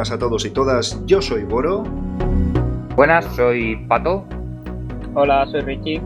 Buenas 0.00 0.12
a 0.12 0.18
todos 0.18 0.46
y 0.46 0.50
todas. 0.50 0.98
Yo 1.04 1.20
soy 1.20 1.44
Boro. 1.44 1.84
Buenas, 2.96 3.22
soy 3.36 3.76
Pato. 3.86 4.24
Hola, 5.12 5.46
soy 5.50 5.60
Richie. 5.60 6.00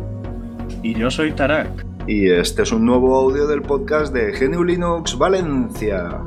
Y 0.83 0.95
yo 0.95 1.13
soy 1.13 1.31
Tarak. 1.31 1.87
Y 2.09 2.29
este 2.29 2.63
es 2.63 2.73
un 2.73 2.85
nuevo 2.85 3.15
audio 3.15 3.47
del 3.47 3.63
podcast 3.63 4.13
de 4.13 4.33
GNU 4.33 4.65
Linux 4.65 5.17
Valencia. 5.17 6.21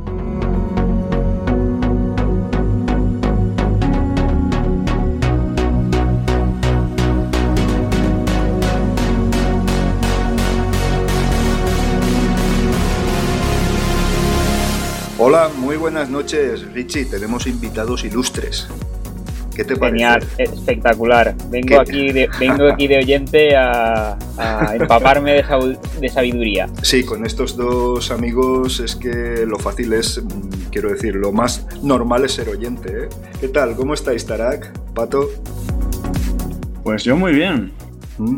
Hola, 15.19 15.49
muy 15.57 15.77
buenas 15.77 16.09
noches, 16.09 16.71
Richie. 16.73 17.05
Tenemos 17.05 17.47
invitados 17.47 18.03
ilustres. 18.03 18.67
¿Qué 19.55 19.63
te 19.63 19.75
parece? 19.75 19.97
Genial, 19.97 20.23
espectacular. 20.37 21.33
Vengo 21.49 21.79
aquí, 21.79 22.11
de, 22.11 22.29
vengo 22.39 22.67
aquí 22.71 22.87
de 22.87 22.97
oyente 22.99 23.55
a, 23.55 24.15
a 24.37 24.75
empaparme 24.75 25.33
de, 25.33 26.09
sabiduría. 26.09 26.69
Sí, 26.83 27.03
con 27.03 27.25
estos 27.25 27.57
dos 27.57 28.11
amigos 28.11 28.79
es 28.79 28.95
que 28.95 29.45
lo 29.47 29.57
fácil 29.57 29.93
es, 29.93 30.23
mm, 30.23 30.69
quiero 30.71 30.89
decir, 30.89 31.15
lo 31.15 31.31
más 31.31 31.65
normal 31.81 32.25
es 32.25 32.33
ser 32.33 32.49
oyente. 32.49 33.05
¿eh? 33.05 33.09
¿Qué 33.41 33.47
tal? 33.47 33.75
¿Cómo 33.75 33.95
estáis, 33.95 34.27
Tarak? 34.27 34.71
Pato. 34.93 35.27
Pues 36.83 37.03
yo 37.03 37.15
muy 37.17 37.33
bien. 37.33 37.71
¿Mm? 38.19 38.37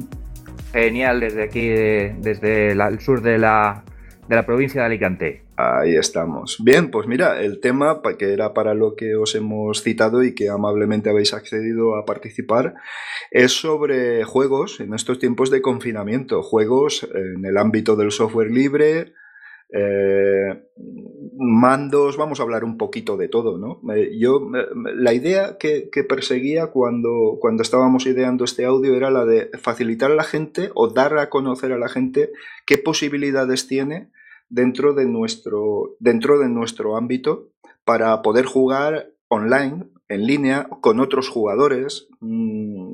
Genial, 0.71 1.19
desde 1.19 1.43
aquí, 1.43 1.67
desde 1.67 2.73
la- 2.75 2.88
el 2.88 3.02
sur 3.02 3.21
de 3.21 3.38
la, 3.38 3.83
de 4.30 4.36
la 4.38 4.45
provincia 4.45 4.80
de 4.81 4.88
Alicante. 4.88 5.43
Ahí 5.61 5.97
estamos. 5.97 6.55
Bien, 6.63 6.89
pues 6.89 7.05
mira, 7.05 7.41
el 7.41 7.59
tema 7.59 8.02
que 8.17 8.31
era 8.31 8.53
para 8.53 8.73
lo 8.73 8.95
que 8.95 9.17
os 9.17 9.35
hemos 9.35 9.83
citado 9.83 10.23
y 10.23 10.33
que 10.33 10.47
amablemente 10.47 11.09
habéis 11.09 11.33
accedido 11.33 11.97
a 11.97 12.05
participar 12.05 12.75
es 13.29 13.52
sobre 13.59 14.23
juegos 14.23 14.80
en 14.80 14.93
estos 14.93 15.19
tiempos 15.19 15.49
de 15.49 15.61
confinamiento, 15.61 16.43
juegos 16.43 17.09
en 17.13 17.43
el 17.43 17.57
ámbito 17.57 17.97
del 17.97 18.11
software 18.11 18.52
libre, 18.52 19.15
eh, 19.73 20.63
mandos, 21.37 22.15
vamos 22.15 22.39
a 22.39 22.43
hablar 22.43 22.63
un 22.63 22.77
poquito 22.77 23.17
de 23.17 23.27
todo, 23.27 23.57
¿no? 23.57 23.81
Yo, 24.17 24.49
la 24.95 25.13
idea 25.13 25.57
que, 25.59 25.89
que 25.91 26.05
perseguía 26.05 26.67
cuando, 26.67 27.37
cuando 27.41 27.63
estábamos 27.63 28.05
ideando 28.05 28.45
este 28.45 28.63
audio 28.63 28.95
era 28.95 29.11
la 29.11 29.25
de 29.25 29.49
facilitar 29.61 30.09
a 30.09 30.15
la 30.15 30.23
gente 30.23 30.69
o 30.73 30.87
dar 30.87 31.17
a 31.17 31.30
conocer 31.30 31.73
a 31.73 31.77
la 31.77 31.89
gente 31.89 32.31
qué 32.65 32.77
posibilidades 32.77 33.67
tiene 33.67 34.09
dentro 34.50 34.94
de 34.94 35.05
nuestro, 35.05 35.95
dentro 36.00 36.39
de 36.39 36.50
nuestro 36.50 36.97
ámbito 36.97 37.50
para 37.86 38.22
poder 38.22 38.45
jugar 38.45 39.11
online, 39.30 39.86
en 40.08 40.25
línea, 40.25 40.67
con 40.81 41.00
otros 41.00 41.30
jugadores, 41.30 42.08
mm, 42.19 42.94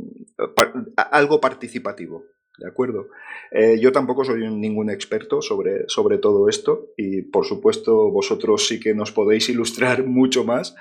algo 1.12 1.40
participativo. 1.40 2.24
¿De 2.58 2.68
acuerdo? 2.68 3.08
Eh, 3.52 3.80
yo 3.82 3.92
tampoco 3.92 4.24
soy 4.24 4.50
ningún 4.50 4.90
experto 4.90 5.42
sobre, 5.42 5.84
sobre 5.88 6.18
todo 6.18 6.48
esto 6.48 6.88
y 6.96 7.22
por 7.24 7.46
supuesto 7.46 8.10
vosotros 8.12 8.68
sí 8.68 8.80
que 8.80 8.94
nos 8.94 9.12
podéis 9.12 9.50
ilustrar 9.50 10.04
mucho 10.06 10.46
más 10.46 10.76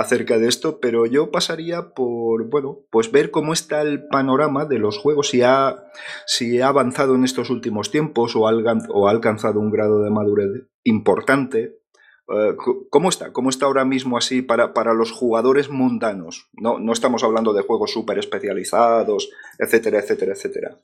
acerca 0.00 0.38
de 0.38 0.46
esto, 0.46 0.78
pero 0.78 1.06
yo 1.06 1.32
pasaría 1.32 1.90
por, 1.92 2.44
bueno, 2.48 2.78
pues 2.90 3.10
ver 3.10 3.32
cómo 3.32 3.52
está 3.52 3.82
el 3.82 4.06
panorama 4.06 4.64
de 4.64 4.78
los 4.78 4.96
juegos, 4.96 5.30
si 5.30 5.42
ha, 5.42 5.84
si 6.24 6.60
ha 6.60 6.68
avanzado 6.68 7.16
en 7.16 7.24
estos 7.24 7.50
últimos 7.50 7.90
tiempos 7.90 8.36
o 8.36 8.46
ha, 8.46 8.52
algan- 8.52 8.86
o 8.90 9.08
ha 9.08 9.10
alcanzado 9.10 9.58
un 9.58 9.72
grado 9.72 10.02
de 10.04 10.10
madurez 10.10 10.50
importante. 10.84 11.80
Eh, 12.28 12.54
¿Cómo 12.90 13.08
está? 13.08 13.32
¿Cómo 13.32 13.50
está 13.50 13.66
ahora 13.66 13.84
mismo 13.84 14.16
así 14.16 14.40
para, 14.42 14.72
para 14.72 14.94
los 14.94 15.10
jugadores 15.10 15.68
mundanos? 15.68 16.48
No, 16.52 16.78
no 16.78 16.92
estamos 16.92 17.24
hablando 17.24 17.52
de 17.52 17.62
juegos 17.62 17.90
súper 17.90 18.18
especializados, 18.18 19.30
etcétera, 19.58 19.98
etcétera, 19.98 20.32
etcétera. 20.34 20.76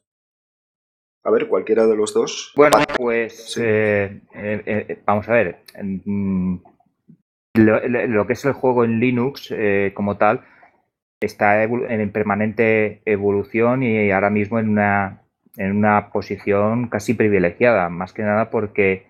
A 1.22 1.30
ver, 1.30 1.48
cualquiera 1.48 1.86
de 1.86 1.96
los 1.96 2.12
dos. 2.14 2.52
Bueno, 2.56 2.78
Pa- 2.78 2.94
pues 2.96 3.52
Sí. 3.52 3.60
eh, 3.62 4.20
eh, 4.34 5.02
vamos 5.06 5.28
a 5.28 5.32
ver. 5.32 5.62
mm, 5.82 6.56
Lo, 7.54 7.80
lo- 7.86 8.26
que 8.26 8.32
es 8.32 8.44
el 8.44 8.52
juego 8.52 8.84
en 8.84 8.98
Linux 9.00 9.52
eh, 9.56 9.92
como 9.94 10.16
tal 10.16 10.40
está 11.20 11.62
en 11.64 12.10
permanente 12.12 13.02
evolución 13.06 13.82
y 13.82 14.10
ahora 14.10 14.30
mismo 14.30 14.58
en 14.58 14.68
una, 14.70 15.22
en 15.56 15.76
una 15.76 16.10
posición 16.10 16.88
casi 16.88 17.14
privilegiada, 17.14 17.88
más 17.90 18.12
que 18.12 18.22
nada 18.22 18.50
porque 18.50 19.06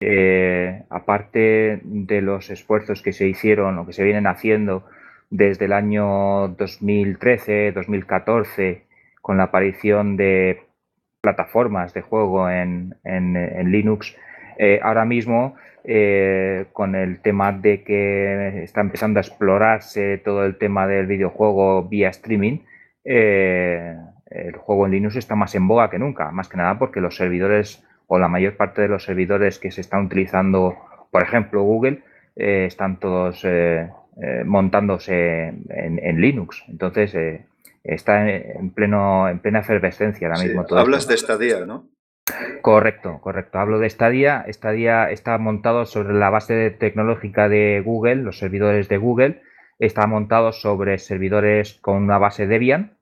eh, 0.00 0.84
aparte 0.90 1.80
de 1.84 2.22
los 2.22 2.50
esfuerzos 2.50 3.02
que 3.02 3.12
se 3.12 3.28
hicieron 3.28 3.78
o 3.78 3.86
que 3.86 3.94
se 3.94 4.04
vienen 4.04 4.26
haciendo 4.28 4.84
desde 5.30 5.66
el 5.66 5.72
año 5.74 6.48
2013, 6.48 7.72
2014, 7.72 8.84
con 9.22 9.38
la 9.38 9.44
aparición 9.44 10.16
de 10.16 10.62
plataformas 11.20 11.92
de 11.94 12.02
juego 12.02 12.48
en, 12.50 12.96
en- 13.04 13.36
en 13.36 13.70
Linux, 13.70 14.16
eh, 14.58 14.80
ahora 14.82 15.04
mismo 15.04 15.56
eh, 15.84 16.66
con 16.72 16.94
el 16.94 17.20
tema 17.20 17.52
de 17.52 17.82
que 17.82 18.62
está 18.62 18.80
empezando 18.80 19.18
a 19.18 19.22
explorarse 19.22 20.18
todo 20.18 20.44
el 20.44 20.56
tema 20.56 20.86
del 20.86 21.06
videojuego 21.06 21.84
vía 21.88 22.08
streaming, 22.10 22.58
eh, 23.04 23.96
el 24.30 24.56
juego 24.56 24.86
en 24.86 24.92
Linux 24.92 25.16
está 25.16 25.34
más 25.34 25.54
en 25.54 25.66
boga 25.66 25.90
que 25.90 25.98
nunca, 25.98 26.30
más 26.30 26.48
que 26.48 26.56
nada 26.56 26.78
porque 26.78 27.00
los 27.00 27.16
servidores 27.16 27.84
o 28.06 28.18
la 28.18 28.28
mayor 28.28 28.56
parte 28.56 28.82
de 28.82 28.88
los 28.88 29.04
servidores 29.04 29.58
que 29.58 29.70
se 29.70 29.80
están 29.80 30.06
utilizando, 30.06 30.76
por 31.10 31.22
ejemplo 31.22 31.62
Google, 31.62 32.02
eh, 32.36 32.64
están 32.66 32.98
todos 33.00 33.44
montándose 34.44 35.48
en, 35.48 35.98
en 36.02 36.20
Linux. 36.20 36.62
Entonces 36.68 37.14
está 37.82 38.28
en, 38.28 38.58
en 38.58 38.70
pleno 38.70 39.28
en 39.28 39.38
plena 39.38 39.60
efervescencia 39.60 40.26
ahora 40.28 40.38
Sí, 40.40 40.48
mismo. 40.48 40.66
todo 40.66 40.78
hablas 40.78 41.08
esto. 41.08 41.12
de 41.12 41.18
Stadia, 41.48 41.64
¿no? 41.66 41.88
Correcto, 42.62 43.20
correcto. 43.20 43.58
Hablo 43.58 43.78
de 43.78 43.88
Stadia. 43.90 44.44
Stadia 44.48 45.10
está 45.10 45.36
montado 45.38 45.86
sobre 45.86 46.14
la 46.14 46.30
base 46.30 46.70
tecnológica 46.70 47.48
de 47.48 47.82
Google, 47.84 48.16
los 48.16 48.38
servidores 48.38 48.88
de 48.88 48.98
Google. 48.98 49.42
Está 49.78 50.06
montado 50.06 50.52
sobre 50.52 50.98
servidores 50.98 51.74
con 51.80 52.02
una 52.02 52.18
base 52.18 52.46
Debian 52.46 52.92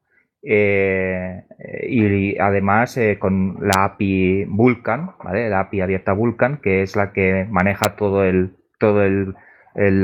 eh, 0.42 1.44
y 1.88 2.38
además 2.38 2.96
eh, 2.96 3.18
con 3.18 3.58
la 3.60 3.84
API 3.84 4.44
Vulkan, 4.44 5.10
¿vale? 5.24 5.48
La 5.48 5.60
API 5.60 5.80
abierta 5.80 6.12
Vulkan, 6.12 6.58
que 6.58 6.82
es 6.82 6.94
la 6.94 7.12
que 7.12 7.46
maneja 7.50 7.96
todo 7.96 8.24
el 8.24 8.52
todo 8.78 9.02
el, 9.02 9.34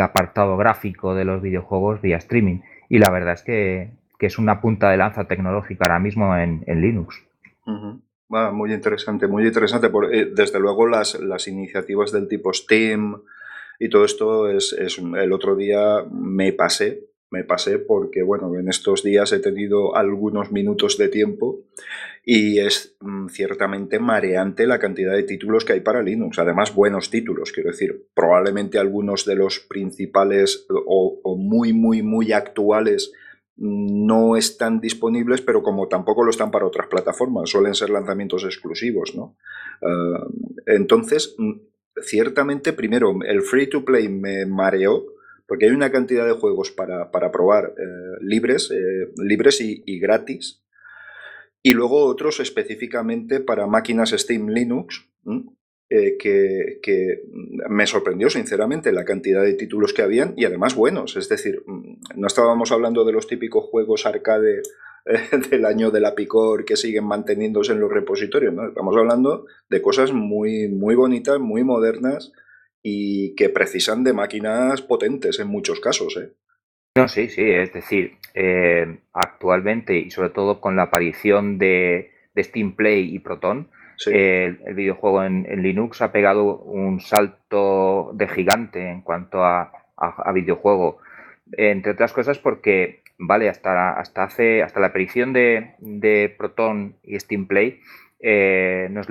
apartado 0.00 0.56
gráfico 0.56 1.14
de 1.14 1.24
los 1.24 1.40
videojuegos 1.40 2.00
vía 2.00 2.16
streaming. 2.16 2.60
Y 2.88 2.98
la 2.98 3.10
verdad 3.10 3.34
es 3.34 3.42
que, 3.42 3.90
que 4.18 4.26
es 4.26 4.38
una 4.38 4.60
punta 4.60 4.90
de 4.90 4.96
lanza 4.96 5.24
tecnológica 5.24 5.84
ahora 5.84 5.98
mismo 5.98 6.36
en, 6.36 6.64
Linux. 6.66 7.24
Ah, 8.34 8.50
muy 8.52 8.72
interesante, 8.72 9.26
muy 9.28 9.46
interesante. 9.46 9.90
Por- 9.90 10.12
eh, 10.14 10.30
desde 10.34 10.58
luego 10.58 10.86
las, 10.88 11.18
las 11.20 11.46
iniciativas 11.46 12.10
del 12.12 12.26
tipo 12.28 12.52
Steam 12.52 13.22
y 13.78 13.88
todo 13.88 14.04
esto 14.04 14.48
es, 14.50 14.72
es- 14.72 14.98
el 14.98 15.32
otro 15.32 15.54
día 15.56 16.04
me 16.10 16.52
pasé, 16.52 17.04
me 17.30 17.44
pasé 17.44 17.78
porque 17.78 18.22
bueno, 18.22 18.54
en 18.58 18.68
estos 18.68 19.02
días 19.02 19.32
he 19.32 19.40
tenido 19.40 19.96
algunos 19.96 20.50
minutos 20.52 20.98
de 20.98 21.08
tiempo 21.08 21.60
y 22.24 22.58
es 22.60 22.96
mm, 23.00 23.28
ciertamente 23.28 23.98
mareante 24.00 24.66
la 24.66 24.78
cantidad 24.78 25.12
de 25.14 25.24
títulos 25.24 25.64
que 25.64 25.74
hay 25.74 25.80
para 25.80 26.02
Linux. 26.02 26.38
Además, 26.38 26.74
buenos 26.74 27.10
títulos, 27.10 27.52
quiero 27.52 27.70
decir, 27.70 28.06
probablemente 28.14 28.78
algunos 28.78 29.24
de 29.26 29.36
los 29.36 29.60
principales 29.60 30.66
o, 30.70 31.20
o 31.22 31.36
muy, 31.36 31.72
muy, 31.72 32.02
muy 32.02 32.32
actuales 32.32 33.12
no 33.56 34.36
están 34.36 34.80
disponibles, 34.80 35.40
pero 35.40 35.62
como 35.62 35.88
tampoco 35.88 36.24
lo 36.24 36.30
están 36.30 36.50
para 36.50 36.66
otras 36.66 36.88
plataformas, 36.88 37.50
suelen 37.50 37.74
ser 37.74 37.90
lanzamientos 37.90 38.44
exclusivos, 38.44 39.14
¿no? 39.14 39.36
Ah, 39.82 40.26
entonces, 40.66 41.34
mm, 41.38 41.52
ciertamente, 42.02 42.72
primero, 42.72 43.14
el 43.26 43.42
free 43.42 43.68
to 43.68 43.84
play 43.84 44.08
me 44.08 44.46
mareó, 44.46 45.06
porque 45.46 45.66
hay 45.66 45.72
una 45.72 45.92
cantidad 45.92 46.26
de 46.26 46.32
juegos 46.32 46.70
para, 46.70 47.10
para 47.10 47.30
probar 47.30 47.74
eh, 47.78 48.16
libres, 48.20 48.70
eh, 48.70 49.12
libres 49.16 49.60
y, 49.60 49.98
gratis, 49.98 50.62
y 51.62 51.72
luego 51.72 52.06
otros 52.06 52.40
específicamente 52.40 53.40
para 53.40 53.66
máquinas 53.66 54.10
Steam 54.10 54.48
Linux, 54.48 55.08
eh, 55.90 56.16
que, 56.18 56.80
que 56.82 57.22
me 57.68 57.86
sorprendió 57.86 58.30
sinceramente 58.30 58.90
la 58.90 59.04
cantidad 59.04 59.42
de 59.42 59.54
títulos 59.54 59.92
que 59.92 60.02
habían 60.02 60.34
y 60.36 60.44
además 60.44 60.74
buenos. 60.74 61.16
Es 61.16 61.28
decir, 61.28 61.62
mm, 61.66 61.83
no 62.14 62.26
estábamos 62.26 62.72
hablando 62.72 63.04
de 63.04 63.12
los 63.12 63.26
típicos 63.26 63.64
juegos 63.70 64.06
arcade 64.06 64.62
eh, 65.06 65.38
del 65.50 65.64
año 65.64 65.90
de 65.90 66.00
la 66.00 66.14
Picor 66.14 66.64
que 66.64 66.76
siguen 66.76 67.04
manteniéndose 67.04 67.72
en 67.72 67.80
los 67.80 67.90
repositorios, 67.92 68.52
¿no? 68.54 68.66
Estamos 68.68 68.96
hablando 68.96 69.46
de 69.68 69.82
cosas 69.82 70.12
muy, 70.12 70.68
muy 70.68 70.94
bonitas, 70.94 71.38
muy 71.40 71.64
modernas 71.64 72.32
y 72.82 73.34
que 73.34 73.48
precisan 73.48 74.04
de 74.04 74.12
máquinas 74.12 74.82
potentes 74.82 75.38
en 75.40 75.48
muchos 75.48 75.80
casos, 75.80 76.16
¿eh? 76.16 76.32
No, 76.96 77.08
sí, 77.08 77.28
sí, 77.28 77.42
es 77.42 77.72
decir, 77.72 78.18
eh, 78.34 79.00
actualmente 79.12 79.96
y 79.98 80.10
sobre 80.10 80.30
todo 80.30 80.60
con 80.60 80.76
la 80.76 80.84
aparición 80.84 81.58
de, 81.58 82.12
de 82.34 82.44
Steam 82.44 82.76
Play 82.76 83.14
y 83.14 83.18
Proton, 83.18 83.68
Sí. 83.96 84.10
eh, 84.12 84.46
el, 84.46 84.60
el 84.66 84.74
videojuego 84.74 85.22
en, 85.22 85.46
en 85.48 85.62
Linux 85.62 86.02
ha 86.02 86.10
pegado 86.10 86.58
un 86.58 87.00
salto 87.00 88.10
de 88.14 88.26
gigante 88.28 88.90
en 88.90 89.02
cuanto 89.02 89.44
a, 89.44 89.70
a, 89.96 90.32
videojuego. 90.32 90.98
Entre 91.56 91.92
otras 91.92 92.12
cosas 92.12 92.38
porque, 92.38 93.02
vale, 93.18 93.48
hasta, 93.48 93.92
hasta, 93.92 94.24
hace, 94.24 94.62
hasta 94.62 94.80
la 94.80 94.88
aparición 94.88 95.32
de, 95.32 95.74
de 95.78 96.34
Proton 96.36 96.96
y 97.02 97.18
Steam 97.18 97.46
Play, 97.46 97.80
eh, 98.20 98.88
nos, 98.90 99.06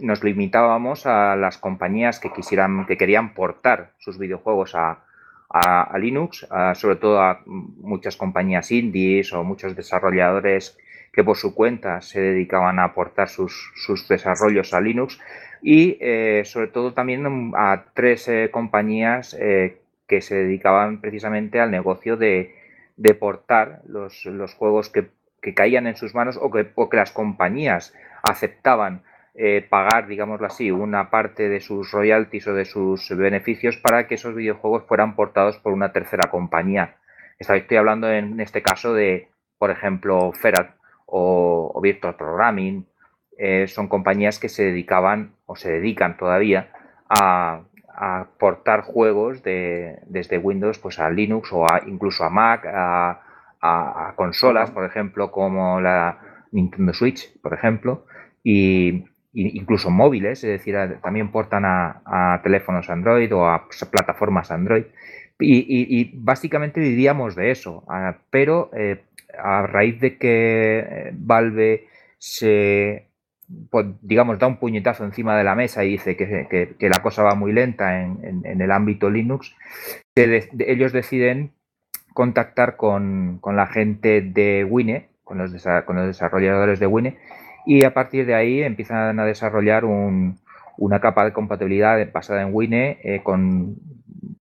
nos, 0.00 0.22
limitábamos 0.22 1.06
a 1.06 1.36
las 1.36 1.56
compañías 1.56 2.20
que 2.20 2.30
quisieran, 2.32 2.84
que 2.86 2.98
querían 2.98 3.32
portar 3.32 3.92
sus 3.98 4.18
videojuegos 4.18 4.74
a, 4.74 5.04
a, 5.48 5.98
Linux, 5.98 6.46
sobre 6.74 6.96
todo 6.96 7.20
a 7.22 7.40
muchas 7.46 8.16
compañías 8.16 8.70
indies 8.70 9.32
o 9.32 9.42
muchos 9.44 9.76
desarrolladores 9.76 10.78
que 11.12 11.24
por 11.24 11.36
su 11.36 11.54
cuenta 11.54 12.00
se 12.00 12.20
dedicaban 12.20 12.78
a 12.78 12.84
aportar 12.84 13.28
sus, 13.28 13.72
sus 13.74 14.08
desarrollos 14.08 14.72
a 14.72 14.80
Linux. 14.80 15.18
Y 15.62 15.96
eh, 16.00 16.42
sobre 16.44 16.66
todo 16.66 16.92
también 16.92 17.52
a 17.56 17.84
tres 17.94 18.28
eh, 18.28 18.50
compañías 18.50 19.36
que 20.06 20.20
se 20.20 20.34
dedicaban 20.34 21.00
precisamente 21.00 21.60
al 21.60 21.70
negocio 21.70 22.16
de, 22.16 22.54
de 22.96 23.14
portar 23.14 23.82
los, 23.86 24.24
los 24.26 24.54
juegos 24.54 24.90
que, 24.90 25.08
que, 25.40 25.54
caían 25.54 25.86
en 25.86 25.96
sus 25.96 26.14
manos 26.14 26.38
o 26.40 26.50
que, 26.50 26.70
o 26.74 26.88
que 26.88 26.96
las 26.96 27.12
compañías 27.12 27.94
aceptaban 28.22 29.02
eh, 29.34 29.66
pagar, 29.68 30.08
digámoslo 30.08 30.46
así, 30.46 30.70
una 30.70 31.08
parte 31.08 31.48
de 31.48 31.60
sus 31.60 31.90
royalties 31.90 32.46
o 32.48 32.54
de 32.54 32.66
sus 32.66 33.08
beneficios 33.16 33.78
para 33.78 34.06
que 34.06 34.16
esos 34.16 34.34
videojuegos 34.34 34.84
fueran 34.86 35.16
portados 35.16 35.58
por 35.58 35.72
una 35.72 35.92
tercera 35.92 36.30
compañía. 36.30 36.96
Estoy 37.38 37.76
hablando 37.76 38.10
en 38.12 38.40
este 38.40 38.62
caso 38.62 38.92
de, 38.92 39.28
por 39.58 39.70
ejemplo, 39.70 40.32
Ferat 40.32 40.76
o, 41.06 41.80
Virtual 41.82 42.14
Programming. 42.16 42.86
Eh, 43.38 43.66
son 43.68 43.88
compañías 43.88 44.38
que 44.38 44.50
se 44.50 44.64
dedicaban 44.64 45.34
o 45.46 45.56
se 45.56 45.72
dedican 45.72 46.18
todavía 46.18 46.70
a, 47.08 47.62
portar 48.38 48.82
juegos 48.82 49.42
de, 49.42 50.00
desde 50.06 50.38
Windows 50.38 50.78
pues 50.78 50.98
a 50.98 51.10
Linux 51.10 51.50
o 51.52 51.66
incluso 51.86 52.24
a 52.24 52.30
Mac, 52.30 52.66
a, 52.66 53.20
consolas, 54.16 54.72
por 54.72 54.84
ejemplo, 54.84 55.30
como 55.30 55.80
la 55.80 56.18
Nintendo 56.50 56.92
Switch, 56.92 57.32
por 57.40 57.54
ejemplo. 57.54 58.06
Y, 58.42 59.04
incluso 59.34 59.88
móviles, 59.88 60.42
es 60.42 60.50
decir, 60.50 60.76
también 61.00 61.30
portan 61.30 61.64
a, 61.64 62.40
teléfonos 62.42 62.90
Android 62.90 63.32
o 63.34 63.46
a 63.46 63.68
plataformas 63.90 64.50
Android. 64.50 64.84
Y, 65.38 66.10
básicamente 66.14 66.80
diríamos 66.80 67.36
de 67.36 67.52
eso, 67.52 67.84
pero 68.30 68.70
eh, 68.76 69.04
a 69.38 69.66
raíz 69.66 70.00
de 70.00 70.18
que 70.18 70.78
eh, 70.78 71.10
Valve 71.14 71.86
se, 72.18 73.11
pues, 73.70 73.86
digamos, 74.02 74.38
da 74.38 74.46
un 74.46 74.58
puñetazo 74.58 75.04
encima 75.04 75.36
de 75.36 75.44
la 75.44 75.54
mesa 75.54 75.84
y 75.84 75.90
dice 75.90 76.16
que, 76.16 76.76
la 76.88 77.02
cosa 77.02 77.22
va 77.22 77.34
muy 77.34 77.52
lenta 77.52 78.02
en, 78.02 78.42
el 78.44 78.70
ámbito 78.70 79.10
Linux, 79.10 79.54
ellos 80.14 80.92
deciden 80.92 81.52
contactar 82.14 82.76
con, 82.76 83.40
la 83.44 83.66
gente 83.66 84.20
de 84.20 84.64
Wine, 84.68 85.08
con 85.24 85.38
los, 85.38 85.52
con 85.86 85.96
los 85.96 86.06
desarrolladores 86.06 86.80
de 86.80 86.86
Wine, 86.86 87.18
y 87.64 87.84
a 87.84 87.94
partir 87.94 88.26
de 88.26 88.34
ahí 88.34 88.62
empiezan 88.62 89.18
a 89.18 89.24
desarrollar 89.24 89.84
una 89.84 91.00
capa 91.00 91.24
de 91.24 91.32
compatibilidad 91.32 91.98
basada 92.12 92.42
en 92.42 92.50
Wine 92.52 92.98
eh, 93.02 93.20
con 93.22 93.76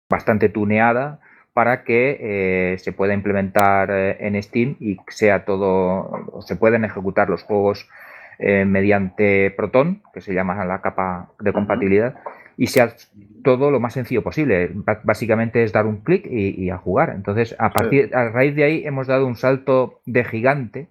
bastante 0.08 0.48
tuneada 0.48 1.20
para 1.52 1.82
que 1.82 2.18
eh, 2.20 2.78
se 2.78 2.92
pueda 2.92 3.14
implementar 3.14 3.90
eh, 3.90 4.16
en 4.20 4.40
Steam 4.42 4.76
y 4.78 4.96
sea 5.08 5.44
todo, 5.44 6.42
se 6.46 6.54
pueden 6.54 6.84
ejecutar 6.84 7.28
los 7.28 7.42
juegos 7.42 7.88
mediante 8.38 9.50
Proton, 9.50 10.02
que 10.14 10.20
se 10.20 10.32
llama 10.32 10.64
la 10.64 10.80
capa 10.80 11.32
de 11.40 11.52
compatibilidad, 11.52 12.14
y 12.58 12.66
sea 12.66 12.94
todo 13.44 13.70
lo 13.70 13.80
más 13.80 13.94
sencillo 13.94 14.22
posible. 14.22 14.70
básicamente 15.04 15.62
es 15.62 15.72
dar 15.72 15.86
un 15.86 15.98
clic 15.98 16.26
y, 16.28 16.68
a 16.70 16.76
jugar. 16.76 17.12
Entonces, 17.14 17.56
a 17.58 17.70
partir, 17.70 18.14
a 18.14 18.28
raíz 18.30 18.54
de 18.56 18.64
ahí 18.64 18.82
hemos 18.84 19.06
dado 19.06 19.26
un 19.26 19.36
salto 19.36 20.00
de 20.06 20.24
gigante 20.24 20.88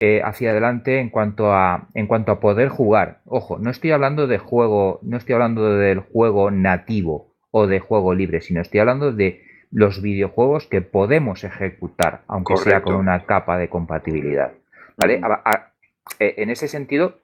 eh, 0.00 0.22
hacia 0.24 0.50
adelante 0.50 1.00
en 1.00 1.10
cuanto 1.10 1.52
a 1.52 1.88
en 1.94 2.06
cuanto 2.06 2.32
a 2.32 2.40
poder 2.40 2.68
jugar. 2.68 3.20
Ojo, 3.26 3.58
no 3.58 3.70
estoy 3.70 3.90
hablando 3.90 4.26
de 4.26 4.38
juego, 4.38 5.00
no 5.02 5.16
estoy 5.16 5.34
hablando 5.34 5.76
del 5.76 5.98
juego 6.00 6.50
nativo 6.50 7.34
o 7.50 7.66
de 7.66 7.80
juego 7.80 8.14
libre, 8.14 8.40
sino 8.40 8.60
estoy 8.60 8.80
hablando 8.80 9.12
de 9.12 9.42
los 9.70 10.00
videojuegos 10.00 10.66
que 10.68 10.80
podemos 10.80 11.42
ejecutar, 11.42 12.22
aunque 12.28 12.56
sea 12.56 12.82
con 12.82 12.94
una 12.94 13.26
capa 13.26 13.58
de 13.58 13.68
compatibilidad. 13.68 14.52
¿Vale? 14.96 15.20
Eh, 16.18 16.34
en 16.38 16.50
ese 16.50 16.68
sentido, 16.68 17.20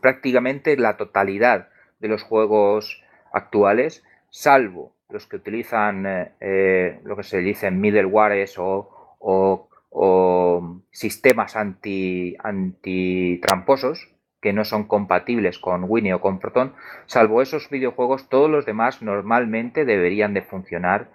prácticamente 0.00 0.76
la 0.76 0.96
totalidad 0.96 1.68
de 1.98 2.08
los 2.08 2.22
juegos 2.22 3.02
actuales, 3.32 4.04
salvo 4.30 4.94
los 5.08 5.26
que 5.26 5.36
utilizan 5.36 6.04
eh, 6.40 7.00
lo 7.04 7.16
que 7.16 7.22
se 7.22 7.38
dice 7.38 7.70
middlewares 7.70 8.58
o, 8.58 9.16
o 9.18 9.68
o 9.90 10.82
sistemas 10.90 11.56
anti, 11.56 12.36
antitramposos 12.42 14.08
que 14.40 14.52
no 14.52 14.64
son 14.64 14.84
compatibles 14.84 15.58
con 15.58 15.84
Winnie 15.88 16.14
o 16.14 16.20
con 16.20 16.38
Proton, 16.38 16.74
salvo 17.06 17.42
esos 17.42 17.68
videojuegos, 17.70 18.28
todos 18.28 18.48
los 18.48 18.64
demás 18.66 19.02
normalmente 19.02 19.84
deberían 19.84 20.32
de 20.34 20.42
funcionar 20.42 21.08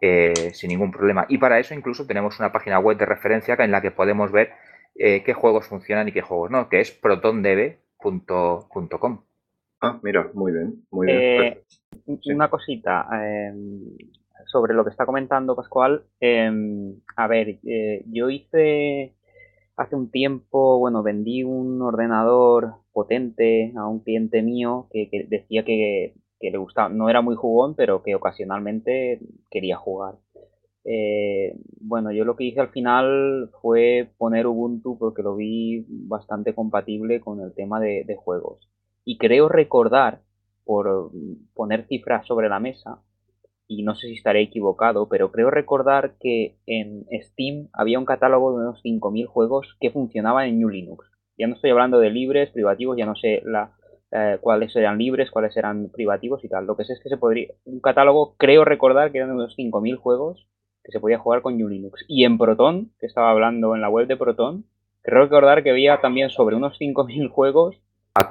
eh, 0.00 0.52
sin 0.54 0.68
ningún 0.68 0.90
problema. 0.90 1.26
Y 1.28 1.36
para 1.36 1.58
eso 1.58 1.74
incluso 1.74 2.06
tenemos 2.06 2.38
una 2.38 2.52
página 2.52 2.78
web 2.78 2.96
de 2.96 3.04
referencia 3.04 3.54
en 3.58 3.70
la 3.70 3.82
que 3.82 3.90
podemos 3.90 4.32
ver 4.32 4.54
eh, 5.02 5.22
qué 5.24 5.32
juegos 5.32 5.66
funcionan 5.66 6.08
y 6.08 6.12
qué 6.12 6.20
juegos 6.20 6.50
no, 6.50 6.68
que 6.68 6.80
es 6.80 6.90
protondb.com. 6.90 9.22
Ah, 9.80 9.98
mira, 10.02 10.30
muy 10.34 10.52
bien, 10.52 10.84
muy 10.90 11.06
bien. 11.06 11.18
Eh, 11.18 11.62
una 12.26 12.50
cosita, 12.50 13.08
em, 13.14 13.96
sobre 14.44 14.74
lo 14.74 14.84
que 14.84 14.90
está 14.90 15.06
comentando 15.06 15.56
Pascual. 15.56 16.04
Em, 16.20 16.96
a 17.16 17.26
ver, 17.28 17.60
eh, 17.64 18.04
yo 18.08 18.28
hice 18.28 19.14
hace 19.76 19.96
un 19.96 20.10
tiempo, 20.10 20.78
bueno, 20.78 21.02
vendí 21.02 21.44
un 21.44 21.80
ordenador 21.80 22.74
potente 22.92 23.72
a 23.78 23.88
un 23.88 24.00
cliente 24.00 24.42
mío 24.42 24.88
que, 24.92 25.08
decía 25.30 25.64
que, 25.64 26.12
le 26.42 26.58
gustaba, 26.58 26.90
no 26.90 27.08
era 27.08 27.22
muy 27.22 27.36
jugón, 27.36 27.74
pero 27.74 28.02
que 28.02 28.14
ocasionalmente 28.14 29.20
quería 29.50 29.78
jugar. 29.78 30.16
Eh, 30.92 31.54
bueno, 31.80 32.10
yo 32.10 32.24
lo 32.24 32.34
que 32.34 32.44
hice 32.44 32.58
al 32.58 32.70
final 32.70 33.50
fue 33.62 34.10
poner 34.18 34.48
Ubuntu 34.48 34.98
porque 34.98 35.22
lo 35.22 35.36
vi 35.36 35.84
bastante 35.88 36.52
compatible 36.52 37.20
con 37.20 37.40
el 37.40 37.54
tema 37.54 37.78
de 37.78 38.16
juegos. 38.16 38.68
Y 39.04 39.16
creo 39.16 39.48
recordar, 39.48 40.22
por 40.64 41.12
poner 41.54 41.86
cifras 41.86 42.26
sobre 42.26 42.48
la 42.48 42.58
mesa, 42.58 43.02
y 43.68 43.84
no 43.84 43.94
sé 43.94 44.08
si 44.08 44.14
estaré 44.14 44.42
equivocado, 44.42 45.08
pero 45.08 45.30
creo 45.30 45.48
recordar 45.48 46.14
que 46.18 46.56
en 46.66 47.06
Steam 47.22 47.68
había 47.72 48.00
un 48.00 48.04
catálogo 48.04 48.50
de 48.50 48.66
unos 48.66 48.82
5.000 48.82 49.26
juegos 49.26 49.76
que 49.80 49.92
funcionaban 49.92 50.48
en 50.48 50.58
New 50.58 50.70
Linux. 50.70 51.08
Ya 51.38 51.46
no 51.46 51.54
estoy 51.54 51.70
hablando 51.70 52.00
de 52.00 52.10
libres, 52.10 52.50
privativos, 52.50 52.96
ya 52.98 53.06
no 53.06 53.14
sé 53.14 53.42
la, 53.44 53.72
eh, 54.10 54.38
cuáles 54.40 54.74
eran 54.74 54.98
libres, 54.98 55.30
cuáles 55.30 55.56
eran 55.56 55.88
privativos 55.90 56.44
y 56.44 56.48
tal. 56.48 56.66
Lo 56.66 56.76
que 56.76 56.84
sé 56.84 56.94
es 56.94 57.00
que 57.00 57.08
se 57.08 57.16
podría, 57.16 57.46
un 57.64 57.78
catálogo, 57.80 58.34
creo 58.38 58.64
recordar 58.64 59.12
que 59.12 59.18
eran 59.18 59.30
unos 59.30 59.54
5.000 59.56 59.96
juegos 59.96 60.48
que 60.82 60.92
se 60.92 61.00
podía 61.00 61.18
jugar 61.18 61.42
con 61.42 61.56
New 61.56 61.68
Linux. 61.68 62.04
Y 62.08 62.24
en 62.24 62.38
Proton, 62.38 62.90
que 62.98 63.06
estaba 63.06 63.30
hablando 63.30 63.74
en 63.74 63.80
la 63.80 63.90
web 63.90 64.06
de 64.06 64.16
Proton, 64.16 64.64
creo 65.02 65.22
recordar 65.22 65.62
que 65.62 65.70
había 65.70 66.00
también 66.00 66.30
sobre 66.30 66.56
unos 66.56 66.78
5.000 66.78 67.28
juegos 67.30 67.76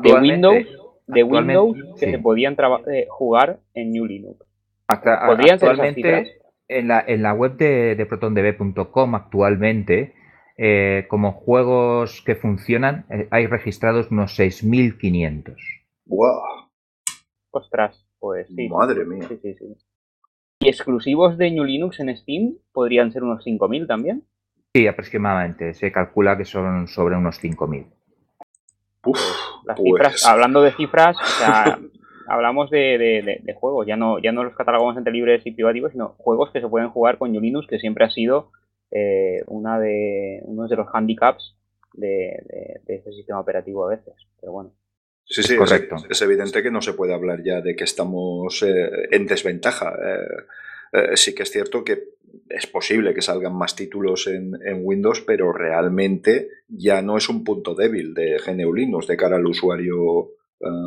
de 0.01 0.13
Windows, 0.13 0.65
de 1.07 1.23
Windows 1.23 1.77
que 1.99 2.11
se 2.11 2.19
podían 2.19 2.55
eh, 2.91 3.07
jugar 3.09 3.59
en 3.73 3.91
New 3.91 4.05
Linux 4.05 4.49
actualmente, 4.89 6.41
en 6.67 6.87
la, 6.87 7.03
en 7.05 7.23
la 7.23 7.33
web 7.33 7.57
de, 7.57 8.05
protondb.com 8.07 9.15
actualmente, 9.15 10.13
eh, 10.57 11.05
como 11.09 11.31
juegos 11.33 12.21
que 12.25 12.35
funcionan, 12.35 13.05
eh, 13.09 13.27
hay 13.31 13.47
registrados 13.47 14.11
unos 14.11 14.37
6.500. 14.37 15.55
¡Wow! 16.05 16.69
Ostras, 17.51 18.05
pues 18.19 18.47
sí. 18.47 18.67
Madre 18.69 19.05
mía. 19.05 19.27
Sí, 19.27 19.39
sí, 19.41 19.55
sí. 19.55 19.75
¿Y 20.61 20.67
exclusivos 20.67 21.37
de 21.37 21.51
New 21.51 21.63
Linux 21.63 22.01
en 22.01 22.15
Steam 22.17 22.57
podrían 22.73 23.11
ser 23.13 23.23
unos 23.23 23.45
5.000 23.45 23.87
también? 23.87 24.23
Sí, 24.73 24.87
aproximadamente. 24.87 25.73
Se 25.73 25.91
calcula 25.91 26.37
que 26.37 26.43
son 26.43 26.87
sobre 26.89 27.15
unos 27.15 27.41
5.000. 27.41 27.87
Uf, 29.05 29.19
las 29.65 29.79
cifras, 29.79 30.11
pues 30.11 30.25
hablando 30.25 30.61
de 30.61 30.73
cifras, 30.73 31.15
o 31.15 31.25
sea, 31.25 31.79
hablamos 32.27 32.69
de, 32.69 33.41
juegos, 33.55 33.87
ya 33.87 33.95
no, 33.95 34.19
ya 34.19 34.33
no 34.33 34.43
los 34.43 34.53
catalogamos 34.53 34.97
entre 34.97 35.13
libres 35.13 35.45
y 35.45 35.51
privativos, 35.51 35.93
sino 35.93 36.15
juegos 36.17 36.51
que 36.51 36.59
se 36.59 36.67
pueden 36.67 36.89
jugar 36.89 37.17
con 37.17 37.31
Linux, 37.31 37.65
que 37.67 37.79
siempre 37.79 38.03
ha 38.03 38.09
sido 38.09 38.51
eh, 38.91 39.41
una 39.47 39.79
de, 39.79 40.41
uno 40.43 40.67
de 40.67 40.75
los 40.75 40.87
handicaps 40.93 41.55
de, 41.93 42.81
este 42.85 43.13
sistema 43.13 43.39
operativo 43.39 43.85
a 43.85 43.91
veces. 43.91 44.13
Pero 44.41 44.51
bueno. 44.51 44.71
Sí, 45.29 45.43
sí, 45.43 45.53
es, 45.53 45.59
correcto. 45.59 45.95
Es, 46.09 46.21
evidente 46.21 46.63
que 46.63 46.71
no 46.71 46.81
se 46.81 46.93
puede 46.93 47.13
hablar 47.13 47.43
ya 47.43 47.61
de 47.61 47.75
que 47.75 47.83
estamos 47.83 48.63
eh, 48.63 48.89
en 49.11 49.27
desventaja. 49.27 49.93
Eh, 50.91 51.15
sí 51.15 51.35
que 51.35 51.43
es 51.43 51.51
cierto 51.51 51.83
que 51.83 52.15
es 52.49 52.65
posible 52.65 53.13
que 53.13 53.21
salgan 53.21 53.55
más 53.55 53.75
títulos 53.75 54.27
en, 54.27 54.55
en, 54.65 54.79
Windows, 54.81 55.21
pero 55.21 55.53
realmente 55.53 56.49
ya 56.67 57.01
no 57.03 57.17
es 57.17 57.29
un 57.29 57.43
punto 57.43 57.75
débil 57.75 58.13
de 58.15 58.37
GNU 58.43 58.73
Linux 58.73 59.07
de 59.07 59.17
cara 59.17 59.35
al 59.35 59.45
usuario 59.45 60.31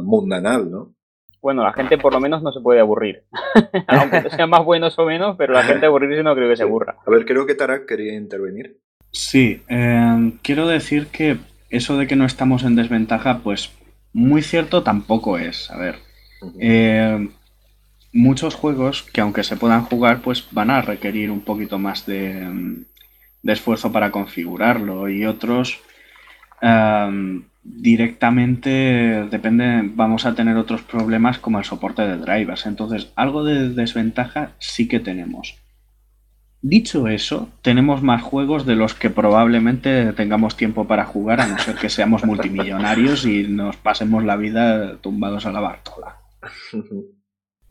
mundanal, 0.04 0.70
¿no? 0.70 0.94
Bueno, 1.42 1.64
la 1.64 1.72
gente 1.72 1.98
por 1.98 2.12
lo 2.12 2.20
menos 2.20 2.40
no 2.42 2.52
se 2.52 2.60
puede 2.60 2.78
aburrir. 2.78 3.24
Aunque 3.88 4.30
sean 4.30 4.48
más 4.48 4.64
buenos 4.64 4.96
o 4.98 5.04
menos, 5.04 5.34
pero 5.36 5.52
la 5.52 5.64
gente 5.64 5.86
aburrirse 5.86 6.22
no 6.22 6.36
creo 6.36 6.48
que 6.48 6.56
se 6.56 6.62
aburra. 6.62 6.96
A 7.04 7.10
ver, 7.10 7.24
creo 7.26 7.46
que 7.46 7.56
Tarak 7.56 7.84
quería 7.84 8.14
intervenir. 8.14 8.78
Sí, 9.10 9.60
eh, 9.68 10.32
quiero 10.42 10.68
decir 10.68 11.08
que 11.08 11.38
eso 11.68 11.98
de 11.98 12.06
que 12.06 12.14
no 12.14 12.24
estamos 12.26 12.62
en 12.62 12.76
desventaja, 12.76 13.40
pues 13.42 13.72
muy 14.12 14.42
cierto 14.42 14.82
tampoco 14.82 15.38
es. 15.38 15.70
A 15.70 15.78
ver, 15.78 15.96
eh, 16.58 17.28
muchos 18.12 18.54
juegos 18.54 19.02
que 19.02 19.20
aunque 19.20 19.44
se 19.44 19.56
puedan 19.56 19.84
jugar, 19.84 20.20
pues 20.22 20.46
van 20.50 20.70
a 20.70 20.82
requerir 20.82 21.30
un 21.30 21.40
poquito 21.40 21.78
más 21.78 22.06
de, 22.06 22.84
esfuerzo 23.44 23.92
para 23.92 24.10
configurarlo 24.10 25.08
y 25.08 25.24
otros 25.26 25.80
em, 26.60 27.44
directamente 27.64 29.26
depende, 29.30 29.82
vamos 29.94 30.26
a 30.26 30.34
tener 30.34 30.56
otros 30.56 30.82
problemas 30.82 31.38
como 31.38 31.58
el 31.58 31.64
soporte 31.64 32.02
de 32.02 32.18
drivers. 32.18 32.66
Entonces, 32.66 33.10
algo 33.16 33.44
de 33.44 33.70
desventaja 33.70 34.52
sí 34.58 34.88
que 34.88 35.00
tenemos. 35.00 35.61
Dicho 36.64 37.08
eso, 37.08 37.48
tenemos 37.60 38.02
más 38.02 38.22
juegos 38.22 38.64
de 38.64 38.76
los 38.76 38.94
que 38.94 39.10
probablemente 39.10 40.12
tengamos 40.12 40.56
tiempo 40.56 40.86
para 40.86 41.04
jugar, 41.04 41.40
a 41.40 41.48
no 41.48 41.58
ser 41.58 41.74
que 41.74 41.88
seamos 41.88 42.24
multimillonarios 42.24 43.26
y 43.26 43.48
nos 43.48 43.76
pasemos 43.76 44.24
la 44.24 44.36
vida 44.36 44.96
tumbados 44.98 45.44
a 45.44 45.52
la 45.52 45.60
Bartola. 45.60 46.16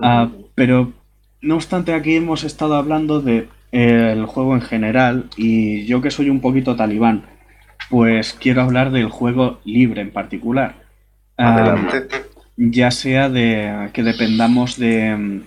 Ah, 0.04 0.32
pero, 0.56 0.94
no 1.42 1.54
obstante, 1.54 1.94
aquí 1.94 2.16
hemos 2.16 2.44
estado 2.44 2.74
hablando 2.74 3.22
de 3.22 3.48
eh, 3.72 4.14
el 4.14 4.26
juego 4.26 4.56
en 4.56 4.62
general 4.62 5.30
y 5.38 5.86
yo 5.86 6.02
que 6.02 6.10
soy 6.10 6.32
un 6.32 6.42
poquito 6.42 6.76
talibán, 6.76 7.26
pues 7.92 8.34
quiero 8.34 8.64
hablar 8.64 8.90
del 8.90 9.10
juego 9.10 9.60
libre 9.64 10.02
en 10.02 10.10
particular. 10.10 10.74
ya 12.58 12.90
sea 12.90 13.30
de 13.30 13.92
que 13.94 14.02
dependamos 14.02 14.80
de 14.80 15.44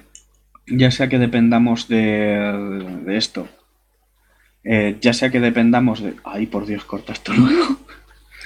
ya 0.67 0.91
sea 0.91 1.09
que 1.09 1.19
dependamos 1.19 1.89
de, 1.89 3.01
de 3.05 3.17
esto, 3.17 3.49
eh, 4.65 4.97
ya 5.01 5.13
sea 5.13 5.31
que 5.31 5.41
dependamos 5.41 6.03
de... 6.03 6.15
Ay, 6.25 6.47
por 6.47 6.67
Dios, 6.67 6.85
corta 6.85 7.13
esto 7.13 7.33
luego. 7.35 7.77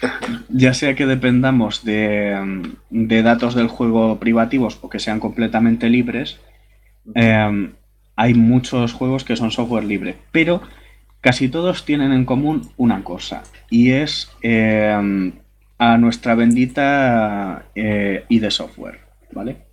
ya 0.48 0.75
sea 0.75 0.94
que 0.94 1.06
dependamos 1.06 1.84
de, 1.84 2.75
de, 2.90 3.22
datos 3.22 3.54
del 3.54 3.68
juego 3.68 4.18
privativos 4.18 4.78
o 4.82 4.88
que 4.88 4.98
sean 4.98 5.20
completamente 5.20 5.88
libres, 5.88 6.40
eh, 7.14 7.72
hay 8.16 8.34
muchos 8.34 8.92
juegos 8.92 9.25
que 9.25 9.37
son 9.37 9.50
software 9.50 9.84
libre, 9.84 10.16
pero 10.32 10.60
casi 11.20 11.48
todos 11.48 11.84
tienen 11.84 12.12
en 12.12 12.25
común 12.25 12.70
una 12.76 13.04
cosa, 13.04 13.44
y 13.70 13.92
es 13.92 14.30
eh, 14.42 15.32
a 15.78 15.98
nuestra 15.98 16.34
bendita 16.34 17.66
eh, 17.75 18.25
ID 18.28 18.50
Software, 18.50 19.00
¿vale? 19.32 19.67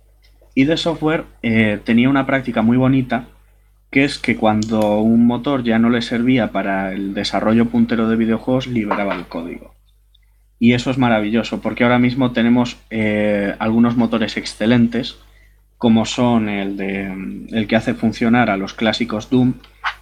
ID 0.56 0.74
Software 0.76 1.24
eh, 1.42 1.78
tenía 1.84 2.08
una 2.08 2.26
práctica 2.26 2.62
muy 2.62 2.78
bonita, 2.78 3.26
que 3.90 4.04
es 4.04 4.18
que 4.18 4.36
cuando 4.36 5.00
un 5.00 5.26
motor 5.26 5.62
ya 5.62 5.78
no 5.78 5.90
le 5.90 6.00
servía 6.00 6.50
para 6.50 6.92
el 6.92 7.12
desarrollo 7.12 7.66
puntero 7.66 8.08
de 8.08 8.16
videojuegos, 8.16 8.66
liberaba 8.66 9.14
el 9.14 9.26
código. 9.26 9.74
Y 10.58 10.72
eso 10.72 10.90
es 10.90 10.96
maravilloso, 10.96 11.60
porque 11.60 11.84
ahora 11.84 11.98
mismo 11.98 12.32
tenemos 12.32 12.78
eh, 12.88 13.54
algunos 13.58 13.98
motores 13.98 14.38
excelentes, 14.38 15.18
como 15.76 16.06
son 16.06 16.48
el, 16.48 16.78
de, 16.78 17.12
el 17.52 17.66
que 17.68 17.76
hace 17.76 17.92
funcionar 17.92 18.48
a 18.48 18.56
los 18.56 18.72
clásicos 18.72 19.28
Doom 19.28 19.54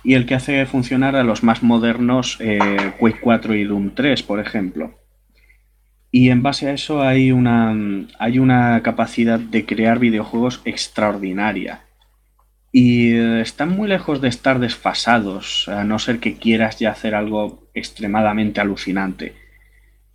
y 0.05 0.15
el 0.15 0.25
que 0.25 0.37
hace 0.37 0.65
funcionar 0.67 1.17
a 1.17 1.25
los 1.25 1.43
más 1.43 1.65
modernos 1.65 2.37
eh, 2.41 2.93
Quake 3.01 3.19
4 3.21 3.57
y 3.57 3.65
Doom 3.65 3.91
3, 3.97 4.23
por 4.23 4.39
ejemplo. 4.39 4.95
Y 6.17 6.31
en 6.31 6.45
base 6.45 6.69
a 6.69 6.73
eso 6.73 7.03
hay 7.03 7.33
una, 7.33 7.75
hay 8.21 8.39
una 8.39 8.81
capacidad 8.85 9.41
de 9.41 9.67
crear 9.67 9.99
videojuegos 9.99 10.61
extraordinaria. 10.65 11.81
Y 12.71 13.17
están 13.17 13.71
muy 13.71 13.89
lejos 13.89 14.21
de 14.21 14.29
estar 14.29 14.61
desfasados, 14.61 15.67
a 15.67 15.83
no 15.83 15.99
ser 15.99 16.21
que 16.21 16.37
quieras 16.37 16.79
ya 16.79 16.93
hacer 16.93 17.17
algo 17.17 17.67
extremadamente 17.75 18.61
alucinante. 18.61 19.35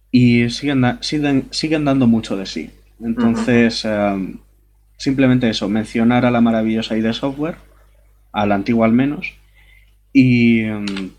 Y 0.09 0.49
siguen, 0.51 0.99
siguen, 1.01 1.49
siguen 1.51 1.83
dando 1.83 2.07
mucho 2.07 2.37
de 2.37 2.45
sí. 2.45 2.69
Entonces, 3.03 3.83
um, 3.83 4.37
simplemente 4.95 5.49
eso, 5.49 5.67
mencionar 5.67 6.25
a 6.25 6.31
la 6.31 6.39
maravillosa 6.39 6.95
ID 6.95 7.11
Software, 7.11 7.57
a 8.31 8.45
la 8.45 8.55
antigua 8.55 8.85
al 8.85 8.93
menos, 8.93 9.33
y, 10.13 10.63
um, 10.63 11.11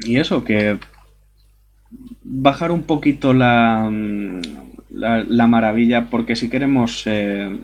y 0.00 0.16
eso, 0.16 0.42
que 0.42 0.76
bajar 1.90 2.70
un 2.70 2.82
poquito 2.82 3.32
la, 3.32 3.90
la, 4.90 5.46
maravilla, 5.46 6.08
porque 6.10 6.36
si 6.36 6.50
queremos, 6.50 7.04
eh, 7.06 7.58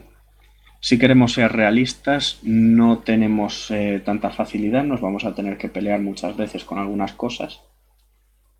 si 0.80 0.98
queremos 0.98 1.32
ser 1.32 1.52
realistas, 1.52 2.38
no 2.42 2.98
tenemos 2.98 3.70
eh, 3.70 4.02
tanta 4.04 4.30
facilidad, 4.30 4.84
nos 4.84 5.00
vamos 5.00 5.24
a 5.24 5.34
tener 5.34 5.58
que 5.58 5.68
pelear 5.68 6.00
muchas 6.00 6.36
veces 6.36 6.64
con 6.64 6.78
algunas 6.78 7.12
cosas. 7.12 7.60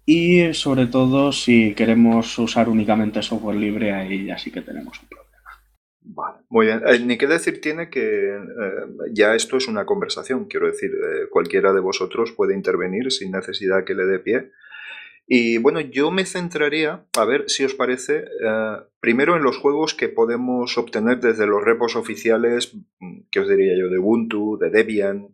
Y 0.07 0.53
sobre 0.53 0.87
todo, 0.87 1.33
si 1.33 1.75
queremos 1.75 2.39
usar 2.39 2.69
únicamente 2.69 3.23
software 3.23 3.57
libre, 3.57 3.93
ahí 3.93 4.27
ya 4.27 4.37
sí 4.37 4.51
que 4.51 4.61
tenemos 4.61 5.01
un 5.01 5.09
problema. 5.09 5.31
Vale, 6.07 6.45
muy 6.51 6.67
bien. 6.67 6.83
Eh, 6.87 6.99
ni 6.99 7.17
qué 7.17 7.27
decir 7.27 7.63
tiene 7.63 7.89
que 7.89 8.39
ya 9.13 9.35
esto 9.35 9.57
es 9.57 9.67
una 9.67 9.87
conversación, 9.87 10.45
quiero 10.45 10.67
decir, 10.67 10.91
cualquiera 11.31 11.73
de 11.73 11.81
vosotros 11.81 12.33
puede 12.33 12.55
intervenir 12.55 13.11
sin 13.11 13.31
necesidad 13.31 13.85
que 13.85 13.95
le 13.95 14.05
dé 14.05 14.19
pie. 14.19 14.51
Y 15.27 15.57
bueno, 15.59 15.81
yo 15.81 16.11
me 16.11 16.27
centraría, 16.27 17.07
a 17.17 17.25
ver 17.25 17.45
si 17.49 17.65
os 17.65 17.75
parece, 17.75 18.25
eh, 18.45 18.77
primero 19.01 19.37
en 19.37 19.43
los 19.43 19.57
juegos 19.57 19.95
que 19.95 20.09
podemos 20.09 20.77
obtener 20.77 21.21
desde 21.21 21.47
los 21.47 21.65
repos 21.65 21.97
oficiales, 21.97 22.77
mm, 23.01 23.21
que 23.31 23.41
os 23.41 23.49
diría 23.49 23.73
yo, 23.79 23.89
de 23.89 23.99
Ubuntu, 23.99 24.59
de 24.59 24.71
Debian, 24.71 25.29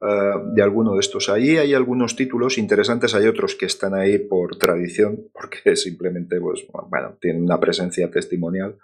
eh, 0.00 0.32
de 0.54 0.62
alguno 0.62 0.94
de 0.94 1.00
estos. 1.00 1.28
Ahí 1.28 1.58
hay 1.58 1.74
algunos 1.74 2.16
títulos 2.16 2.56
interesantes, 2.56 3.14
hay 3.14 3.26
otros 3.26 3.54
que 3.54 3.66
están 3.66 3.94
ahí 3.94 4.18
por 4.18 4.56
tradición, 4.56 5.28
porque 5.34 5.76
simplemente, 5.76 6.40
pues, 6.40 6.66
bueno, 6.88 7.18
tienen 7.20 7.42
una 7.42 7.60
presencia 7.60 8.10
testimonial. 8.10 8.76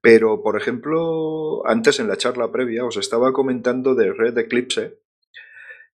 Pero, 0.00 0.42
por 0.42 0.56
ejemplo, 0.56 1.66
antes 1.66 2.00
en 2.00 2.08
la 2.08 2.16
charla 2.16 2.50
previa 2.50 2.84
os 2.84 2.96
estaba 2.96 3.32
comentando 3.32 3.94
de 3.94 4.12
Red 4.12 4.38
Eclipse, 4.38 4.98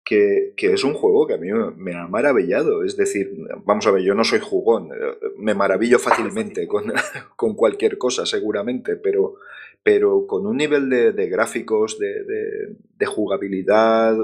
que, 0.06 0.54
es 0.58 0.84
un 0.84 0.94
juego 0.94 1.26
que 1.26 1.34
a 1.34 1.38
mí 1.38 1.50
me 1.78 1.96
ha 1.96 2.08
maravillado. 2.08 2.84
Es 2.84 2.96
decir, 2.96 3.36
vamos 3.66 3.88
a 3.88 3.92
ver, 3.92 4.04
yo 4.04 4.14
no 4.14 4.24
soy 4.24 4.40
jugón, 4.40 4.90
me 5.38 5.56
maravillo 5.56 6.00
fácilmente 6.00 6.68
con, 6.68 6.94
con 7.36 7.56
cualquier 7.56 7.98
cosa 7.98 8.26
seguramente, 8.26 8.96
pero, 8.96 9.36
pero 9.84 10.28
con 10.28 10.46
un 10.46 10.58
nivel 10.58 10.90
de, 10.90 11.28
gráficos, 11.28 11.98
de, 11.98 12.24
de, 12.24 13.06
jugabilidad, 13.06 14.16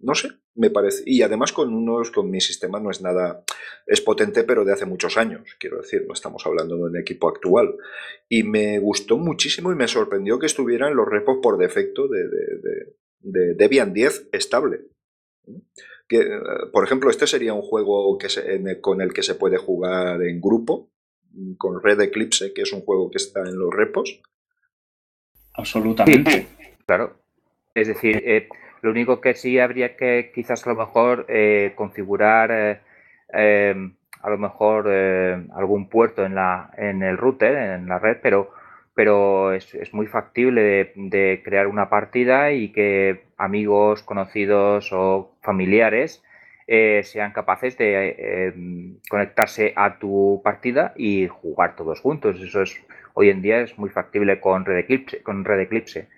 no 0.00 0.14
sé, 0.14 0.30
me 0.56 0.70
parece. 0.70 1.04
Y 1.06 1.22
además 1.22 1.52
con 1.52 1.72
unos, 1.72 2.10
con 2.10 2.28
mi 2.30 2.40
sistema 2.40 2.80
no 2.80 2.90
es 2.90 3.00
nada, 3.00 3.44
es 3.86 4.00
potente, 4.00 4.42
pero 4.42 4.64
de 4.64 4.72
hace 4.72 4.84
muchos 4.84 5.16
años, 5.16 5.56
quiero 5.60 5.78
decir, 5.78 6.04
no 6.06 6.14
estamos 6.14 6.44
hablando 6.44 6.76
de 6.76 6.82
un 6.82 6.96
equipo 6.96 7.28
actual. 7.28 7.76
Y 8.28 8.42
me 8.42 8.80
gustó 8.80 9.16
muchísimo 9.16 9.70
y 9.70 9.76
me 9.76 9.86
sorprendió 9.86 10.40
que 10.40 10.46
estuvieran 10.46 10.96
los 10.96 11.08
repos 11.08 11.38
por 11.40 11.56
defecto 11.56 12.08
de, 12.08 12.24
de 13.20 13.54
Debian 13.54 13.92
10 13.92 14.28
estable. 14.32 14.80
Que, 16.08 16.18
eh, 16.18 16.40
por 16.72 16.84
ejemplo, 16.84 17.10
este 17.10 17.26
sería 17.26 17.54
un 17.54 17.62
juego 17.62 18.18
que 18.18 18.28
con 18.80 19.00
el 19.00 19.12
que 19.12 19.22
se 19.22 19.34
puede 19.34 19.56
jugar 19.56 20.22
en 20.22 20.40
grupo, 20.40 20.90
con 21.58 21.82
Red 21.82 22.00
Eclipse, 22.00 22.52
que 22.52 22.62
es 22.62 22.72
un 22.72 22.82
juego 22.82 23.10
que 23.10 23.18
está 23.18 23.40
en 23.40 23.58
los 23.58 23.72
repos. 23.72 24.20
Absolutamente. 25.54 26.46
claro. 26.86 27.16
Es 27.74 27.88
decir, 27.88 28.22
eh, 28.24 28.48
lo 28.82 28.90
único 28.90 29.20
que 29.20 29.34
sí 29.34 29.58
habría 29.58 29.96
que 29.96 30.30
quizás 30.34 30.66
a 30.66 30.70
lo 30.70 30.76
mejor 30.76 31.26
eh, 31.28 31.72
configurar 31.76 32.82
a 33.32 34.30
lo 34.30 34.38
mejor 34.38 34.88
algún 34.88 35.88
puerto 35.88 36.24
en, 36.24 36.36
la, 36.36 36.70
en 36.76 37.02
el 37.02 37.16
router, 37.16 37.56
en 37.56 37.88
la 37.88 37.98
red, 37.98 38.18
pero 38.22 38.52
pero 38.94 39.52
es, 39.52 39.74
es 39.74 39.92
muy 39.92 40.06
factible 40.06 40.92
de, 40.94 41.42
crear 41.44 41.66
una 41.66 41.90
partida 41.90 42.52
y 42.52 42.70
que 42.70 43.24
amigos, 43.36 44.02
conocidos 44.02 44.92
o 44.92 45.33
familiares 45.44 46.22
eh, 46.66 47.02
sean 47.04 47.32
capaces 47.32 47.76
de 47.76 48.16
em, 48.18 48.96
conectarse 49.08 49.74
a 49.76 49.98
tu 49.98 50.40
partida 50.42 50.94
y 50.96 51.28
jugar 51.28 51.76
todos 51.76 52.00
juntos. 52.00 52.40
Eso 52.40 52.62
es 52.62 52.80
hoy 53.12 53.28
en 53.28 53.42
día 53.42 53.60
es 53.60 53.78
muy 53.78 53.90
factible 53.90 54.40
con 54.40 54.64
Red 54.64 54.78
Eclipse, 54.78 55.22
con 55.22 55.44
Red 55.44 55.60
Eclipse 55.60 56.08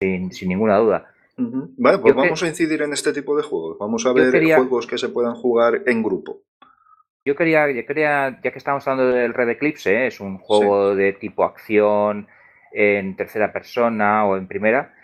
sin, 0.00 0.30
ninguna 0.48 0.78
duda. 0.78 1.12
Vale, 1.36 1.98
pues 1.98 2.14
vamos 2.14 2.42
a 2.42 2.48
incidir 2.48 2.82
en 2.82 2.92
este 2.92 3.12
tipo 3.12 3.36
de 3.36 3.42
juegos. 3.42 3.78
Vamos 3.78 4.04
a 4.06 4.12
ver 4.12 4.32
juegos 4.32 4.86
que 4.86 4.98
se 4.98 5.08
puedan 5.08 5.34
jugar 5.34 5.82
en 5.86 6.02
grupo. 6.02 6.42
Yo 7.24 7.36
quería, 7.36 7.70
yo 7.70 7.84
quería, 7.84 8.40
ya 8.42 8.50
que 8.50 8.58
estamos 8.58 8.88
hablando 8.88 9.12
del 9.14 9.34
Red 9.34 9.50
Eclipse, 9.50 9.92
¿eh? 9.92 10.06
es 10.06 10.18
un 10.18 10.38
juego 10.38 10.94
de 10.94 11.12
tipo 11.12 11.44
acción 11.44 12.26
en 12.72 13.16
tercera 13.16 13.52
persona 13.52 14.24
o 14.24 14.36
en 14.36 14.48
primera. 14.48 14.94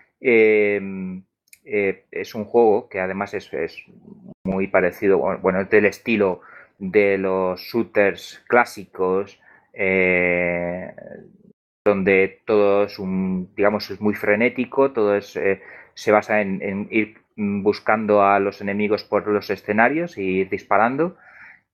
Eh, 1.64 2.04
es 2.10 2.34
un 2.34 2.44
juego 2.44 2.88
que 2.88 3.00
además 3.00 3.34
es, 3.34 3.50
muy 4.44 4.66
parecido, 4.66 5.18
bueno, 5.40 5.60
es 5.62 5.70
del 5.70 5.86
estilo 5.86 6.42
de 6.78 7.16
los 7.18 7.60
shooters 7.60 8.44
clásicos, 8.46 9.40
eh, 9.72 10.92
donde 11.84 12.42
todo 12.46 12.84
es 12.84 12.98
un, 12.98 13.54
digamos, 13.56 13.90
es 13.90 14.00
muy 14.00 14.14
frenético, 14.14 14.92
todo 14.92 15.16
es, 15.16 15.36
eh, 15.36 15.62
se 15.94 16.12
basa 16.12 16.40
en, 16.40 16.88
ir 16.90 17.18
buscando 17.36 18.22
a 18.22 18.38
los 18.38 18.60
enemigos 18.60 19.04
por 19.04 19.26
los 19.26 19.50
escenarios 19.50 20.18
y 20.18 20.40
ir 20.40 20.50
disparando. 20.50 21.16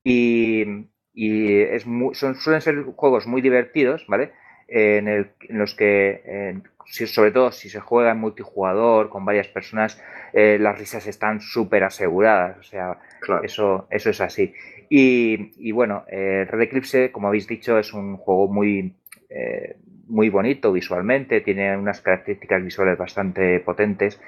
Y, 0.04 0.86
es 1.14 1.82
son, 2.12 2.34
suelen 2.36 2.60
ser 2.62 2.84
juegos 2.96 3.26
muy 3.26 3.42
divertidos, 3.42 4.06
¿vale? 4.08 4.32
En, 4.70 5.30
los 5.48 5.74
que, 5.74 6.62
sobre 6.90 7.30
todo 7.32 7.52
si 7.52 7.68
se 7.68 7.80
juega 7.80 8.12
en 8.12 8.18
multijugador 8.18 9.10
con 9.10 9.24
varias 9.24 9.48
personas, 9.48 10.00
eh, 10.32 10.58
las 10.60 10.78
risas 10.78 11.06
están 11.06 11.40
súper 11.40 11.84
aseguradas. 11.84 12.58
O 12.58 12.62
sea, 12.62 12.98
eso, 13.42 13.86
eso 13.90 14.10
es 14.10 14.20
así. 14.20 14.54
Y, 14.88 15.70
bueno, 15.72 16.04
eh, 16.08 16.46
Red 16.48 16.62
Eclipse, 16.62 17.12
como 17.12 17.28
habéis 17.28 17.46
dicho, 17.46 17.78
es 17.78 17.92
un 17.92 18.16
juego 18.16 18.48
muy, 18.48 18.94
eh, 19.28 19.76
muy 20.08 20.28
bonito 20.30 20.72
visualmente, 20.72 21.40
tiene 21.40 21.76
unas 21.76 22.00
características 22.00 22.64
visuales 22.64 22.98
bastante 22.98 23.60
potentes 23.60 24.20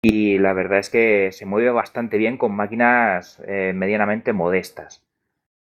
y 0.00 0.38
la 0.38 0.52
verdad 0.52 0.78
es 0.78 0.90
que 0.90 1.32
se 1.32 1.46
mueve 1.46 1.70
bastante 1.70 2.16
bien 2.18 2.36
con 2.36 2.54
máquinas 2.54 3.42
medianamente 3.74 4.32
modestas. 4.32 5.02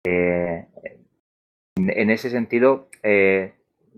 en 0.04 0.70
ese 2.10 2.30
sentido, 2.30 2.90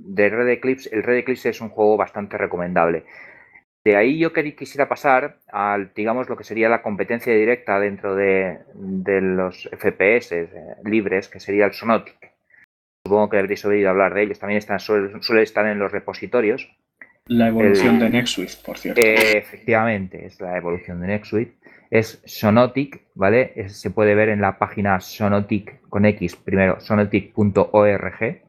de 0.06 0.30
Red 0.30 0.50
Eclipse, 0.50 0.90
el 0.94 1.04
Red 1.04 1.18
Eclipse 1.18 1.50
es 1.50 1.62
un 1.62 1.70
juego 1.70 1.98
bastante 1.98 2.38
recomendable. 2.38 3.06
De 3.84 3.96
ahí 3.96 4.18
yo 4.20 4.34
quisiera 4.34 4.90
pasar 4.90 5.38
al, 5.52 5.94
digamos, 5.96 6.30
lo 6.30 6.36
que 6.36 6.44
sería 6.44 6.70
la 6.70 6.82
competencia 6.82 7.34
directa 7.34 7.80
dentro 7.80 8.16
de, 8.16 8.60
los 9.22 9.70
FPS 9.72 10.32
eh, 10.34 10.50
libres, 10.84 11.30
que 11.30 11.40
sería 11.40 11.66
el 11.66 11.74
Sonotic. 11.74 12.34
Supongo 13.06 13.30
que 13.30 13.38
habréis 13.38 13.64
oído 13.66 13.90
hablar 13.90 14.14
de 14.14 14.24
ellos. 14.24 14.40
También 14.40 14.58
están, 14.58 14.80
suele, 14.80 15.42
estar 15.42 15.66
en 15.66 15.80
los 15.80 15.92
repositorios. 15.92 16.70
La 17.26 17.48
evolución 17.48 18.00
de 18.00 18.10
NextSuite, 18.10 18.54
por 18.66 18.78
cierto. 18.78 19.02
efectivamente, 19.02 20.26
es 20.26 20.42
la 20.42 20.58
evolución 20.58 21.00
de 21.00 21.08
NextSuite. 21.08 21.54
Es 21.90 22.22
Sonotic, 22.26 23.02
¿vale? 23.16 23.70
se 23.70 23.92
puede 23.92 24.14
ver 24.14 24.30
en 24.30 24.42
la 24.42 24.60
página 24.60 25.00
Sonotic 25.00 25.80
con 25.90 26.06
X, 26.06 26.36
primero, 26.36 26.80
sonotic.org. 26.80 28.42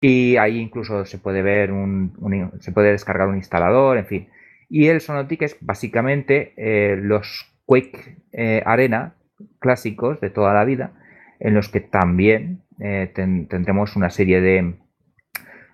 Y 0.00 0.36
ahí 0.36 0.58
incluso 0.58 1.04
se 1.04 1.18
puede 1.18 1.42
ver 1.42 1.72
un, 1.72 2.12
se 2.60 2.72
puede 2.72 2.92
descargar 2.92 3.28
un 3.28 3.36
instalador, 3.36 3.98
en 3.98 4.06
fin. 4.06 4.28
Y 4.70 4.86
el 4.86 5.00
Sonotic 5.00 5.42
es 5.42 5.56
básicamente 5.60 6.54
eh, 6.56 6.96
los 6.96 7.52
Quake 7.66 8.16
eh, 8.32 8.62
Arena 8.64 9.14
clásicos 9.58 10.20
de 10.20 10.30
toda 10.30 10.54
la 10.54 10.64
vida, 10.64 10.92
en 11.38 11.54
los 11.54 11.68
que 11.68 11.80
también 11.80 12.62
eh, 12.78 13.10
tendremos 13.14 13.96
una 13.96 14.10
serie 14.10 14.40
de 14.40 14.74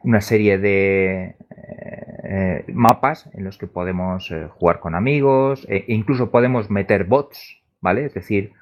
una 0.02 0.20
serie 0.20 0.58
de 0.58 1.34
mapas 2.72 3.28
en 3.32 3.44
los 3.44 3.58
que 3.58 3.66
podemos 3.66 4.32
jugar 4.50 4.78
con 4.78 4.94
amigos, 4.94 5.66
e 5.68 5.84
incluso 5.88 6.30
podemos 6.30 6.70
meter 6.70 7.04
bots, 7.04 7.60
¿vale? 7.80 8.04
Es 8.04 8.14
decir, 8.14 8.52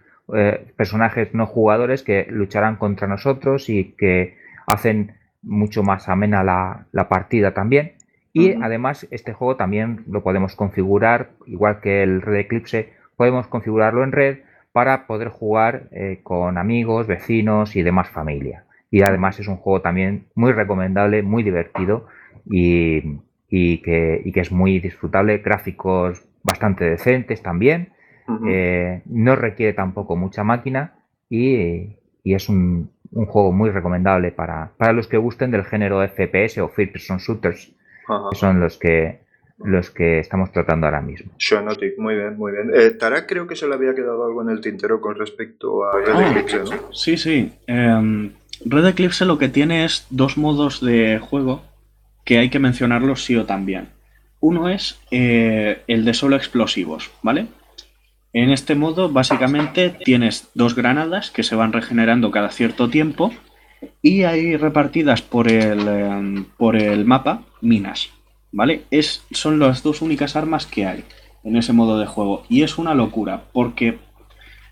personajes 0.77 1.35
no 1.35 1.47
jugadores 1.47 2.03
que 2.03 2.27
lucharán 2.31 2.77
contra 2.77 3.09
nosotros 3.09 3.69
y 3.69 3.95
que 3.99 4.37
hacen 4.67 5.13
mucho 5.45 5.83
más 5.83 6.09
amena 6.09 6.43
la, 6.43 6.87
la 6.93 7.09
partida 7.09 7.55
también. 7.55 7.93
Y 8.33 8.53
además 8.61 9.07
este 9.13 9.33
juego 9.33 9.55
también 9.55 10.05
lo 10.11 10.25
podemos 10.25 10.57
configurar, 10.57 11.31
igual 11.47 11.81
que 11.81 12.03
el 12.03 12.21
Red 12.21 12.41
Eclipse, 12.41 12.93
podemos 13.17 13.47
configurarlo 13.47 14.03
en 14.03 14.11
red 14.11 14.39
para 14.73 15.07
poder 15.07 15.29
jugar 15.29 15.85
eh, 15.93 16.19
con 16.25 16.59
amigos, 16.59 17.07
vecinos 17.07 17.77
y 17.77 17.83
demás 17.83 18.09
familia. 18.09 18.65
Y 18.91 19.03
además 19.03 19.39
es 19.39 19.47
un 19.47 19.57
juego 19.57 19.83
también 19.83 20.27
muy 20.35 20.51
recomendable, 20.51 21.23
muy 21.23 21.45
divertido 21.45 22.09
y, 22.51 23.21
y, 23.49 23.79
que, 23.83 24.21
y 24.25 24.33
que, 24.33 24.41
es 24.41 24.51
muy 24.51 24.81
disfrutable, 24.81 25.39
gráficos 25.39 26.25
bastante 26.43 26.85
decentes 26.85 27.41
también. 27.41 27.93
Eh, 28.49 29.03
no 29.07 29.37
requiere 29.37 29.75
tampoco 29.75 30.17
mucha 30.17 30.43
máquina 30.43 30.95
y, 31.31 31.99
y 32.25 32.35
es 32.35 32.49
un, 32.49 32.91
un 33.15 33.27
juego 33.27 33.53
muy 33.53 33.71
recomendable 33.71 34.33
para, 34.33 34.73
para, 34.77 34.93
los 34.93 35.07
que 35.07 35.17
gusten 35.17 35.51
del 35.51 35.65
género 35.65 36.07
FPS 36.07 36.59
o 36.59 36.69
First 36.69 36.93
Person 36.93 37.19
Shooters, 37.19 37.73
que 38.31 38.37
son 38.37 38.61
los 38.61 38.77
que 38.77 39.25
los 39.59 39.91
que 39.91 40.19
estamos 40.19 40.51
tratando 40.51 40.87
ahora 40.87 41.01
mismo. 41.01 41.33
Shonotic, 41.39 41.97
muy 41.97 42.17
bien, 42.17 42.37
muy 42.37 42.53
bien. 42.53 42.71
Eh, 42.75 42.91
Tara 42.91 43.25
creo 43.25 43.47
que 43.47 43.55
se 43.55 43.69
le 43.69 43.75
había 43.75 43.95
quedado 43.95 44.27
algo 44.27 44.43
en 44.43 44.51
el 44.51 44.61
tintero 44.61 45.01
con 45.01 45.17
respecto 45.17 45.85
a 45.85 45.93
Red 45.93 46.15
ah, 46.15 46.31
Eclipse, 46.31 46.59
¿no? 46.59 46.93
Sí, 46.93 47.17
sí. 47.17 47.53
Em, 47.69 48.33
Red 48.65 48.87
Eclipse 48.87 49.25
lo 49.25 49.39
que 49.39 49.49
tiene 49.49 49.85
es 49.85 50.07
dos 50.11 50.37
modos 50.37 50.85
de 50.85 51.21
juego 51.21 51.63
que 52.25 52.39
hay 52.39 52.51
que 52.51 52.59
mencionarlos 52.59 53.25
sí 53.25 53.37
o 53.37 53.47
también. 53.47 53.91
Uno 54.41 54.69
es 54.69 55.01
eh, 55.11 55.83
el 55.87 56.05
de 56.05 56.15
solo 56.15 56.37
explosivos, 56.37 57.11
¿vale? 57.23 57.47
En 58.35 58.51
este 58.51 58.75
modo, 58.75 59.11
básicamente, 59.11 59.91
tienes 59.91 60.51
dos 60.55 60.75
granadas 60.75 61.31
que 61.31 61.45
se 61.45 61.55
van 61.55 61.73
regenerando 61.73 62.33
cada 62.33 62.51
cierto 62.51 62.91
tiempo 62.91 63.33
y 64.03 64.25
hay 64.25 64.57
repartidas 64.57 65.23
por 65.23 65.49
el, 65.49 65.87
em, 65.87 66.45
por 66.57 66.75
el 66.75 67.05
mapa 67.05 67.43
minas, 67.61 68.11
¿vale? 68.51 68.83
Es, 68.91 69.25
son 69.31 69.61
las 69.61 69.85
dos 69.85 70.03
únicas 70.03 70.35
armas 70.35 70.67
que 70.67 70.85
hay 70.85 71.05
en 71.45 71.57
ese 71.57 71.73
modo 71.73 72.01
de 72.01 72.07
juego 72.07 72.45
y 72.49 72.65
es 72.65 72.77
una 72.77 72.95
locura 72.95 73.45
porque 73.53 73.99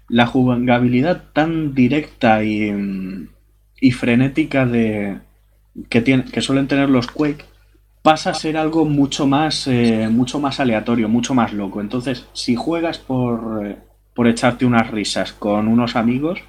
la 0.08 0.26
jugabilidad 0.26 1.30
tan 1.32 1.72
directa 1.72 2.42
y, 2.42 2.68
em, 2.68 3.28
y 3.80 3.92
frenética 3.92 4.66
de, 4.66 5.20
que, 5.88 6.02
que 6.02 6.40
suelen 6.40 6.66
tener 6.66 6.90
los 6.90 7.06
Quake 7.06 7.44
pasa 8.02 8.30
a 8.30 8.34
ser 8.34 8.56
algo 8.56 8.84
mucho 8.84 9.26
más, 9.26 9.66
eh, 9.66 10.08
mucho 10.10 10.40
más 10.40 10.60
aleatorio, 10.60 11.08
mucho 11.08 11.34
más 11.34 11.52
loco. 11.52 11.80
Entonces, 11.80 12.26
si 12.32 12.56
juegas 12.56 12.98
por, 12.98 13.66
eh, 13.66 13.76
por 14.14 14.26
echarte 14.26 14.66
unas 14.66 14.90
risas 14.90 15.32
con 15.32 15.68
unos 15.68 15.96
amigos, 15.96 16.40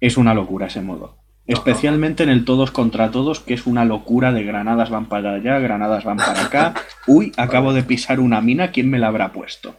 es 0.00 0.16
una 0.16 0.34
locura 0.34 0.66
ese 0.66 0.82
modo. 0.82 1.16
Especialmente 1.46 2.22
en 2.22 2.30
el 2.30 2.44
todos 2.44 2.70
contra 2.70 3.10
todos, 3.10 3.40
que 3.40 3.54
es 3.54 3.66
una 3.66 3.84
locura 3.84 4.32
de 4.32 4.44
granadas 4.44 4.90
van 4.90 5.06
para 5.06 5.34
allá, 5.34 5.58
granadas 5.58 6.04
van 6.04 6.16
para 6.16 6.42
acá. 6.42 6.74
Uy, 7.06 7.32
acabo 7.36 7.72
de 7.72 7.82
pisar 7.82 8.18
una 8.18 8.40
mina, 8.40 8.70
¿quién 8.70 8.90
me 8.90 8.98
la 8.98 9.08
habrá 9.08 9.32
puesto? 9.32 9.76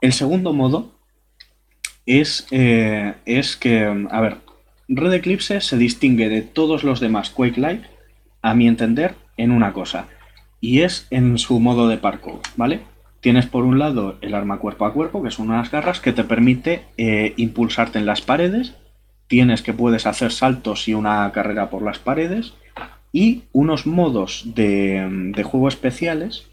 el 0.00 0.12
segundo 0.12 0.52
modo 0.52 0.92
es, 2.06 2.46
eh, 2.50 3.14
es 3.26 3.56
que, 3.56 3.84
a 4.10 4.20
ver, 4.20 4.38
Red 4.88 5.12
Eclipse 5.14 5.60
se 5.60 5.76
distingue 5.76 6.28
de 6.28 6.42
todos 6.42 6.84
los 6.84 7.00
demás 7.00 7.30
Quake-like, 7.30 7.86
a 8.42 8.54
mi 8.54 8.66
entender, 8.66 9.14
en 9.40 9.50
una 9.50 9.72
cosa, 9.72 10.06
y 10.60 10.82
es 10.82 11.06
en 11.10 11.38
su 11.38 11.58
modo 11.60 11.88
de 11.88 11.96
parkour, 11.96 12.40
¿vale? 12.56 12.80
Tienes 13.20 13.46
por 13.46 13.64
un 13.64 13.78
lado 13.78 14.18
el 14.20 14.34
arma 14.34 14.58
cuerpo 14.58 14.84
a 14.84 14.92
cuerpo, 14.92 15.22
que 15.22 15.30
son 15.30 15.50
unas 15.50 15.70
garras 15.70 16.00
que 16.00 16.12
te 16.12 16.24
permite 16.24 16.84
eh, 16.96 17.34
impulsarte 17.36 17.98
en 17.98 18.06
las 18.06 18.20
paredes, 18.20 18.74
tienes 19.26 19.62
que 19.62 19.72
puedes 19.72 20.06
hacer 20.06 20.32
saltos 20.32 20.88
y 20.88 20.94
una 20.94 21.30
carrera 21.32 21.70
por 21.70 21.82
las 21.82 21.98
paredes, 21.98 22.54
y 23.12 23.44
unos 23.52 23.86
modos 23.86 24.42
de, 24.54 25.32
juego 25.44 25.68
especiales 25.68 26.46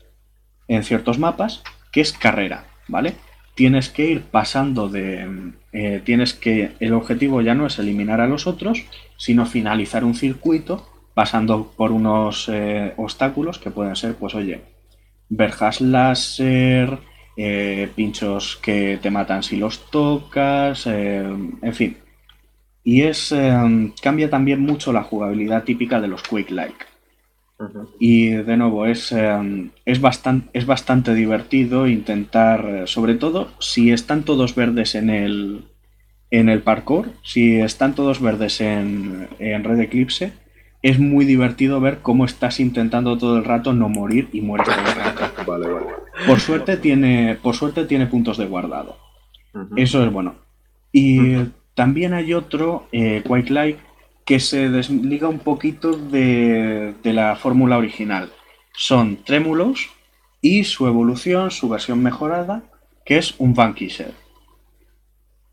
en 0.67 0.83
ciertos 0.83 1.19
mapas, 1.19 1.63
que 1.91 2.01
es 2.01 2.13
carrera, 2.13 2.65
¿vale? 2.87 3.15
Tienes 3.55 3.89
que 3.89 4.05
ir 4.05 4.21
pasando 4.23 4.87
de... 4.87 5.53
Eh, 5.71 6.01
tienes 6.03 6.33
que... 6.33 6.73
El 6.79 6.93
objetivo 6.93 7.41
ya 7.41 7.55
no 7.55 7.65
es 7.65 7.79
eliminar 7.79 8.21
a 8.21 8.27
los 8.27 8.45
otros, 8.47 8.85
sino 9.17 9.45
finalizar 9.45 10.03
un 10.03 10.13
circuito 10.13 10.87
pasando 11.17 11.73
por 11.75 11.91
unos 11.91 12.47
eh, 12.47 12.93
obstáculos 12.95 13.57
que 13.57 13.71
pueden 13.71 13.95
ser, 13.95 14.13
pues 14.13 14.35
oye, 14.35 14.61
verjas 15.29 15.81
láser, 15.81 16.99
eh, 17.35 17.89
pinchos 17.95 18.57
que 18.57 18.99
te 19.01 19.09
matan 19.09 19.41
si 19.41 19.55
los 19.55 19.89
tocas, 19.89 20.85
eh, 20.85 21.25
en 21.63 21.73
fin. 21.73 21.97
Y 22.83 23.01
es 23.01 23.33
cambia 23.99 24.29
también 24.29 24.59
mucho 24.59 24.93
la 24.93 25.01
jugabilidad 25.01 25.63
típica 25.63 25.99
de 25.99 26.07
los 26.07 26.21
Quick 26.21 26.51
Like. 26.51 26.85
Y 27.99 28.27
de 28.33 28.55
nuevo, 28.55 28.85
es, 28.85 29.11
es, 29.85 29.99
bastante, 29.99 30.49
es 30.53 30.67
bastante 30.67 31.15
divertido 31.15 31.87
intentar, 31.87 32.87
sobre 32.87 33.15
todo 33.15 33.47
si 33.59 33.91
están 33.91 34.21
todos 34.21 34.53
verdes 34.53 34.93
en 34.93 35.09
el, 35.09 35.65
en 36.29 36.47
el 36.47 36.61
parkour, 36.61 37.09
si 37.23 37.59
están 37.59 37.95
todos 37.95 38.21
verdes 38.21 38.61
en, 38.61 39.27
en 39.39 39.63
Red 39.63 39.79
Eclipse, 39.79 40.31
es 40.87 40.99
muy 40.99 41.25
divertido 41.25 41.81
ver 41.81 41.99
cómo 42.01 42.23
estás 42.23 42.61
intentando 42.61 43.17
todo 43.17 43.37
el 43.37 43.43
rato 43.43 43.73
no 43.73 43.89
morir 43.89 44.29
y 44.31 44.39
mueres 44.39 44.67
todo 44.67 44.77
el 44.77 44.95
rato. 44.95 45.43
vale, 45.45 45.67
vale. 45.67 45.85
Por 46.25 46.39
suerte 46.39 46.77
tiene, 46.77 47.37
por 47.41 47.55
suerte 47.55 47.83
tiene 47.83 48.07
puntos 48.07 48.37
de 48.37 48.45
guardado. 48.45 48.97
Eso 49.75 50.01
es 50.01 50.11
bueno. 50.13 50.35
Y 50.93 51.35
también 51.73 52.13
hay 52.13 52.33
otro, 52.33 52.87
eh, 52.93 53.21
Quite 53.27 53.51
Like, 53.51 53.79
que 54.23 54.39
se 54.39 54.69
desliga 54.69 55.27
un 55.27 55.39
poquito 55.39 55.91
de, 55.91 56.93
de 57.03 57.13
la 57.13 57.35
fórmula 57.35 57.77
original. 57.77 58.31
Son 58.71 59.17
trémulos 59.25 59.89
y 60.39 60.63
su 60.63 60.87
evolución, 60.87 61.51
su 61.51 61.67
versión 61.67 62.01
mejorada, 62.01 62.63
que 63.05 63.17
es 63.17 63.35
un 63.39 63.53
Vanquisher. 63.53 64.13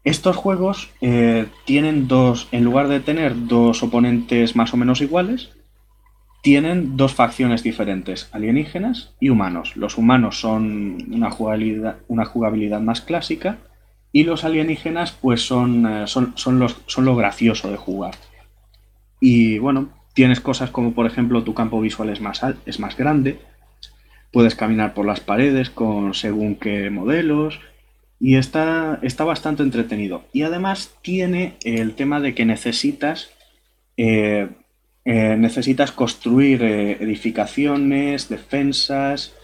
Estos 0.04 0.36
juegos 0.36 0.90
eh, 1.00 1.46
tienen 1.64 2.08
dos, 2.08 2.48
en 2.52 2.62
lugar 2.62 2.88
de 2.88 3.00
tener 3.00 3.46
dos 3.46 3.82
oponentes 3.82 4.54
más 4.54 4.74
o 4.74 4.76
menos 4.76 5.00
iguales, 5.00 5.50
tienen 6.42 6.98
dos 6.98 7.14
facciones 7.14 7.62
diferentes, 7.62 8.28
alienígenas 8.32 9.14
y 9.18 9.30
humanos. 9.30 9.76
Los 9.76 9.96
humanos 9.96 10.38
son 10.38 10.98
una 11.10 11.30
jugabilidad, 11.30 12.80
más 12.82 13.00
clásica 13.00 13.56
y 14.12 14.24
los 14.24 14.44
alienígenas 14.44 15.12
pues 15.12 15.40
son, 15.40 15.86
eh, 15.86 16.06
son, 16.06 16.34
son, 16.36 16.58
los, 16.58 16.76
son 16.84 17.06
lo 17.06 17.16
gracioso 17.16 17.70
de 17.70 17.78
jugar. 17.78 18.14
Y 19.20 19.58
bueno, 19.58 19.88
tienes 20.12 20.40
cosas 20.40 20.68
como 20.68 20.92
por 20.92 21.06
ejemplo 21.06 21.44
tu 21.44 21.54
campo 21.54 21.80
visual 21.80 22.10
es 22.10 22.20
más, 22.20 22.42
es 22.66 22.78
más 22.78 22.94
grande, 22.94 23.38
puedes 24.30 24.54
caminar 24.54 24.92
por 24.92 25.06
las 25.06 25.20
paredes 25.20 25.70
con 25.70 26.12
según 26.12 26.56
qué 26.56 26.90
modelos 26.90 27.58
y 28.24 28.36
está, 28.38 29.00
está 29.02 29.24
bastante 29.24 29.62
entretenido. 29.62 30.24
Y 30.32 30.44
además 30.44 30.94
tiene 31.02 31.56
el 31.62 31.94
tema 31.94 32.20
de 32.20 32.34
que 32.34 32.46
necesitas... 32.46 33.28
Eh, 33.98 34.48
eh, 35.04 35.36
necesitas 35.36 35.92
construir 35.92 36.62
eh, 36.62 36.92
edificaciones, 36.92 38.30
defensas 38.30 39.34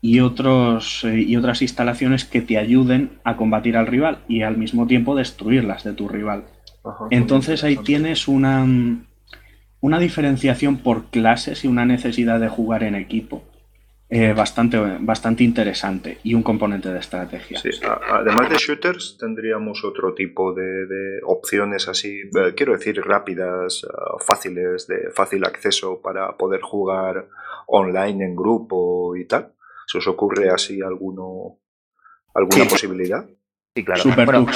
y, 0.00 0.18
otros, 0.18 1.04
eh, 1.04 1.20
y 1.20 1.36
otras 1.36 1.62
instalaciones 1.62 2.24
que 2.24 2.42
te 2.42 2.58
ayuden 2.58 3.20
a 3.22 3.36
combatir 3.36 3.76
al 3.76 3.86
rival 3.86 4.18
y 4.26 4.42
al 4.42 4.56
mismo 4.56 4.88
tiempo 4.88 5.14
destruirlas 5.14 5.84
de 5.84 5.92
tu 5.92 6.08
rival. 6.08 6.46
Entonces 7.12 7.62
ahí 7.62 7.76
tienes 7.76 8.26
una, 8.26 8.66
una 9.80 9.98
diferenciación 10.00 10.78
por 10.78 11.04
clases 11.10 11.64
y 11.64 11.68
una 11.68 11.86
necesidad 11.86 12.40
de 12.40 12.48
jugar 12.48 12.82
en 12.82 12.96
equipo 12.96 13.44
eh, 14.10 14.34
bastante, 14.34 14.78
bastante 15.00 15.44
interesante 15.44 16.18
y 16.22 16.34
un 16.34 16.42
componente 16.42 16.90
de 16.90 16.98
estrategia. 16.98 17.58
Sí, 17.58 17.70
además 17.82 18.50
de 18.50 18.56
shooters, 18.56 19.16
tendríamos 19.18 19.82
otro 19.82 20.12
tipo 20.12 20.52
de, 20.52 21.20
opciones 21.24 21.88
así, 21.88 22.20
eh, 22.20 22.52
quiero 22.54 22.74
decir, 22.74 23.00
rápidas, 23.02 23.84
eh, 23.84 23.88
fáciles, 24.24 24.86
de 24.86 25.10
fácil 25.10 25.44
acceso 25.44 26.00
para 26.02 26.36
poder 26.36 26.60
jugar 26.60 27.28
online 27.66 28.26
en 28.26 28.36
grupo 28.36 29.16
y 29.16 29.24
tal. 29.24 29.54
¿Se 29.86 29.98
os 29.98 30.06
ocurre 30.06 30.50
así 30.50 30.82
alguno, 30.82 31.58
alguna 32.34 32.64
posibilidad? 32.66 33.26
Sí, 33.74 33.84
claro. 33.84 34.02
Super 34.02 34.26
bueno, 34.26 34.46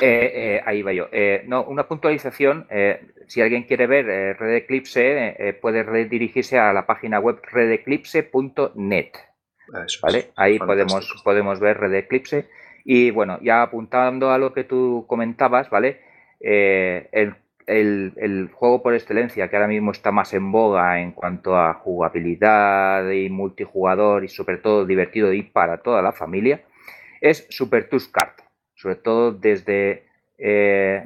Eh, 0.00 0.32
eh, 0.34 0.62
ahí 0.64 0.82
va 0.82 0.92
yo. 0.92 1.08
Eh, 1.12 1.44
no, 1.46 1.62
una 1.64 1.86
puntualización. 1.88 2.66
si 3.26 3.40
alguien 3.40 3.64
quiere 3.64 3.86
ver 3.86 4.06
Red 4.38 4.56
Eclipse, 4.56 5.56
puede 5.60 5.82
redirigirse 5.82 6.58
a 6.58 6.72
la 6.72 6.86
página 6.86 7.18
web 7.18 7.40
redeclipse.net. 7.50 9.12
¿vale? 10.02 10.30
Ahí 10.36 10.58
podemos, 10.58 11.22
podemos 11.24 11.60
ver 11.60 11.78
Red 11.78 11.94
Eclipse. 11.94 12.48
Y 12.84 13.10
bueno, 13.10 13.38
ya 13.42 13.62
apuntando 13.62 14.30
a 14.30 14.38
lo 14.38 14.52
que 14.52 14.64
tú 14.64 15.04
comentabas, 15.08 15.68
¿vale? 15.68 16.00
El, 16.40 17.34
el, 17.66 18.50
juego 18.52 18.82
por 18.82 18.94
excelencia 18.94 19.48
que 19.48 19.56
ahora 19.56 19.68
mismo 19.68 19.92
está 19.92 20.10
más 20.10 20.32
en 20.32 20.50
boga 20.50 21.00
en 21.00 21.12
cuanto 21.12 21.56
a 21.56 21.74
jugabilidad 21.74 23.10
y 23.10 23.28
multijugador 23.28 24.24
y 24.24 24.28
sobre 24.28 24.56
todo 24.56 24.86
divertido 24.86 25.34
y 25.34 25.42
para 25.42 25.82
toda 25.82 26.00
la 26.00 26.12
familia 26.12 26.62
es 27.20 27.46
Super 27.50 27.90
Tusk 27.90 28.12
Kart 28.12 28.47
sobre 28.78 28.94
todo 28.94 29.32
desde 29.32 30.04
eh, 30.38 31.04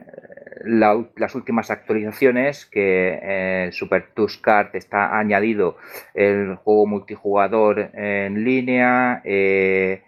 las 0.64 1.34
últimas 1.34 1.70
actualizaciones 1.70 2.66
que 2.66 3.18
eh, 3.22 3.72
Super 3.72 4.12
Tusk 4.14 4.42
Kart 4.42 4.74
está 4.74 5.18
añadido 5.18 5.78
el 6.12 6.56
juego 6.56 6.86
multijugador 6.86 7.90
en 7.94 8.44
línea, 8.44 9.22
eh, 9.24 10.02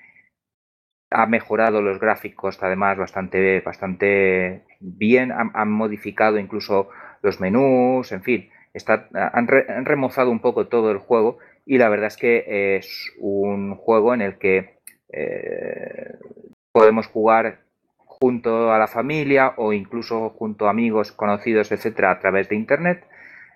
ha 1.11 1.27
mejorado 1.27 1.81
los 1.81 1.99
gráficos 1.99 2.63
además 2.63 2.99
bastante, 2.99 3.61
bastante 3.61 4.65
bien, 4.81 5.33
han, 5.33 5.71
modificado 5.71 6.39
incluso 6.39 6.91
los 7.23 7.41
menús, 7.41 8.13
en 8.13 8.23
fin, 8.23 8.51
está, 8.75 9.09
han, 9.15 9.47
remozado 9.47 10.31
un 10.31 10.41
poco 10.41 10.67
todo 10.69 10.91
el 10.91 10.99
juego 10.99 11.39
y 11.65 11.79
la 11.79 11.89
verdad 11.89 12.09
es 12.09 12.17
que 12.19 12.77
es 12.77 13.13
un 13.19 13.75
juego 13.77 14.13
en 14.13 14.21
el 14.21 14.39
que 14.39 14.75
podemos 16.75 17.07
jugar 17.07 17.61
junto 17.99 18.73
a 18.73 18.79
la 18.79 18.89
familia 18.89 19.55
o 19.59 19.73
incluso 19.73 20.31
junto 20.31 20.67
a 20.67 20.71
amigos 20.71 21.13
conocidos, 21.13 21.71
etcétera, 21.71 22.11
a 22.11 22.19
través 22.19 22.49
de 22.49 22.57
internet. 22.57 23.07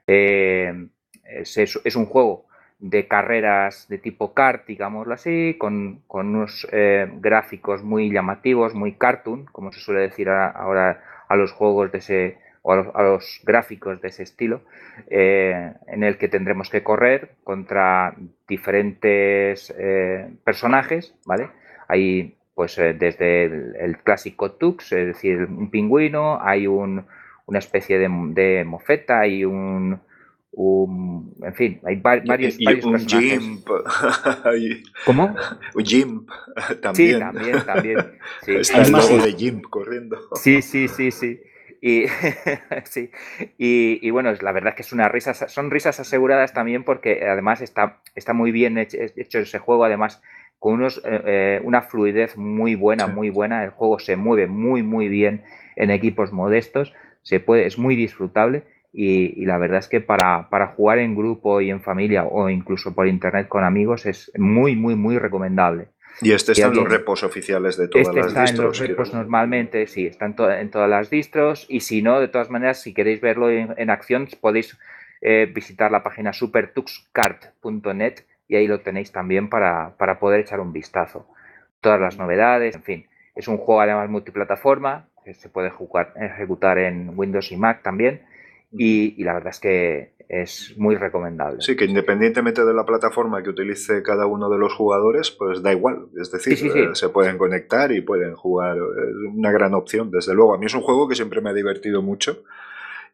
Eh, 0.07 0.87
es, 1.24 1.96
un 1.96 2.07
juego 2.07 2.46
de 2.78 3.09
carreras 3.09 3.88
de 3.88 3.98
tipo 3.98 4.35
kart, 4.35 4.64
digámoslo 4.68 5.14
así, 5.14 5.57
con, 5.59 6.04
unos 6.07 6.64
eh, 6.70 7.11
gráficos 7.14 7.83
muy 7.83 8.09
llamativos, 8.12 8.72
muy 8.74 8.92
cartoon, 8.92 9.46
como 9.46 9.72
se 9.72 9.81
suele 9.81 10.02
decir 10.02 10.28
ahora 10.28 11.02
a 11.28 11.35
los 11.35 11.50
juegos 11.50 11.90
de 11.90 11.98
ese 11.98 12.38
o 12.62 12.72
a 12.72 13.02
los, 13.02 13.40
gráficos 13.42 14.00
de 14.00 14.09
ese 14.09 14.22
estilo, 14.22 14.61
eh, 15.09 15.72
en 15.88 16.04
el 16.04 16.18
que 16.18 16.28
tendremos 16.28 16.70
que 16.70 16.85
correr 16.85 17.33
contra 17.42 18.14
diferentes 18.46 19.74
personajes, 20.44 21.16
¿vale? 21.26 21.48
Hay 21.88 22.38
pues 22.59 22.77
eh, 22.79 22.92
desde 22.92 23.44
el, 23.44 23.99
clásico 24.03 24.51
Tux, 24.51 24.90
es 24.90 25.07
decir, 25.07 25.42
un 25.49 25.71
pingüino, 25.71 26.40
hay 26.42 26.66
una 26.66 27.07
especie 27.53 28.01
de, 28.01 28.64
mofeta, 28.64 29.21
hay 29.21 29.44
un, 29.44 30.01
en 30.57 31.55
fin, 31.55 31.81
hay 31.85 32.01
varios, 32.01 32.57
y, 32.59 32.66
un 32.85 32.99
Jimp. 32.99 33.64
¿Cómo? 35.07 35.37
Un 35.77 35.85
Jimp 35.85 36.29
también. 36.83 37.14
Sí, 37.14 37.21
también, 37.21 37.64
también. 37.64 37.99
Sí. 38.42 38.57
Está 38.57 38.83
el 38.83 38.92
de 39.37 39.62
corriendo. 39.71 40.18
Sí, 40.35 40.61
sí, 40.61 40.88
sí, 40.88 41.12
sí. 41.12 41.40
Y, 41.81 42.07
sí. 42.87 43.12
Y, 43.57 44.11
bueno, 44.11 44.33
la 44.40 44.51
verdad 44.51 44.71
es 44.71 44.75
que 44.75 44.83
es 44.83 44.92
una 44.92 45.09
risa, 45.09 45.33
son 45.33 45.71
risas 45.71 46.01
aseguradas 46.01 46.53
también 46.55 46.83
porque 46.83 47.25
además 47.25 47.61
está, 47.61 48.01
está 48.16 48.33
muy 48.33 48.51
bien 48.51 48.79
hecho 48.79 49.38
ese 49.38 49.61
juego, 49.61 49.85
además 49.85 50.21
con 50.59 50.75
unos, 50.75 50.99
eh, 51.05 51.23
eh, 51.25 51.61
una 51.62 51.83
fluidez 51.83 52.37
muy 52.37 52.75
buena, 52.75 53.07
muy 53.07 53.31
buena. 53.31 53.64
El 53.64 53.71
juego 53.71 53.99
se 53.99 54.16
mueve 54.16 54.47
muy, 54.47 54.83
muy 54.83 55.09
bien 55.09 55.44
en 55.77 55.90
equipos 55.90 56.33
modestos. 56.33 56.92
Se 57.23 57.40
puede, 57.40 57.66
es 57.66 57.79
muy 57.79 57.94
disfrutable 57.97 58.64
y, 58.92 59.44
la 59.44 59.59
verdad 59.59 59.79
es 59.79 59.88
que 59.88 60.01
para, 60.01 60.49
para, 60.49 60.68
jugar 60.68 60.99
en 60.99 61.14
grupo 61.14 61.61
y 61.61 61.71
en 61.71 61.81
familia 61.81 62.25
o 62.25 62.49
incluso 62.49 62.94
por 62.94 63.07
internet 63.07 63.49
con 63.49 63.64
amigos 63.64 64.07
es 64.07 64.33
muy, 64.37 64.75
muy, 64.75 64.97
muy 64.97 65.18
recomendable. 65.18 65.88
Y 66.21 66.33
este 66.33 66.53
está 66.53 66.66
en 66.66 66.75
los 66.75 66.88
repos 66.88 67.23
oficiales 67.23 67.77
de 67.77 67.87
todas 67.87 68.09
este 68.09 68.18
las 68.18 68.29
está 68.29 68.42
distros. 68.42 68.61
En 68.61 68.66
los 68.66 68.79
repos 68.88 69.14
normalmente, 69.14 69.87
sí, 69.87 70.07
está 70.07 70.27
en, 70.27 70.35
en, 70.38 70.71
todas 70.71 70.90
las 70.90 71.11
distros. 71.11 71.66
Y 71.68 71.81
si 71.81 72.03
no, 72.03 72.18
de 72.18 72.27
todas 72.27 72.51
maneras, 72.51 72.83
si 72.83 72.92
queréis 72.92 73.21
verlo 73.21 73.51
en, 73.51 73.90
acción, 73.90 74.29
podéis 74.40 74.77
eh, 75.21 75.49
visitar 75.55 75.92
la 75.92 76.03
página 76.03 76.33
supertuxcart.net 76.33 78.25
y 78.48 78.56
ahí 78.56 78.66
lo 78.66 78.80
tenéis 78.80 79.12
también 79.12 79.48
para, 79.50 79.94
poder 80.18 80.40
echar 80.40 80.61
un 80.61 80.72
vistazo. 80.72 81.26
Todas 81.80 82.00
las 82.00 82.18
novedades, 82.18 82.74
en 82.74 82.82
fin. 82.82 83.06
Es 83.37 83.46
un 83.46 83.58
juego 83.58 83.82
además 83.82 84.08
multiplataforma, 84.08 85.06
que 85.24 85.34
se 85.34 85.50
puede 85.50 85.70
jugar, 85.70 86.14
ejecutar 86.16 86.78
en 86.78 87.12
Windows 87.14 87.52
y 87.52 87.56
Mac 87.56 87.82
también. 87.82 88.22
Y, 88.72 89.22
la 89.22 89.34
verdad 89.34 89.50
es 89.50 89.61
que 89.61 90.12
es 90.28 90.74
muy 90.76 90.96
recomendable. 90.96 91.61
Sí, 91.61 91.76
que 91.76 91.84
independientemente 91.84 92.64
de 92.64 92.74
la 92.74 92.84
plataforma 92.84 93.42
que 93.42 93.50
utilice 93.50 94.02
cada 94.02 94.26
uno 94.26 94.50
de 94.50 94.58
los 94.58 94.74
jugadores, 94.74 95.30
pues 95.30 95.62
da 95.62 95.72
igual. 95.72 96.08
Es 96.20 96.30
decir, 96.32 96.70
eh, 96.74 96.88
se 96.94 97.08
pueden 97.11 97.38
conectar 97.38 97.92
y 97.92 98.00
pueden 98.00 98.34
jugar. 98.34 98.76
Es 98.76 99.34
una 99.34 99.52
gran 99.52 99.74
opción, 99.74 100.11
desde 100.11 100.34
luego. 100.34 100.54
A 100.54 100.58
mí 100.58 100.66
es 100.66 100.74
un 100.74 100.82
juego 100.82 101.08
que 101.08 101.14
siempre 101.14 101.40
me 101.40 101.50
ha 101.50 101.54
divertido 101.54 102.02
mucho 102.02 102.44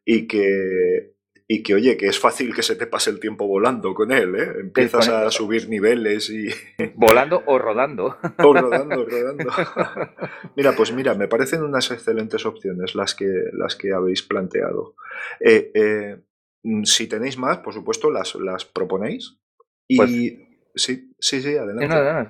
y 0.05 0.27
que 0.27 1.14
y 1.47 1.63
que 1.63 1.75
oye, 1.75 1.97
que 1.97 2.07
es 2.07 2.19
fácil 2.19 2.55
que 2.55 2.63
se 2.63 2.75
te 2.75 2.87
pase 2.87 3.11
el 3.11 3.21
tiempo 3.21 3.47
volando 3.47 3.93
con 3.93 4.13
él, 4.13 4.35
¿eh? 4.35 4.53
Empiezas 4.61 5.09
a 5.09 5.31
subir 5.31 5.69
niveles 5.69 6.31
y... 6.31 6.49
Volando 6.95 7.43
o 7.47 7.59
rodando. 7.59 8.17
O 8.39 8.55
rodando, 8.55 9.05
rodando. 9.05 9.51
mira, 10.57 10.73
pues 10.73 10.93
mira, 10.93 11.15
me 11.15 11.29
parecen 11.29 11.63
unas 11.63 11.91
excelentes 11.91 12.47
opciones 12.47 12.95
las 12.95 13.15
que, 13.15 13.31
las 13.53 13.77
que 13.77 13.93
habéis 13.93 14.23
planteado. 14.23 14.95
Eh, 15.39 15.71
eh, 15.75 16.17
si 16.85 17.07
tenéis 17.09 17.37
más, 17.37 17.59
por 17.59 17.75
supuesto, 17.75 18.11
las, 18.11 18.35
las 18.37 18.65
proponéis. 18.65 19.37
Y... 19.87 19.99
Pues 19.99 20.11
sí, 20.77 21.13
sí, 21.19 21.43
sí, 21.43 21.57
adelante. 21.57 21.89
No, 21.89 22.03
no, 22.03 22.23
no, 22.23 22.29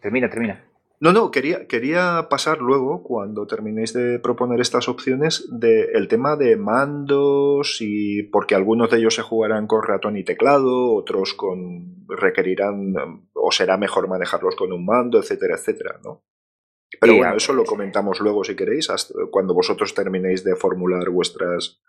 termina, 0.00 0.30
termina. 0.30 0.69
No, 1.02 1.14
no, 1.14 1.30
quería, 1.30 1.66
quería 1.66 2.26
pasar 2.28 2.58
luego, 2.58 3.02
cuando 3.02 3.46
terminéis 3.46 3.94
de 3.94 4.18
proponer 4.18 4.60
estas 4.60 4.86
opciones, 4.86 5.48
del 5.50 6.08
tema 6.08 6.36
de 6.36 6.56
mandos 6.56 7.78
y 7.80 8.24
porque 8.24 8.54
algunos 8.54 8.90
de 8.90 8.98
ellos 8.98 9.14
se 9.14 9.22
jugarán 9.22 9.66
con 9.66 9.82
ratón 9.82 10.18
y 10.18 10.24
teclado, 10.24 10.92
otros 10.92 11.32
con 11.32 12.06
requerirán 12.06 12.92
o 13.32 13.50
será 13.50 13.78
mejor 13.78 14.08
manejarlos 14.08 14.54
con 14.56 14.74
un 14.74 14.84
mando, 14.84 15.18
etcétera, 15.18 15.54
etcétera, 15.54 15.98
¿no? 16.04 16.22
Pero 17.00 17.16
bueno, 17.16 17.36
eso 17.36 17.54
lo 17.54 17.64
comentamos 17.64 18.20
luego 18.20 18.44
si 18.44 18.54
queréis, 18.54 18.88
cuando 19.30 19.54
vosotros 19.54 19.94
terminéis 19.94 20.44
de 20.44 20.54
formular 20.54 21.08
vuestras, 21.08 21.80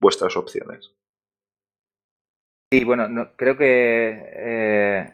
vuestras 0.00 0.38
opciones. 0.38 0.94
Sí, 2.72 2.82
bueno, 2.84 3.32
creo 3.36 3.58
que 3.58 4.22
eh, 4.36 5.12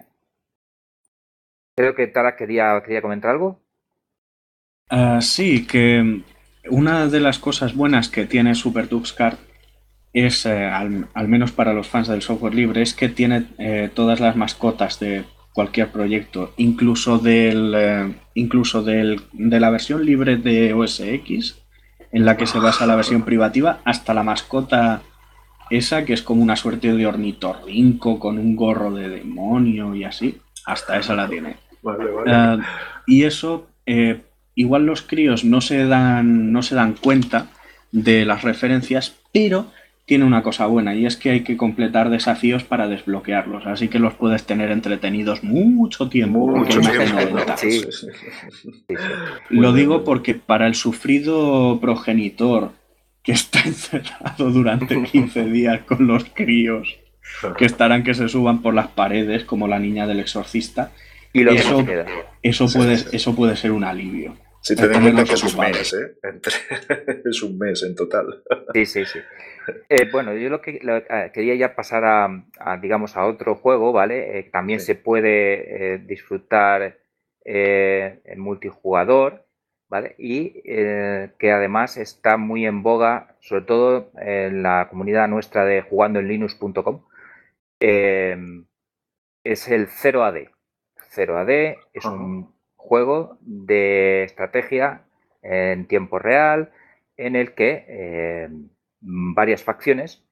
Creo 1.81 1.95
que 1.95 2.09
Tara 2.09 2.37
quería, 2.37 2.79
quería 2.85 3.01
comentar 3.01 3.31
algo. 3.31 3.63
Ah, 4.91 5.21
sí, 5.23 5.67
que 5.67 6.21
una 6.69 7.07
de 7.07 7.21
las 7.21 7.39
cosas 7.39 7.75
buenas 7.75 8.11
que 8.11 8.27
tiene 8.27 8.55
Super 8.55 8.87
Kart 9.17 9.39
es, 10.13 10.45
eh, 10.45 10.67
al, 10.67 11.09
menos 11.27 11.53
para 11.53 11.73
los 11.73 11.89
fans 11.89 12.09
del 12.09 12.21
software 12.21 12.55
libre, 12.55 12.83
es 12.83 12.93
que 12.93 13.09
tiene 13.09 13.47
eh, 13.57 13.89
todas 13.95 14.21
las 14.21 14.37
mascotas 14.37 15.01
de 15.01 15.25
cualquier 15.55 15.89
proyecto, 15.89 16.53
incluso 16.59 17.17
del 17.17 17.73
eh, 17.75 18.15
incluso 18.35 18.83
del, 18.83 19.23
de 19.33 19.59
la 19.59 19.71
versión 19.71 20.05
libre 20.05 20.37
de 20.37 20.75
OS 20.75 21.01
X, 21.01 21.63
en 22.13 22.27
la 22.27 22.37
que 22.37 22.47
se 22.47 22.59
basa 22.59 22.87
la 22.87 22.97
versión 22.97 23.23
privativa, 23.23 23.81
hasta 23.87 24.13
la 24.13 24.23
mascota 24.23 25.01
esa 25.71 26.05
que 26.05 26.13
es 26.13 26.21
como 26.21 26.43
una 26.43 26.57
suerte 26.57 26.93
de 26.93 27.07
ornitorrinco 27.07 28.19
con 28.19 28.37
un 28.37 28.55
gorro 28.55 28.91
de 28.91 29.09
demonio 29.09 29.95
y 29.95 30.05
así, 30.05 30.43
hasta 30.67 30.99
esa 30.99 31.15
la 31.15 31.27
tiene. 31.27 31.70
Y 33.07 33.25
eso, 33.25 33.69
igual 34.55 34.87
los 34.87 35.03
críos 35.03 35.45
no 35.45 35.61
se 35.61 35.87
dan, 35.87 36.53
no 36.53 36.63
se 36.63 36.75
dan 36.75 36.95
cuenta 36.95 37.49
de 37.93 38.25
las 38.25 38.43
referencias, 38.43 39.17
pero 39.33 39.67
tiene 40.11 40.25
una 40.25 40.43
cosa 40.43 40.67
buena 40.67 40.97
y 40.97 41.07
es 41.07 41.17
que 41.17 41.31
hay 41.31 41.41
que 41.43 41.57
completar 41.57 42.11
desafíos 42.11 42.65
para 42.65 42.89
desbloquearlos, 42.89 43.65
así 43.69 43.87
que 43.87 44.01
los 44.01 44.15
puedes 44.15 44.45
tener 44.45 44.73
entretenidos 44.73 45.45
mucho 45.45 46.09
tiempo. 46.09 46.49
Mucho 46.49 46.81
Lo 49.51 49.73
digo 49.73 50.03
porque 50.03 50.35
para 50.35 50.67
el 50.67 50.75
sufrido 50.75 51.79
progenitor 51.81 52.73
que 53.23 53.31
está 53.31 53.61
encerrado 53.65 54.51
durante 54.51 55.01
15 55.01 55.45
días 55.45 55.83
con 55.83 56.09
los 56.09 56.25
críos, 56.25 56.99
que 57.57 57.65
estarán 57.65 58.03
que 58.03 58.15
se 58.15 58.29
suban 58.29 58.63
por 58.63 58.75
las 58.75 58.89
paredes 58.89 59.45
como 59.45 59.69
la 59.69 59.79
niña 59.79 60.09
del 60.09 60.19
exorcista, 60.19 60.91
y 61.33 61.49
eso, 61.49 61.87
eso, 62.43 62.67
puede, 62.79 62.95
eso 63.13 63.37
puede 63.37 63.57
ser 63.57 63.73
un 63.73 63.85
alivio. 63.85 64.37
Si 64.63 64.77
te 64.77 64.85
en 64.85 65.01
cuenta 65.01 65.25
que 65.25 65.35
es 65.35 65.55
un 65.55 65.61
mes, 65.61 65.95
¿eh? 65.95 66.17
es 67.25 67.43
un 67.43 67.59
mes 67.59 67.83
en 67.83 67.95
total. 67.95 68.43
Sí, 68.75 68.85
sí, 68.85 69.05
sí. 69.07 69.19
Eh, 69.89 70.09
bueno, 70.11 70.35
yo 70.35 70.49
lo 70.49 70.61
que 70.61 70.81
eh, 70.83 71.31
quería 71.33 71.55
ya 71.55 71.75
pasar 71.75 72.05
a, 72.05 72.77
digamos, 72.79 73.17
a 73.17 73.27
otro 73.27 73.55
juego, 73.55 73.93
¿vale? 73.93 74.39
Eh, 74.39 74.43
también 74.45 74.81
se 74.81 74.95
puede 74.95 75.99
disfrutar 75.99 76.99
en 77.45 78.41
multijugador, 78.41 79.47
¿vale? 79.89 80.15
Y 80.19 80.63
que 80.63 81.53
además 81.53 81.97
está 81.97 82.37
muy 82.37 82.67
en 82.67 82.83
boga, 82.83 83.37
sobre 83.41 83.65
todo 83.65 84.13
en 84.21 84.63
la 84.63 84.89
comunidad 84.91 85.29
nuestra 85.29 85.65
de 85.65 85.83
jugandoenlinux.com. 85.83 87.05
es 87.81 89.69
el 89.69 89.89
0AD. 89.89 90.51
0AD 91.15 91.77
es 91.93 92.05
un 92.05 92.55
juego 92.77 93.39
de 93.41 94.25
estrategia 94.25 95.03
en 95.43 95.87
tiempo 95.87 96.19
real 96.19 96.71
en 97.17 97.37
el 97.37 97.55
que 97.55 98.49
varias 99.01 99.65
facciones 99.65 100.23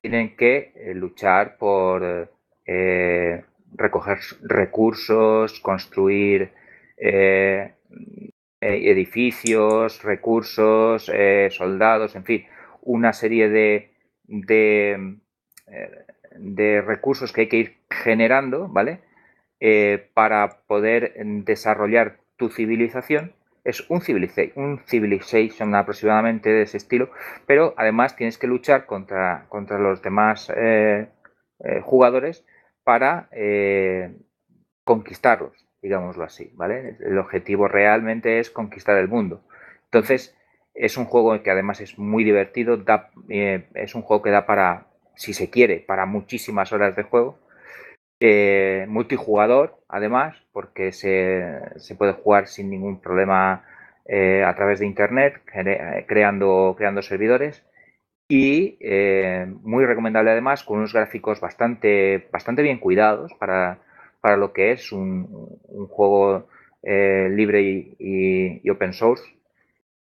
tienen 0.00 0.36
que 0.36 0.72
eh, 0.74 0.94
luchar 0.94 1.56
por 1.58 2.30
eh, 2.66 3.44
recoger 3.74 4.18
recursos, 4.42 5.60
construir 5.60 6.52
eh, 6.96 7.74
edificios, 8.60 10.02
recursos, 10.02 11.10
soldados, 11.50 12.16
en 12.16 12.24
fin, 12.24 12.46
una 12.82 13.12
serie 13.12 13.48
de, 13.48 13.92
de, 14.24 15.16
de, 16.36 16.82
recursos 16.82 17.32
que 17.32 17.42
hay 17.42 17.48
que 17.48 17.56
ir 17.56 17.76
generando, 17.88 18.66
¿vale? 18.68 19.00
Para 20.14 20.60
poder 20.66 21.14
desarrollar 21.44 22.18
tu 22.36 22.48
civilización 22.48 23.34
es 23.68 23.84
un 23.90 24.00
civilization, 24.00 25.74
aproximadamente 25.74 26.48
de 26.48 26.62
ese 26.62 26.78
estilo, 26.78 27.10
pero 27.46 27.74
además 27.76 28.16
tienes 28.16 28.38
que 28.38 28.46
luchar 28.46 28.86
contra, 28.86 29.44
contra 29.50 29.78
los 29.78 30.00
demás 30.00 30.50
eh, 30.56 31.08
eh, 31.58 31.80
jugadores 31.82 32.46
para 32.82 33.28
eh, 33.30 34.16
conquistarlos, 34.84 35.66
digámoslo 35.82 36.24
así, 36.24 36.50
¿vale? 36.54 36.96
El 37.00 37.18
objetivo 37.18 37.68
realmente 37.68 38.38
es 38.38 38.48
conquistar 38.50 38.96
el 38.96 39.08
mundo. 39.08 39.42
Entonces, 39.84 40.34
es 40.72 40.96
un 40.96 41.04
juego 41.04 41.42
que 41.42 41.50
además 41.50 41.82
es 41.82 41.98
muy 41.98 42.24
divertido, 42.24 42.82
es 43.28 43.94
un 43.94 44.02
juego 44.02 44.22
que 44.22 44.30
da 44.30 44.46
para, 44.46 44.86
si 45.14 45.34
se 45.34 45.50
quiere, 45.50 45.80
para 45.80 46.06
muchísimas 46.06 46.72
horas 46.72 46.96
de 46.96 47.02
juego 47.02 47.38
eh, 48.20 48.86
multijugador, 48.88 49.78
además, 49.88 50.36
porque 50.52 50.90
se, 50.92 51.94
puede 51.96 52.12
jugar 52.14 52.48
sin 52.48 52.68
ningún 52.68 53.00
problema 53.00 53.64
eh, 54.06 54.42
a 54.44 54.54
través 54.56 54.80
de 54.80 54.86
Internet, 54.86 55.40
creando, 56.06 56.76
servidores. 57.02 57.64
Y 58.28 58.76
eh, 58.80 59.46
muy 59.62 59.86
recomendable 59.86 60.32
además, 60.32 60.64
con 60.64 60.78
unos 60.78 60.92
gráficos 60.92 61.40
bastante, 61.40 62.28
bien 62.56 62.78
cuidados 62.78 63.32
para, 63.38 63.78
lo 64.36 64.52
que 64.52 64.72
es 64.72 64.92
un, 64.92 65.26
juego 65.88 66.48
libre 66.82 67.62
y, 67.98 68.68
open 68.68 68.92
source. 68.92 69.24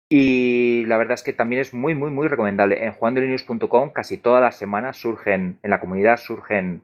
Y 0.08 0.84
la 0.86 0.98
verdad 0.98 1.14
es 1.14 1.22
que 1.24 1.32
también 1.32 1.62
es 1.62 1.74
muy, 1.74 1.94
muy, 1.94 2.10
muy 2.10 2.28
recomendable. 2.28 2.84
En 2.84 2.92
jugandolinux.com 2.92 3.90
casi 3.90 4.18
todas 4.18 4.40
las 4.40 4.56
semanas 4.56 4.98
surgen, 4.98 5.58
en 5.62 5.70
la 5.70 5.80
comunidad 5.80 6.18
surgen 6.18 6.82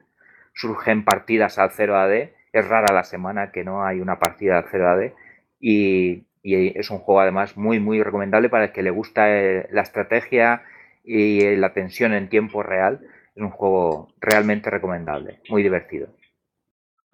surgen 0.53 1.05
partidas 1.05 1.57
al 1.57 1.71
0 1.71 1.97
AD. 1.97 2.29
Es 2.53 2.67
rara 2.67 2.93
la 2.93 3.03
semana 3.03 3.51
que 3.51 3.63
no 3.63 3.85
hay 3.85 3.99
una 3.99 4.19
partida 4.19 4.57
al 4.57 4.65
0 4.69 4.89
AD. 4.89 5.13
Y, 5.59 6.25
es 6.43 6.89
un 6.89 6.97
juego 6.97 7.21
además 7.21 7.55
muy, 7.55 7.79
muy 7.79 8.01
recomendable 8.01 8.49
para 8.49 8.65
el 8.65 8.71
que 8.71 8.81
le 8.81 8.89
gusta 8.89 9.29
eh, 9.29 9.67
la 9.71 9.83
estrategia 9.83 10.63
y 11.03 11.55
la 11.55 11.71
tensión 11.73 12.13
en 12.13 12.29
tiempo 12.29 12.63
real. 12.63 13.01
Es 13.35 13.43
un 13.43 13.51
juego 13.51 14.13
realmente 14.19 14.71
recomendable, 14.71 15.39
muy 15.49 15.61
divertido. 15.61 16.07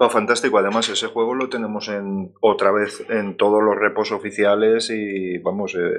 fantástico, 0.10 0.58
además 0.58 0.88
ese 0.88 1.08
juego 1.08 1.36
lo 1.36 1.50
tenemos 1.50 1.90
en 1.90 2.32
otra 2.40 2.72
vez 2.72 3.06
en 3.10 3.36
todos 3.36 3.62
los 3.62 3.76
repos 3.76 4.14
oficiales 4.14 4.90
y 4.90 5.40
vamos, 5.40 5.76
eh, 5.76 5.92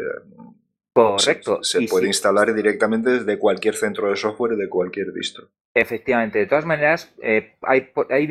Correcto. 0.99 1.63
Se, 1.63 1.87
puede 1.87 2.09
instalar 2.09 2.53
directamente 2.55 3.11
desde 3.11 3.39
cualquier 3.39 3.75
centro 3.77 4.11
de 4.11 4.17
software 4.17 4.57
de 4.57 4.69
cualquier 4.69 5.13
distro. 5.13 5.49
Efectivamente, 5.81 6.41
de 6.41 6.47
todas 6.47 6.67
maneras, 6.67 7.15
eh, 7.23 7.55
hay, 7.63 7.91
hay, 8.11 8.27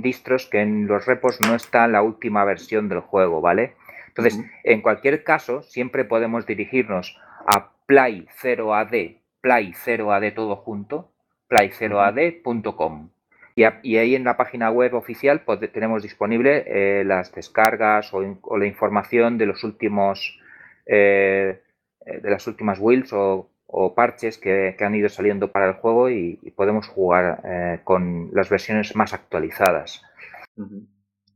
distros 0.00 0.46
que 0.46 0.62
en 0.62 0.86
los 0.86 1.04
repos 1.04 1.38
no 1.46 1.54
está 1.54 1.86
la 1.88 2.00
última 2.00 2.42
versión 2.46 2.88
del 2.88 3.00
juego, 3.00 3.42
¿vale? 3.42 3.74
Entonces, 4.08 4.40
en 4.64 4.80
cualquier 4.80 5.22
caso, 5.22 5.62
siempre 5.62 6.06
podemos 6.06 6.46
dirigirnos 6.46 7.20
a 7.46 7.72
play0ad, 7.86 9.16
play0ad 9.42 10.34
todo 10.34 10.56
junto, 10.56 11.10
play0ad.com. 11.50 13.10
Y, 13.54 13.64
y, 13.82 13.98
ahí 13.98 14.14
en 14.14 14.24
la 14.24 14.38
página 14.38 14.70
web 14.70 14.94
oficial 14.94 15.42
pues, 15.42 15.60
tenemos 15.72 16.02
disponible 16.02 16.64
eh, 16.66 17.04
las 17.04 17.30
descargas 17.34 18.14
o, 18.14 18.22
la 18.56 18.66
información 18.66 19.36
de 19.36 19.44
los 19.44 19.64
últimos 19.64 20.40
eh, 20.86 21.60
de 22.06 22.30
las 22.30 22.46
últimas 22.46 22.78
builds 22.78 23.12
o 23.12 23.50
o 23.66 23.94
parches 23.94 24.38
que, 24.38 24.76
han 24.78 24.94
ido 24.94 25.08
saliendo 25.08 25.50
para 25.50 25.68
el 25.68 25.74
juego 25.74 26.10
y, 26.10 26.38
podemos 26.56 26.86
jugar 26.88 27.42
eh, 27.44 27.80
con 27.84 28.30
las 28.32 28.48
versiones 28.48 28.94
más 28.96 29.12
actualizadas. 29.12 30.02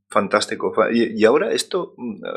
Fantástico. 0.08 0.72
Y, 0.92 1.24
ahora 1.24 1.52
esto, 1.52 1.94
mm, 1.96 2.24
eh, 2.24 2.28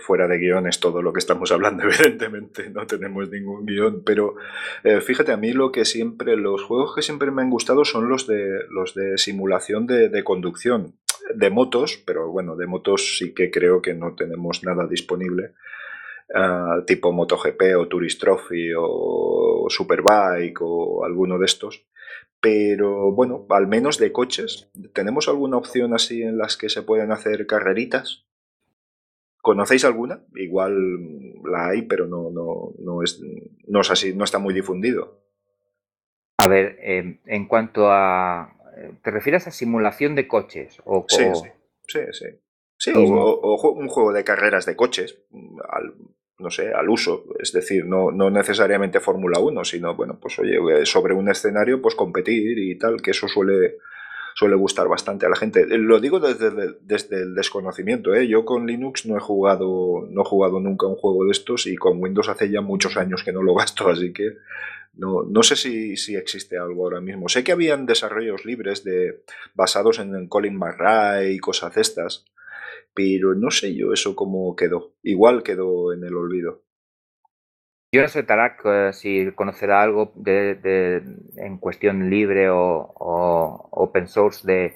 fuera 0.00 0.26
de 0.28 0.38
guion, 0.38 0.66
es 0.66 0.80
todo 0.80 1.00
lo 1.00 1.12
que 1.12 1.20
estamos 1.20 1.52
hablando, 1.52 1.84
evidentemente, 1.88 2.70
no 2.70 2.86
tenemos 2.86 3.30
ningún 3.30 3.64
guion, 3.64 4.02
pero 4.04 4.34
eh, 4.82 5.00
fíjate, 5.00 5.32
a 5.32 5.36
mí 5.36 5.52
lo 5.52 5.72
que 5.72 5.84
siempre, 5.84 6.36
los 6.36 6.62
juegos 6.64 6.94
que 6.94 7.02
siempre 7.02 7.30
me 7.30 7.42
han 7.42 7.50
gustado 7.50 7.84
son 7.84 8.08
los 8.08 8.26
de, 8.26 8.60
los 8.70 8.94
de 8.94 9.16
simulación 9.18 9.86
de 9.86 10.24
conducción, 10.24 10.94
de 11.34 11.50
motos, 11.50 12.02
pero 12.04 12.30
bueno, 12.30 12.56
de 12.56 12.66
motos 12.66 13.16
sí 13.18 13.32
que 13.32 13.50
creo 13.50 13.80
que 13.80 13.94
no 13.94 14.14
tenemos 14.14 14.62
nada 14.62 14.86
disponible. 14.86 15.52
Tipo 16.86 17.12
MotoGP 17.12 17.76
o 17.78 17.88
Tourist 17.88 18.20
Trophy 18.20 18.72
o 18.76 19.66
Superbike 19.68 20.58
o 20.60 21.04
alguno 21.04 21.38
de 21.38 21.46
estos. 21.46 21.86
Pero 22.40 23.12
bueno, 23.12 23.46
al 23.50 23.66
menos 23.66 23.98
de 23.98 24.12
coches, 24.12 24.68
¿tenemos 24.92 25.28
alguna 25.28 25.56
opción 25.56 25.94
así 25.94 26.22
en 26.22 26.36
las 26.36 26.56
que 26.56 26.68
se 26.68 26.82
pueden 26.82 27.10
hacer 27.12 27.46
carreritas? 27.46 28.26
¿Conocéis 29.40 29.84
alguna? 29.84 30.24
Igual 30.34 30.74
la 31.44 31.68
hay, 31.68 31.82
pero 31.82 32.06
no, 32.06 32.30
no, 32.30 32.72
no, 32.78 33.02
es, 33.02 33.20
no 33.66 33.80
es 33.80 33.90
así, 33.90 34.14
no 34.14 34.24
está 34.24 34.38
muy 34.38 34.54
difundido. 34.54 35.20
A 36.38 36.48
ver, 36.48 36.78
en 36.80 37.46
cuanto 37.46 37.90
a. 37.90 38.56
¿Te 39.02 39.10
refieres 39.10 39.46
a 39.46 39.50
simulación 39.50 40.14
de 40.14 40.26
coches? 40.26 40.82
O, 40.84 41.06
sí, 41.08 41.24
sí, 41.34 41.48
sí, 41.86 42.00
sí. 42.12 42.26
O, 42.94 43.72
un 43.72 43.88
juego 43.88 44.12
de 44.12 44.24
carreras 44.24 44.66
de 44.66 44.76
coches, 44.76 45.18
al, 45.68 45.94
no 46.38 46.50
sé, 46.50 46.72
al 46.72 46.88
uso, 46.88 47.24
es 47.38 47.52
decir, 47.52 47.86
no, 47.86 48.10
no 48.10 48.30
necesariamente 48.30 49.00
Fórmula 49.00 49.38
1, 49.38 49.64
sino, 49.64 49.94
bueno, 49.94 50.18
pues 50.20 50.38
oye, 50.38 50.56
eh, 50.56 50.86
sobre 50.86 51.14
un 51.14 51.28
escenario, 51.30 51.80
pues 51.80 51.94
competir 51.94 52.58
y 52.58 52.76
tal, 52.76 53.00
que 53.00 53.12
eso 53.12 53.28
suele, 53.28 53.78
suele 54.34 54.56
gustar 54.56 54.88
bastante 54.88 55.26
a 55.26 55.28
la 55.28 55.36
gente. 55.36 55.62
Eh, 55.62 55.78
lo 55.78 56.00
digo 56.00 56.18
desde, 56.18 56.74
desde 56.80 57.22
el 57.22 57.34
desconocimiento, 57.34 58.14
¿eh? 58.14 58.26
Yo 58.26 58.44
con 58.44 58.66
Linux 58.66 59.06
no 59.06 59.16
he 59.16 59.20
jugado, 59.20 60.06
no 60.10 60.22
he 60.22 60.24
jugado 60.24 60.58
nunca 60.60 60.86
un 60.86 60.96
juego 60.96 61.24
de 61.24 61.30
estos 61.30 61.66
y 61.66 61.76
con 61.76 62.02
Windows 62.02 62.28
hace 62.28 62.50
ya 62.50 62.60
muchos 62.60 62.96
años 62.96 63.22
que 63.22 63.32
no 63.32 63.42
lo 63.42 63.54
gasto, 63.54 63.88
así 63.88 64.12
que 64.12 64.32
No, 64.96 65.22
no 65.22 65.42
sé 65.42 65.56
si, 65.56 65.96
si, 65.96 66.16
existe 66.16 66.58
algo 66.58 66.84
ahora 66.84 67.00
mismo. 67.00 67.28
Sé 67.28 67.42
que 67.42 67.52
habían 67.52 67.86
desarrollos 67.86 68.44
libres 68.44 68.84
de, 68.84 69.22
basados 69.54 69.98
en, 69.98 70.28
Colin 70.28 70.56
McRae 70.56 71.32
y 71.32 71.38
cosas 71.38 71.74
de 71.74 71.80
estas, 71.80 72.24
pero 72.94 73.34
no 73.34 73.50
sé 73.50 73.74
yo 73.74 73.92
eso 73.92 74.14
cómo 74.16 74.54
quedó. 74.56 74.94
Igual 75.02 75.42
quedó 75.42 75.92
en 75.92 76.04
el 76.04 76.16
olvido. 76.16 76.62
Yo 77.92 78.02
no 78.02 78.08
sé, 78.08 78.24
Tarak, 78.24 78.60
eh, 78.64 78.90
si 78.92 79.30
conocerá 79.32 79.82
algo 79.82 80.12
de, 80.16 81.02
en 81.36 81.58
cuestión 81.58 82.10
libre 82.10 82.50
o, 82.50 83.68
open 83.70 84.08
source 84.08 84.46
de, 84.46 84.74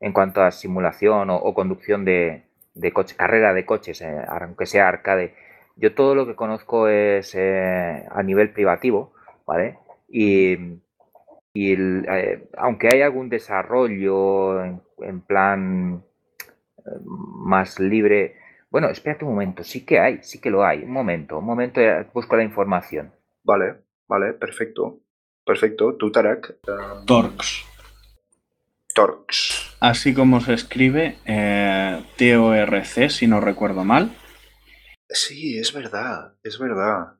en 0.00 0.12
cuanto 0.12 0.42
a 0.42 0.52
simulación 0.52 1.30
o, 1.30 1.52
conducción 1.54 2.04
de, 2.04 2.44
de 2.74 2.92
coche, 2.92 3.16
carrera 3.16 3.52
de 3.54 3.66
coches, 3.66 4.00
eh, 4.02 4.24
aunque 4.28 4.66
sea 4.66 4.88
arcade. 4.88 5.34
Yo 5.76 5.94
todo 5.94 6.14
lo 6.14 6.26
que 6.26 6.34
conozco 6.34 6.88
es 6.88 7.34
eh, 7.34 8.04
a 8.10 8.22
nivel 8.22 8.52
privativo, 8.52 9.14
¿vale? 9.46 9.78
Y, 10.08 10.78
eh, 11.54 12.48
aunque 12.56 12.88
hay 12.88 13.02
algún 13.02 13.28
desarrollo 13.28 14.62
en, 14.62 15.20
plan 15.26 16.04
más 17.04 17.78
libre, 17.78 18.36
bueno, 18.70 18.88
espérate 18.88 19.24
un 19.24 19.32
momento, 19.32 19.64
sí 19.64 19.84
que 19.84 19.98
hay, 19.98 20.18
sí 20.22 20.40
que 20.40 20.50
lo 20.50 20.64
hay. 20.64 20.84
Un 20.84 20.92
momento, 20.92 21.38
un 21.38 21.46
momento, 21.46 21.80
busco 22.12 22.36
la 22.36 22.44
información. 22.44 23.12
Vale, 23.42 23.76
vale, 24.06 24.32
perfecto. 24.34 25.00
Perfecto. 25.44 25.96
¿Tú, 25.96 26.12
Tarak? 26.12 26.58
Torx. 27.06 27.64
Torx. 28.94 29.76
Así 29.80 30.14
como 30.14 30.40
se 30.40 30.54
escribe, 30.54 31.18
eh, 31.24 32.04
T-O-R-C, 32.16 33.08
si 33.08 33.26
no 33.26 33.40
recuerdo 33.40 33.84
mal. 33.84 34.14
Sí, 35.08 35.58
es 35.58 35.72
verdad, 35.72 36.34
es 36.42 36.58
verdad. 36.58 37.14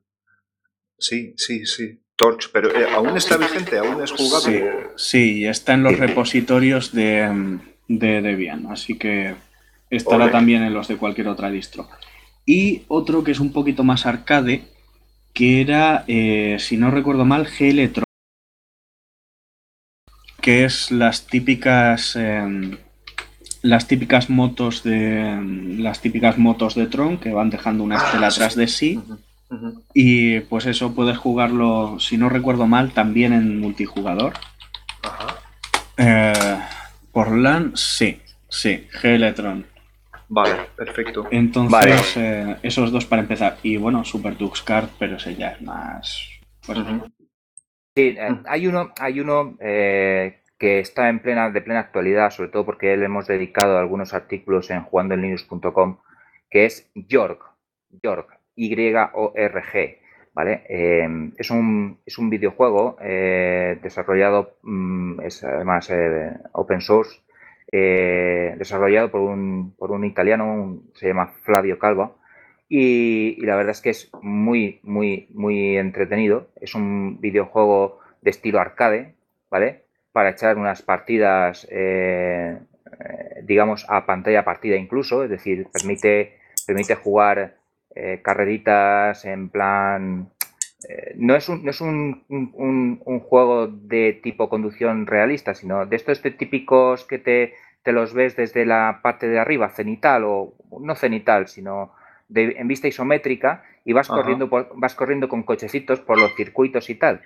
Sí, 0.97 1.33
sí, 1.35 1.65
sí. 1.65 2.01
Torch, 2.15 2.51
pero 2.53 2.69
eh, 2.69 2.85
aún 2.93 3.17
está 3.17 3.35
vigente, 3.35 3.79
aún 3.79 4.01
es 4.03 4.11
jugable. 4.11 4.91
Sí, 4.95 5.45
está 5.45 5.73
en 5.73 5.83
los 5.83 5.97
repositorios 5.97 6.93
de, 6.93 7.59
Debian, 7.87 8.67
así 8.67 8.97
que 8.97 9.35
estará 9.91 10.31
también 10.31 10.63
en 10.63 10.73
los 10.73 10.87
de 10.87 10.97
cualquier 10.97 11.27
otra 11.27 11.51
distro. 11.51 11.89
Y 12.45 12.83
otro 12.87 13.23
que 13.23 13.31
es 13.31 13.39
un 13.39 13.51
poquito 13.51 13.83
más 13.83 14.05
arcade, 14.05 14.63
que 15.33 15.61
era, 15.61 16.03
eh, 16.07 16.57
si 16.59 16.77
no 16.77 16.89
recuerdo 16.89 17.25
mal, 17.25 17.45
G 17.45 18.03
que 20.41 20.65
es 20.65 20.89
las 20.89 21.27
típicas 21.27 22.15
em, 22.15 22.77
las 23.61 23.87
típicas 23.87 24.29
motos 24.31 24.81
de 24.81 25.19
em, 25.19 25.79
las 25.79 26.01
típicas 26.01 26.39
motos 26.39 26.73
de 26.73 26.87
Tron 26.87 27.19
que 27.19 27.31
van 27.31 27.51
dejando 27.51 27.83
una 27.83 27.97
estela 27.97 28.27
ah, 28.27 28.29
atrás 28.29 28.55
de 28.55 28.67
sí. 28.67 28.99
Y 29.93 30.39
pues 30.41 30.65
eso 30.65 30.95
puedes 30.95 31.17
jugarlo 31.17 31.99
si 31.99 32.17
no 32.17 32.29
recuerdo 32.29 32.67
mal 32.67 32.91
también 32.93 33.33
en 33.33 33.59
multijugador. 33.59 34.33
Eh, 35.97 36.59
por 37.11 37.37
LAN 37.37 37.73
sí 37.75 38.19
sí 38.49 38.87
G-Electron 39.01 39.65
Vale, 40.33 40.55
perfecto. 40.77 41.27
Entonces, 41.29 42.15
eh, 42.15 42.55
esos 42.63 42.89
dos 42.89 43.05
para 43.05 43.21
empezar. 43.21 43.57
Y 43.63 43.75
bueno, 43.75 44.05
Super 44.05 44.35
Tux 44.35 44.61
Card, 44.61 44.87
pero 44.97 45.17
ese 45.17 45.35
ya 45.35 45.49
es 45.49 45.61
más. 45.61 46.39
Pues, 46.65 46.79
Sí, 47.93 48.15
eh, 48.17 48.29
mm. 48.31 48.43
hay 48.47 48.67
uno, 48.67 48.93
hay 48.97 49.19
uno 49.19 49.57
eh, 49.59 50.39
que 50.57 50.79
está 50.79 51.09
en 51.09 51.19
plena, 51.19 51.49
de 51.49 51.61
plena 51.61 51.81
actualidad, 51.81 52.29
sobre 52.29 52.49
todo 52.49 52.65
porque 52.65 52.95
le 52.95 53.05
hemos 53.05 53.27
dedicado 53.27 53.77
algunos 53.77 54.13
artículos 54.13 54.69
en 54.71 54.83
jugandoenlinux.com, 54.83 55.97
que 56.49 56.63
es 56.63 56.89
York, 56.95 57.43
York, 58.01 58.39
Y-O-R-G, 58.55 59.97
¿vale? 60.33 60.63
Em, 60.69 61.33
es, 61.37 61.51
un, 61.51 61.99
es 62.05 62.17
un 62.17 62.29
videojuego 62.29 62.95
eh, 63.01 63.77
desarrollado, 63.83 64.55
mm, 64.61 65.19
es 65.19 65.43
además 65.43 65.91
open 66.53 66.79
source, 66.79 67.19
desarrollado 67.71 69.11
por 69.11 69.21
un, 69.21 69.73
por 69.77 69.91
un 69.91 70.03
italiano, 70.03 70.81
se 70.93 71.07
llama 71.07 71.33
Flavio 71.43 71.79
Calvo, 71.79 72.15
y, 72.73 73.35
la 73.45 73.57
verdad 73.57 73.71
es 73.71 73.81
que 73.81 73.89
es 73.89 74.09
muy, 74.21 74.79
muy, 74.83 75.27
muy 75.33 75.75
entretenido. 75.75 76.47
Es 76.61 76.73
un 76.73 77.19
videojuego 77.19 77.99
de 78.21 78.29
estilo 78.31 78.61
arcade, 78.61 79.13
¿vale? 79.49 79.83
Para 80.13 80.29
echar 80.29 80.57
unas 80.57 80.81
partidas, 80.81 81.67
eh, 81.69 82.57
eh, 82.97 83.41
digamos, 83.43 83.85
a 83.89 84.05
pantalla 84.05 84.45
partida 84.45 84.77
incluso, 84.77 85.25
es 85.25 85.29
decir, 85.29 85.67
permite, 85.73 86.37
permite 86.65 86.95
jugar 86.95 87.57
eh, 87.93 88.21
carreritas 88.23 89.25
en 89.25 89.49
plan... 89.49 90.29
no 91.15 91.35
es, 91.35 91.47
un, 91.49 91.63
no 91.63 91.69
es 91.71 91.81
un, 91.81 92.23
un, 92.27 93.19
juego 93.19 93.67
de 93.67 94.19
tipo 94.23 94.49
conducción 94.49 95.05
realista, 95.05 95.53
sino 95.53 95.85
de 95.85 95.95
estos 95.95 96.21
típicos 96.21 97.05
que 97.05 97.19
te, 97.19 97.53
te 97.83 97.91
los 97.91 98.13
ves 98.13 98.35
desde 98.35 98.65
la 98.65 98.99
parte 99.03 99.27
de 99.27 99.39
arriba, 99.39 99.69
cenital 99.69 100.23
o 100.25 100.53
no 100.79 100.95
cenital, 100.95 101.47
sino 101.47 101.93
en 102.33 102.67
vista 102.67 102.87
isométrica 102.87 103.63
y 103.83 103.93
vas 103.93 104.07
corriendo, 104.07 104.47
vas 104.49 104.95
corriendo 104.95 105.27
con 105.27 105.43
cochecitos 105.43 105.99
por 105.99 106.19
los 106.19 106.33
circuitos 106.35 106.89
y 106.89 106.95
tal. 106.95 107.21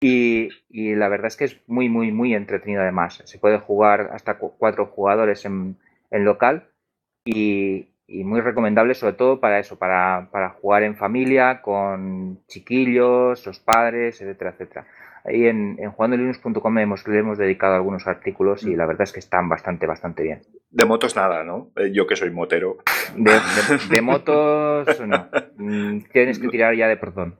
Y, 0.00 0.48
la 0.70 1.08
verdad 1.08 1.26
es 1.26 1.36
que 1.36 1.44
es 1.44 1.60
muy, 1.66 1.88
muy, 1.88 2.10
muy 2.10 2.34
entretenido 2.34 2.82
además. 2.82 3.22
Se 3.24 3.38
puede 3.38 3.58
jugar 3.58 4.10
hasta 4.12 4.38
cuatro 4.38 4.86
jugadores 4.86 5.44
en, 5.44 5.78
local 6.10 6.68
y, 7.24 7.89
muy 8.24 8.40
recomendable 8.40 8.94
sobre 8.94 9.14
todo 9.14 9.40
para 9.40 9.58
eso, 9.58 9.78
para, 9.78 10.28
para 10.30 10.50
jugar 10.50 10.82
en 10.82 10.96
familia, 10.96 11.62
con 11.62 12.40
chiquillos, 12.46 13.46
los 13.46 13.60
padres, 13.60 14.20
etcétera, 14.20 14.50
etcétera. 14.50 14.86
Ahí 15.24 15.46
en, 15.46 15.76
en 15.78 15.90
jugandolinux.com 15.90 16.78
hemos, 16.78 17.06
le 17.06 17.18
hemos 17.18 17.38
dedicado 17.38 17.74
algunos 17.74 18.06
artículos 18.06 18.62
y 18.64 18.70
mm. 18.70 18.76
la 18.76 18.86
verdad 18.86 19.02
es 19.02 19.12
que 19.12 19.20
están 19.20 19.48
bastante, 19.48 19.86
bastante 19.86 20.22
bien. 20.22 20.42
De 20.70 20.84
motos 20.84 21.14
nada, 21.16 21.44
¿no? 21.44 21.70
Eh, 21.76 21.90
yo 21.92 22.06
que 22.06 22.16
soy 22.16 22.30
motero. 22.30 22.78
De, 23.16 24.00
motos 24.02 25.00
no. 25.06 25.28
Mm, 25.56 26.00
tienes 26.12 26.38
que 26.38 26.48
tirar 26.48 26.74
ya 26.74 26.88
de 26.88 26.96
perdón. 26.96 27.36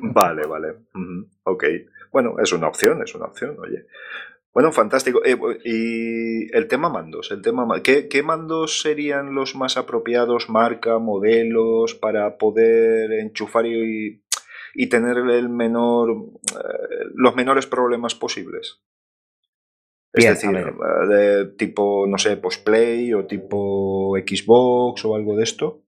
Vale, 0.00 0.46
vale. 0.46 0.74
Ok. 1.42 1.64
Bueno, 2.12 2.36
es 2.38 2.52
una 2.52 2.68
opción, 2.68 3.02
es 3.02 3.14
una 3.14 3.26
opción, 3.26 3.56
oye. 3.58 3.86
Bueno, 4.56 4.72
fantástico. 4.72 5.20
Eh, 5.22 5.36
y 5.66 6.56
el 6.56 6.66
tema 6.66 6.88
mandos, 6.88 7.30
el 7.30 7.42
tema 7.42 7.66
¿qué, 7.82 8.08
¿qué, 8.08 8.22
mandos 8.22 8.80
serían 8.80 9.34
los 9.34 9.54
más 9.54 9.76
apropiados, 9.76 10.48
marca, 10.48 10.98
modelos, 10.98 11.94
para 11.94 12.38
poder 12.38 13.12
enchufar 13.12 13.66
y 13.66 14.22
y 14.76 14.88
tener 14.88 15.16
el 15.16 15.48
menor, 15.48 16.10
eh, 16.10 17.04
los 17.14 17.34
menores 17.34 17.66
problemas 17.66 18.14
posibles. 18.14 18.82
Es 20.12 20.24
decir, 20.24 20.56
eh, 20.56 21.06
de 21.08 21.44
tipo, 21.56 22.06
no 22.06 22.18
sé, 22.18 22.36
postplay 22.36 23.12
o 23.14 23.26
tipo 23.26 24.16
Xbox 24.16 25.04
o 25.04 25.14
algo 25.14 25.36
de 25.36 25.44
esto. 25.44 25.82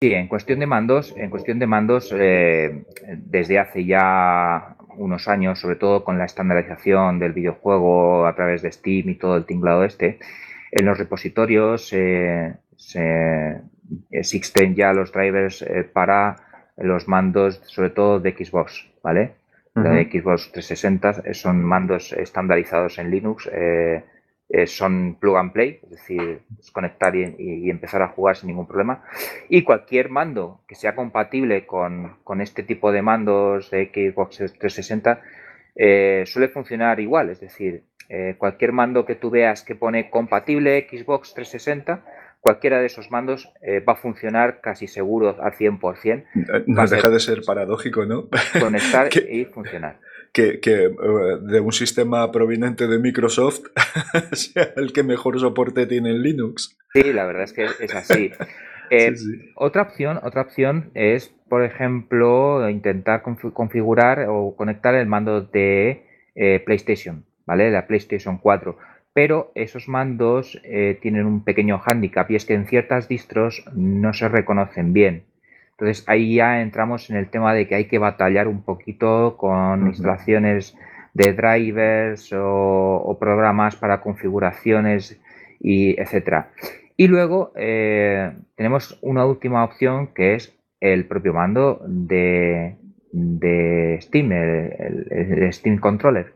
Sí, 0.00 0.12
en 0.12 0.28
cuestión 0.28 0.60
de 0.60 0.66
mandos, 0.66 1.14
en 1.16 1.28
cuestión 1.28 1.58
de 1.58 1.66
mandos, 1.66 2.12
eh, 2.12 2.84
desde 3.16 3.58
hace 3.58 3.84
ya 3.84 4.76
unos 4.98 5.28
años, 5.28 5.58
sobre 5.58 5.76
todo 5.76 6.04
con 6.04 6.18
la 6.18 6.24
estandarización 6.24 7.18
del 7.18 7.32
videojuego 7.32 8.26
a 8.26 8.34
través 8.34 8.62
de 8.62 8.72
Steam 8.72 9.08
y 9.08 9.14
todo 9.14 9.36
el 9.36 9.46
tinglado 9.46 9.84
este, 9.84 10.18
en 10.72 10.84
los 10.84 10.98
repositorios 10.98 11.88
se 11.88 13.60
existen 14.10 14.74
ya 14.74 14.92
los 14.92 15.12
drivers 15.12 15.64
para 15.92 16.36
los 16.78 17.08
mandos, 17.08 17.60
sobre 17.64 17.90
todo 17.90 18.20
de 18.20 18.32
Xbox, 18.32 18.88
¿vale? 19.02 19.32
De 19.74 20.10
Xbox 20.10 20.50
360 20.52 21.22
eh, 21.24 21.34
son 21.34 21.62
mandos 21.62 22.12
estandarizados 22.12 22.98
en 22.98 23.10
Linux, 23.10 23.48
eh, 23.52 24.02
eh, 24.48 24.66
son 24.66 25.16
plug 25.20 25.36
and 25.36 25.52
play, 25.52 25.80
es 25.82 25.90
decir, 25.90 26.40
conectar 26.72 27.14
y, 27.14 27.70
empezar 27.70 28.02
a 28.02 28.08
jugar 28.08 28.36
sin 28.36 28.48
ningún 28.48 28.66
problema. 28.66 29.04
Y 29.48 29.62
cualquier 29.62 30.10
mando 30.10 30.60
que 30.66 30.74
sea 30.74 30.94
compatible 30.94 31.66
con, 31.66 32.16
este 32.40 32.62
tipo 32.62 32.92
de 32.92 33.02
mandos 33.02 33.70
de 33.70 33.90
Xbox 33.92 34.36
360 34.36 35.20
suele 36.26 36.48
funcionar 36.48 36.98
igual, 36.98 37.30
es 37.30 37.40
decir, 37.40 37.84
cualquier 38.38 38.72
mando 38.72 39.04
que 39.04 39.14
tú 39.14 39.30
veas 39.30 39.62
que 39.62 39.76
pone 39.76 40.10
compatible 40.10 40.88
Xbox 40.90 41.34
360 41.34 42.02
cualquiera 42.40 42.80
de 42.80 42.86
esos 42.86 43.10
mandos 43.10 43.52
eh, 43.62 43.80
va 43.80 43.94
a 43.94 43.96
funcionar 43.96 44.60
casi 44.60 44.86
seguro 44.86 45.36
al 45.42 45.52
100%. 45.52 46.64
No 46.66 46.86
deja 46.86 47.08
de 47.08 47.20
ser 47.20 47.42
paradójico, 47.44 48.06
¿no? 48.06 48.28
Conectar 48.58 49.08
y 49.30 49.44
funcionar. 49.44 49.98
Que, 50.62 50.84
eh, 50.84 50.90
de 51.42 51.60
un 51.60 51.72
sistema 51.72 52.30
proveniente 52.30 52.86
de 52.86 52.98
Microsoft 52.98 53.60
sea 54.32 54.72
el 54.76 54.92
que 54.92 55.02
mejor 55.02 55.38
soporte 55.40 55.86
tiene 55.86 56.10
en 56.10 56.22
Linux. 56.22 56.78
Sí, 56.92 57.12
la 57.12 57.26
verdad 57.26 57.44
es 57.44 57.52
que 57.52 57.66
es 57.80 57.94
así. 57.94 58.32
Eh, 58.90 59.14
otra 59.54 59.82
opción, 59.82 60.18
otra 60.22 60.40
opción 60.40 60.90
es, 60.94 61.28
por 61.50 61.62
ejemplo, 61.62 62.70
intentar 62.70 63.20
configurar 63.20 64.24
o 64.30 64.56
conectar 64.56 64.94
el 64.94 65.06
mando 65.06 65.42
de 65.42 66.06
PlayStation, 66.64 67.26
¿vale? 67.44 67.70
La 67.70 67.86
PlayStation 67.86 68.38
4 68.38 68.78
pero 69.18 69.50
esos 69.56 69.88
mandos 69.88 70.60
eh, 70.62 70.96
tienen 71.02 71.26
un 71.26 71.42
pequeño 71.42 71.80
hándicap 71.80 72.30
y 72.30 72.36
es 72.36 72.44
que 72.44 72.54
en 72.54 72.68
ciertas 72.68 73.08
distros 73.08 73.64
no 73.74 74.12
se 74.12 74.28
reconocen 74.28 74.92
bien. 74.92 75.24
Entonces 75.78 76.04
ahí 76.08 76.34
ya 76.34 76.60
entramos 76.60 77.08
en 77.08 77.16
el 77.16 77.30
tema 77.30 77.54
de 77.54 77.68
que 77.68 77.76
hay 77.76 77.84
que 77.84 77.98
batallar 77.98 78.48
un 78.48 78.62
poquito 78.62 79.36
con 79.36 79.86
instalaciones 79.86 80.76
de 81.14 81.32
drivers 81.32 82.32
o, 82.36 83.16
programas 83.20 83.76
para 83.76 84.00
configuraciones 84.00 85.20
y 85.60 86.00
etcétera. 86.00 86.50
Y 86.96 87.06
luego 87.06 87.52
eh, 87.54 88.32
tenemos 88.56 88.98
una 89.02 89.24
última 89.24 89.62
opción 89.62 90.08
que 90.08 90.34
es 90.34 90.52
el 90.80 91.06
propio 91.06 91.32
mando 91.32 91.80
de, 91.86 92.76
Steam, 94.00 94.32
el, 94.32 95.52
Steam 95.52 95.78
Controller. 95.78 96.34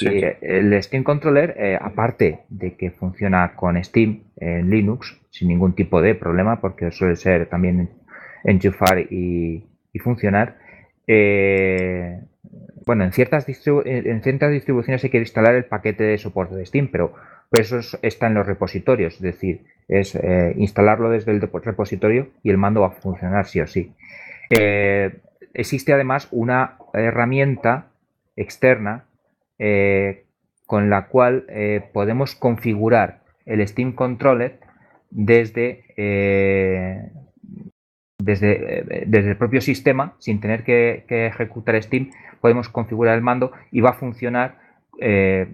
el 0.00 0.82
Steam 0.82 1.04
Controller, 1.04 1.54
eh, 1.56 1.78
aparte 1.80 2.40
de 2.48 2.76
que 2.76 2.90
funciona 2.90 3.54
con 3.54 3.82
Steam 3.84 4.24
en 4.36 4.68
Linux 4.68 5.16
sin 5.30 5.46
ningún 5.46 5.74
tipo 5.76 6.02
de 6.02 6.16
problema, 6.16 6.60
porque 6.60 6.90
suele 6.90 7.14
ser 7.14 7.46
también 7.46 7.90
enchufar 8.44 9.00
y, 9.00 9.64
funcionar. 10.00 10.56
Eh, 11.08 12.20
bueno, 12.86 13.02
en 13.02 13.12
ciertas, 13.12 13.46
en 13.48 14.22
ciertas 14.22 14.52
distribuciones 14.52 15.02
hay 15.02 15.10
que 15.10 15.18
instalar 15.18 15.56
el 15.56 15.64
paquete 15.64 16.04
de 16.04 16.18
soporte 16.18 16.54
de 16.54 16.64
Steam, 16.64 16.88
pero 16.92 17.14
eso 17.50 17.80
está 18.02 18.28
en 18.28 18.34
los 18.34 18.46
repositorios, 18.46 19.14
es 19.14 19.20
decir, 19.20 19.64
es 19.88 20.14
eh, 20.14 20.54
instalarlo 20.56 21.10
desde 21.10 21.32
el 21.32 21.40
repositorio 21.40 22.28
y 22.44 22.50
el 22.50 22.58
mando 22.58 22.82
va 22.82 22.88
a 22.88 22.90
funcionar 22.90 23.46
sí 23.46 23.60
o 23.60 23.66
sí. 23.66 23.92
Eh, 24.50 25.18
existe 25.52 25.92
además 25.92 26.28
una 26.30 26.76
herramienta 26.94 27.88
externa 28.36 29.04
con 30.66 30.88
la 30.88 31.08
cual 31.08 31.46
podemos 31.92 32.36
configurar 32.36 33.22
el 33.44 33.66
Steam 33.66 33.92
Controller 33.92 34.60
desde 35.10 35.82
desde, 38.28 38.80
eh, 38.80 39.04
desde 39.06 39.30
el 39.30 39.36
propio 39.38 39.62
sistema, 39.62 40.12
sin 40.18 40.38
tener 40.38 40.62
que, 40.62 41.04
ejecutar 41.08 41.82
Steam, 41.82 42.10
podemos 42.42 42.68
configurar 42.68 43.16
el 43.16 43.22
mando 43.22 43.52
y 43.72 43.80
va 43.80 43.90
a 43.90 43.94
funcionar 43.94 44.58
eh, 45.00 45.48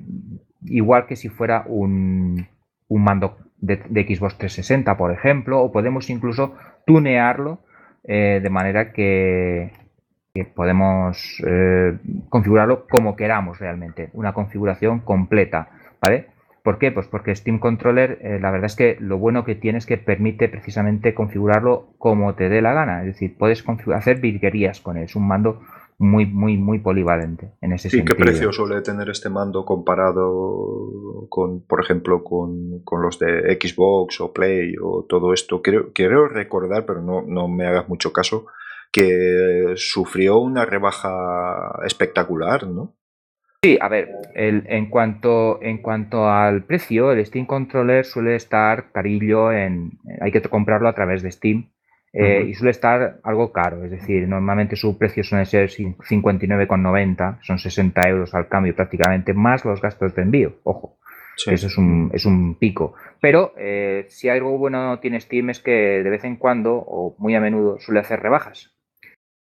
igual 0.64 1.06
que 1.06 1.14
si 1.14 1.28
fuera 1.28 1.62
un, 1.66 2.48
mando 2.88 3.38
de, 3.58 3.76
Xbox 3.76 4.38
360, 4.38 4.96
por 4.96 5.12
ejemplo, 5.12 5.62
o 5.62 5.70
podemos 5.70 6.10
incluso 6.10 6.54
tunearlo 6.84 7.60
eh, 8.02 8.40
de 8.42 8.50
manera 8.50 8.92
que 8.92 9.70
podemos 10.56 11.40
configurarlo 12.28 12.88
como 12.88 13.14
queramos 13.14 13.60
realmente, 13.60 14.10
una 14.14 14.32
configuración 14.32 14.98
completa, 14.98 15.68
¿vale? 16.02 16.33
¿Por 16.64 16.78
qué? 16.78 16.90
Pues 16.90 17.06
porque 17.08 17.36
Steam 17.36 17.58
Controller, 17.58 18.18
eh, 18.22 18.38
la 18.40 18.50
verdad 18.50 18.64
es 18.64 18.74
que 18.74 18.96
lo 18.98 19.18
bueno 19.18 19.44
que 19.44 19.54
tiene 19.54 19.76
es 19.76 19.84
que 19.84 19.98
permite 19.98 20.48
precisamente 20.48 21.12
configurarlo 21.12 21.90
como 21.98 22.34
te 22.36 22.48
dé 22.48 22.62
la 22.62 22.72
gana. 22.72 23.00
Es 23.00 23.08
decir, 23.08 23.36
puedes 23.36 23.62
hacer 23.94 24.18
virguerías 24.18 24.80
con 24.80 24.96
él. 24.96 25.04
Es 25.04 25.14
un 25.14 25.28
mando 25.28 25.60
muy, 25.98 26.24
muy, 26.24 26.56
muy 26.56 26.78
polivalente 26.78 27.52
en 27.60 27.74
ese 27.74 27.90
sentido. 27.90 28.14
¿Y 28.14 28.16
qué 28.16 28.24
precio 28.24 28.50
suele 28.50 28.80
tener 28.80 29.10
este 29.10 29.28
mando 29.28 29.66
comparado 29.66 31.26
con, 31.28 31.66
por 31.66 31.82
ejemplo, 31.82 32.24
con, 32.24 32.82
los 33.02 33.18
de 33.18 33.58
Xbox 33.60 34.22
o 34.22 34.32
Play 34.32 34.74
o 34.82 35.04
todo 35.06 35.34
esto? 35.34 35.60
Creo, 35.60 35.92
quiero 35.92 36.28
recordar, 36.28 36.86
pero 36.86 37.02
no, 37.02 37.20
no 37.28 37.46
me 37.46 37.66
hagas 37.66 37.90
mucho 37.90 38.10
caso, 38.10 38.46
que 38.90 39.74
sufrió 39.76 40.38
una 40.38 40.64
rebaja 40.64 41.78
espectacular, 41.84 42.66
¿no? 42.66 42.94
Sí, 43.64 43.78
a 43.80 43.88
ver, 43.88 44.10
en, 44.34 44.90
cuanto, 44.90 45.58
en 45.62 45.78
cuanto 45.78 46.28
al 46.28 46.64
precio, 46.64 47.12
el 47.12 47.24
Steam 47.24 47.46
Controller 47.46 48.04
suele 48.04 48.36
estar 48.36 48.92
carillo 48.92 49.52
en. 49.52 49.92
Hay 50.20 50.32
que 50.32 50.42
comprarlo 50.42 50.86
a 50.86 50.94
través 50.94 51.22
de 51.22 51.32
Steam. 51.32 51.70
Eh, 52.12 52.44
y 52.46 52.54
suele 52.54 52.72
estar 52.72 53.20
algo 53.24 53.52
caro, 53.52 53.84
es 53.84 53.90
decir, 53.90 54.28
normalmente 54.28 54.76
su 54.76 54.98
precio 54.98 55.24
suele 55.24 55.46
ser 55.46 55.68
59,90, 55.68 57.38
son 57.40 57.58
60 57.58 58.08
euros 58.08 58.34
al 58.34 58.46
cambio 58.46 58.76
prácticamente, 58.76 59.34
más 59.34 59.64
los 59.64 59.80
gastos 59.80 60.14
de 60.14 60.22
envío, 60.22 60.60
ojo, 60.62 60.98
eso 61.34 61.66
es 61.66 61.76
un, 61.76 62.12
es 62.14 62.24
un 62.24 62.54
pico. 62.54 62.94
Pero 63.20 63.52
eh, 63.58 64.04
si 64.10 64.28
algo 64.28 64.56
bueno 64.58 65.00
tiene 65.00 65.20
Steam 65.20 65.50
es 65.50 65.58
que 65.58 66.04
de 66.04 66.10
vez 66.10 66.22
en 66.22 66.36
cuando, 66.36 66.76
o 66.76 67.16
muy 67.18 67.34
a 67.34 67.40
menudo, 67.40 67.80
suele 67.80 67.98
hacer 67.98 68.20
rebajas. 68.20 68.76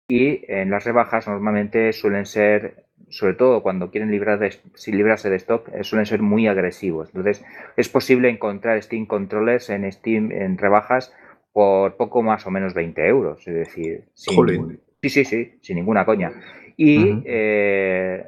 Y 0.08 0.44
en 0.50 0.70
las 0.70 0.84
rebajas 0.84 1.28
normalmente 1.28 1.92
suelen 1.92 2.24
ser 2.24 2.86
sobre 3.12 3.34
todo 3.34 3.62
cuando 3.62 3.90
quieren 3.90 4.10
librar 4.10 4.38
de, 4.38 4.56
librarse 4.86 5.28
de 5.28 5.36
stock, 5.36 5.68
eh, 5.68 5.84
suelen 5.84 6.06
ser 6.06 6.22
muy 6.22 6.46
agresivos. 6.48 7.08
Entonces, 7.08 7.44
es 7.76 7.88
posible 7.90 8.30
encontrar 8.30 8.82
Steam 8.82 9.06
Controllers 9.06 9.68
en 9.68 9.90
Steam 9.92 10.32
en 10.32 10.56
rebajas 10.56 11.12
por 11.52 11.96
poco 11.96 12.22
más 12.22 12.46
o 12.46 12.50
menos 12.50 12.72
20 12.72 13.06
euros. 13.06 13.46
Es 13.46 13.54
decir, 13.54 14.04
sin, 14.14 14.80
sí, 15.02 15.10
sí, 15.10 15.24
sí, 15.26 15.52
sin 15.60 15.76
ninguna 15.76 16.06
coña. 16.06 16.32
Y 16.78 17.22
eh, 17.26 18.24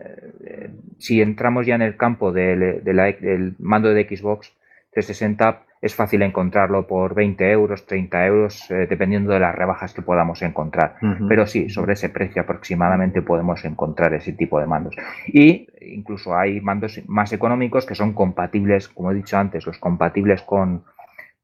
si 0.99 1.23
entramos 1.23 1.67
ya 1.67 1.77
en 1.77 1.83
el 1.83 1.97
campo 1.97 2.31
del 2.31 3.55
mando 3.59 3.89
de 3.89 4.05
Xbox 4.05 4.53
360, 4.93 5.65
es 5.85 5.95
fácil 5.95 6.23
encontrarlo 6.23 6.87
por 6.87 7.15
20 7.15 7.51
euros, 7.51 7.85
30 7.85 8.27
euros, 8.27 8.71
eh, 8.71 8.87
dependiendo 8.89 9.35
de 9.35 9.39
las 9.39 9.55
rebajas 9.55 9.93
que 9.93 10.01
podamos 10.01 10.41
encontrar. 10.41 10.97
Pero 11.29 11.47
sí, 11.47 11.69
sobre 11.69 11.93
ese 11.93 12.09
precio 12.09 12.41
aproximadamente 12.41 13.21
podemos 13.21 13.63
encontrar 13.67 14.15
ese 14.15 14.33
tipo 14.33 14.59
de 14.59 14.67
mandos. 14.67 14.97
Y 15.27 15.69
incluso 15.83 16.35
hay 16.35 16.63
mandos 16.63 17.03
más 17.07 17.35
económicos 17.35 17.85
que 17.85 17.95
son 17.95 18.15
compatibles, 18.15 18.89
como 18.89 19.13
he 19.13 19.15
dicho 19.15 19.37
antes, 19.37 19.67
los 19.67 19.79
compatibles 19.79 20.41
con, 20.41 20.85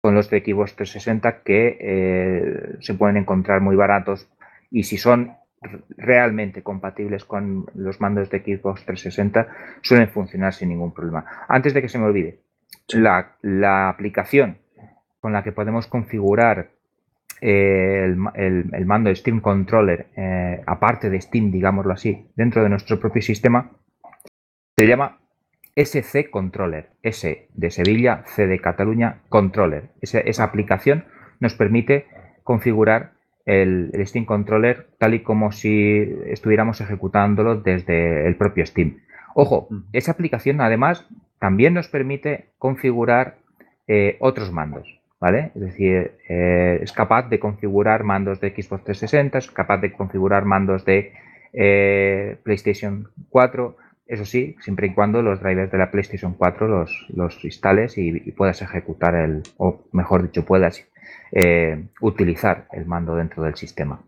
los 0.02 0.30
de 0.30 0.40
Xbox 0.40 0.74
360 0.74 1.42
que 1.42 1.76
eh, 1.78 2.76
se 2.80 2.94
pueden 2.94 3.18
encontrar 3.18 3.60
muy 3.60 3.76
baratos 3.76 4.26
y 4.70 4.84
si 4.84 4.96
son 4.96 5.34
realmente 5.98 6.62
compatibles 6.62 7.26
con 7.26 7.66
los 7.74 8.00
mandos 8.00 8.30
de 8.30 8.38
Xbox 8.38 8.86
360 8.86 9.48
suelen 9.82 10.08
funcionar 10.08 10.54
sin 10.54 10.70
ningún 10.70 10.94
problema. 10.94 11.26
Antes 11.46 11.74
de 11.74 11.82
que 11.82 11.90
se 11.90 11.98
me 11.98 12.06
olvide, 12.06 12.38
la, 12.88 13.88
aplicación 13.88 14.58
con 15.20 15.32
la 15.32 15.42
que 15.42 15.52
podemos 15.52 15.86
configurar 15.86 16.70
eh, 17.40 18.14
el, 18.34 18.86
mando 18.86 19.08
de 19.08 19.16
Steam 19.16 19.40
Controller, 19.40 20.08
eh, 20.16 20.62
aparte 20.66 21.10
de 21.10 21.20
Steam, 21.20 21.50
digámoslo 21.50 21.92
así, 21.92 22.26
dentro 22.36 22.62
de 22.62 22.68
nuestro 22.68 22.98
propio 22.98 23.22
sistema, 23.22 23.70
se 24.76 24.86
llama 24.86 25.18
SC 25.76 26.30
Controller. 26.30 26.90
S 27.02 27.48
de 27.54 27.70
Sevilla, 27.70 28.24
C 28.26 28.46
de 28.46 28.60
Cataluña, 28.60 29.22
Controller. 29.28 29.90
Esa, 30.00 30.44
aplicación 30.44 31.04
nos 31.38 31.54
permite 31.54 32.06
configurar 32.44 33.12
el, 33.46 33.90
el, 33.92 34.06
Steam 34.06 34.24
Controller 34.24 34.88
tal 34.98 35.14
y 35.14 35.20
como 35.20 35.52
si 35.52 35.98
estuviéramos 36.26 36.80
ejecutándolo 36.80 37.56
desde 37.56 38.26
el 38.26 38.36
propio 38.36 38.66
Steam. 38.66 38.98
Ojo, 39.34 39.68
esa 39.92 40.12
aplicación 40.12 40.60
además 40.60 41.06
también 41.40 41.74
nos 41.74 41.88
permite 41.88 42.50
configurar 42.58 43.38
eh, 43.88 44.16
otros 44.20 44.52
mandos, 44.52 45.00
¿vale? 45.18 45.50
Es 45.56 45.62
decir, 45.62 46.12
eh, 46.28 46.78
es 46.82 46.92
capaz 46.92 47.28
de 47.28 47.40
configurar 47.40 48.04
mandos 48.04 48.40
de 48.40 48.50
Xbox 48.50 48.84
360, 48.84 49.38
es 49.38 49.50
capaz 49.50 49.78
de 49.78 49.92
configurar 49.92 50.44
mandos 50.44 50.84
de 50.84 51.12
eh, 51.52 52.36
PlayStation 52.44 53.08
4, 53.30 53.76
eso 54.06 54.24
sí, 54.26 54.54
siempre 54.60 54.88
y 54.88 54.94
cuando 54.94 55.22
los 55.22 55.40
drivers 55.40 55.72
de 55.72 55.78
la 55.78 55.90
PlayStation 55.90 56.34
4 56.34 56.68
los, 56.68 57.06
los 57.08 57.42
instales 57.44 57.96
y, 57.96 58.12
puedas 58.32 58.60
ejecutar 58.60 59.14
el, 59.14 59.42
o 59.56 59.84
mejor 59.92 60.22
dicho, 60.22 60.44
puedas 60.44 60.86
utilizar 62.00 62.66
el 62.72 62.86
mando 62.86 63.14
dentro 63.14 63.44
del 63.44 63.54
sistema. 63.54 64.02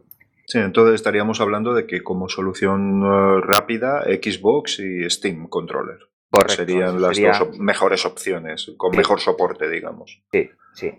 Sí, 0.46 0.58
entonces 0.58 0.96
estaríamos 0.96 1.40
hablando 1.40 1.72
de 1.72 1.86
que 1.86 2.02
como 2.02 2.28
solución 2.28 3.42
rápida, 3.42 4.02
Xbox 4.02 4.80
y 4.80 5.08
Steam 5.08 5.46
Controller 5.46 6.11
serían 6.48 7.00
las 7.00 7.20
dos 7.20 7.58
mejores 7.58 8.04
opciones, 8.06 8.72
con 8.76 8.96
mejor 8.96 9.20
soporte, 9.20 9.68
digamos. 9.68 10.22
Sí, 10.32 10.50
sí. 10.74 10.92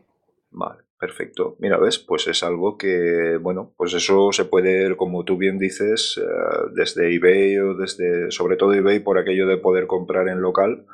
Vale, 0.51 0.83
perfecto. 0.99 1.55
Mira, 1.59 1.77
ves, 1.77 1.97
pues 1.99 2.27
es 2.27 2.43
algo 2.43 2.77
que, 2.77 3.37
bueno, 3.41 3.73
pues 3.75 3.93
eso 3.93 4.31
se 4.31 4.45
puede, 4.45 4.95
como 4.95 5.25
tú 5.25 5.37
bien 5.37 5.57
dices, 5.57 6.21
eh, 6.21 6.69
desde 6.75 7.13
eBay 7.15 7.57
o 7.57 7.73
desde, 7.73 8.31
sobre 8.31 8.55
todo 8.55 8.73
eBay, 8.73 8.99
por 8.99 9.17
aquello 9.17 9.47
de 9.47 9.57
poder 9.57 9.87
comprar 9.87 10.27
en 10.27 10.41
local, 10.41 10.85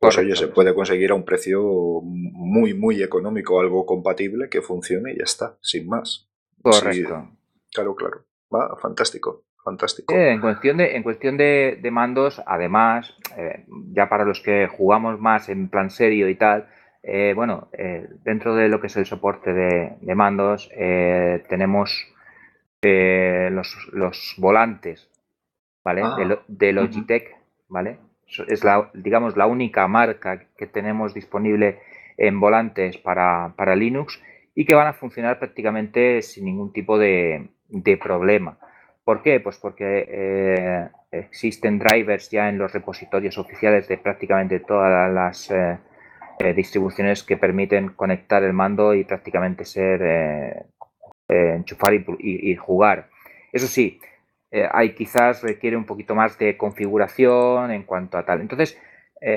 pues 0.00 0.16
oye, 0.18 0.36
se 0.36 0.48
puede 0.48 0.74
conseguir 0.74 1.10
a 1.10 1.14
un 1.14 1.24
precio 1.24 1.62
muy, 2.02 2.74
muy 2.74 3.02
económico, 3.02 3.60
algo 3.60 3.84
compatible 3.84 4.48
que 4.48 4.62
funcione 4.62 5.12
y 5.12 5.18
ya 5.18 5.24
está, 5.24 5.58
sin 5.60 5.88
más. 5.88 6.28
Correcto. 6.62 7.30
claro, 7.72 7.94
claro. 7.96 8.24
Va, 8.52 8.76
fantástico 8.76 9.47
fantástico. 9.64 10.14
en 10.14 10.40
cuestión 10.40 10.76
de, 10.78 10.96
en 10.96 11.02
cuestión 11.02 11.36
de, 11.36 11.88
mandos, 11.90 12.42
además, 12.46 13.16
eh, 13.36 13.64
ya 13.92 14.08
para 14.08 14.24
los 14.24 14.40
que 14.40 14.66
jugamos 14.68 15.20
más 15.20 15.48
en 15.48 15.68
plan 15.68 15.90
serio 15.90 16.28
y 16.28 16.34
tal, 16.34 16.68
eh, 17.02 17.32
bueno, 17.34 17.68
eh, 17.72 18.08
dentro 18.24 18.54
de 18.54 18.68
lo 18.68 18.80
que 18.80 18.88
es 18.88 18.96
el 18.96 19.06
soporte 19.06 19.52
de, 19.52 20.14
mandos, 20.14 20.70
tenemos 21.48 22.06
los, 22.82 24.34
volantes, 24.38 25.10
¿vale? 25.84 26.02
de, 26.48 26.68
ah, 26.68 26.72
Logitech, 26.72 27.36
¿vale? 27.68 27.98
Es 28.48 28.62
la, 28.62 28.90
digamos, 28.92 29.36
la 29.36 29.46
única 29.46 29.88
marca 29.88 30.46
que 30.56 30.66
tenemos 30.66 31.14
disponible 31.14 31.80
en 32.18 32.40
volantes 32.40 32.98
para, 32.98 33.54
para 33.56 33.76
Linux 33.76 34.20
y 34.54 34.64
que 34.64 34.74
van 34.74 34.88
a 34.88 34.92
funcionar 34.92 35.38
prácticamente 35.38 36.20
sin 36.20 36.44
ningún 36.44 36.72
tipo 36.72 36.98
de, 36.98 37.48
problema. 38.02 38.58
¿Por 39.08 39.22
qué? 39.22 39.40
Pues 39.40 39.56
porque 39.56 40.04
eh, 40.06 40.88
existen 41.12 41.78
drivers 41.78 42.28
ya 42.28 42.50
en 42.50 42.58
los 42.58 42.70
repositorios 42.74 43.38
oficiales 43.38 43.88
de 43.88 43.96
prácticamente 43.96 44.60
todas 44.60 45.10
las 45.10 45.50
eh, 45.50 45.78
eh, 46.38 46.52
distribuciones 46.52 47.22
que 47.22 47.38
permiten 47.38 47.88
conectar 47.94 48.42
el 48.42 48.52
mando 48.52 48.92
y 48.92 49.04
prácticamente 49.04 49.64
ser 49.64 50.66
enchufar 51.26 51.94
y, 52.18 52.54
jugar. 52.56 53.08
Eso 53.50 53.66
sí, 53.66 53.98
hay 54.72 54.94
quizás 54.94 55.42
requiere 55.42 55.78
un 55.78 55.86
poquito 55.86 56.14
más 56.14 56.38
de 56.38 56.58
configuración 56.58 57.70
en 57.70 57.84
cuanto 57.84 58.18
a 58.18 58.26
tal. 58.26 58.42
Entonces, 58.42 58.78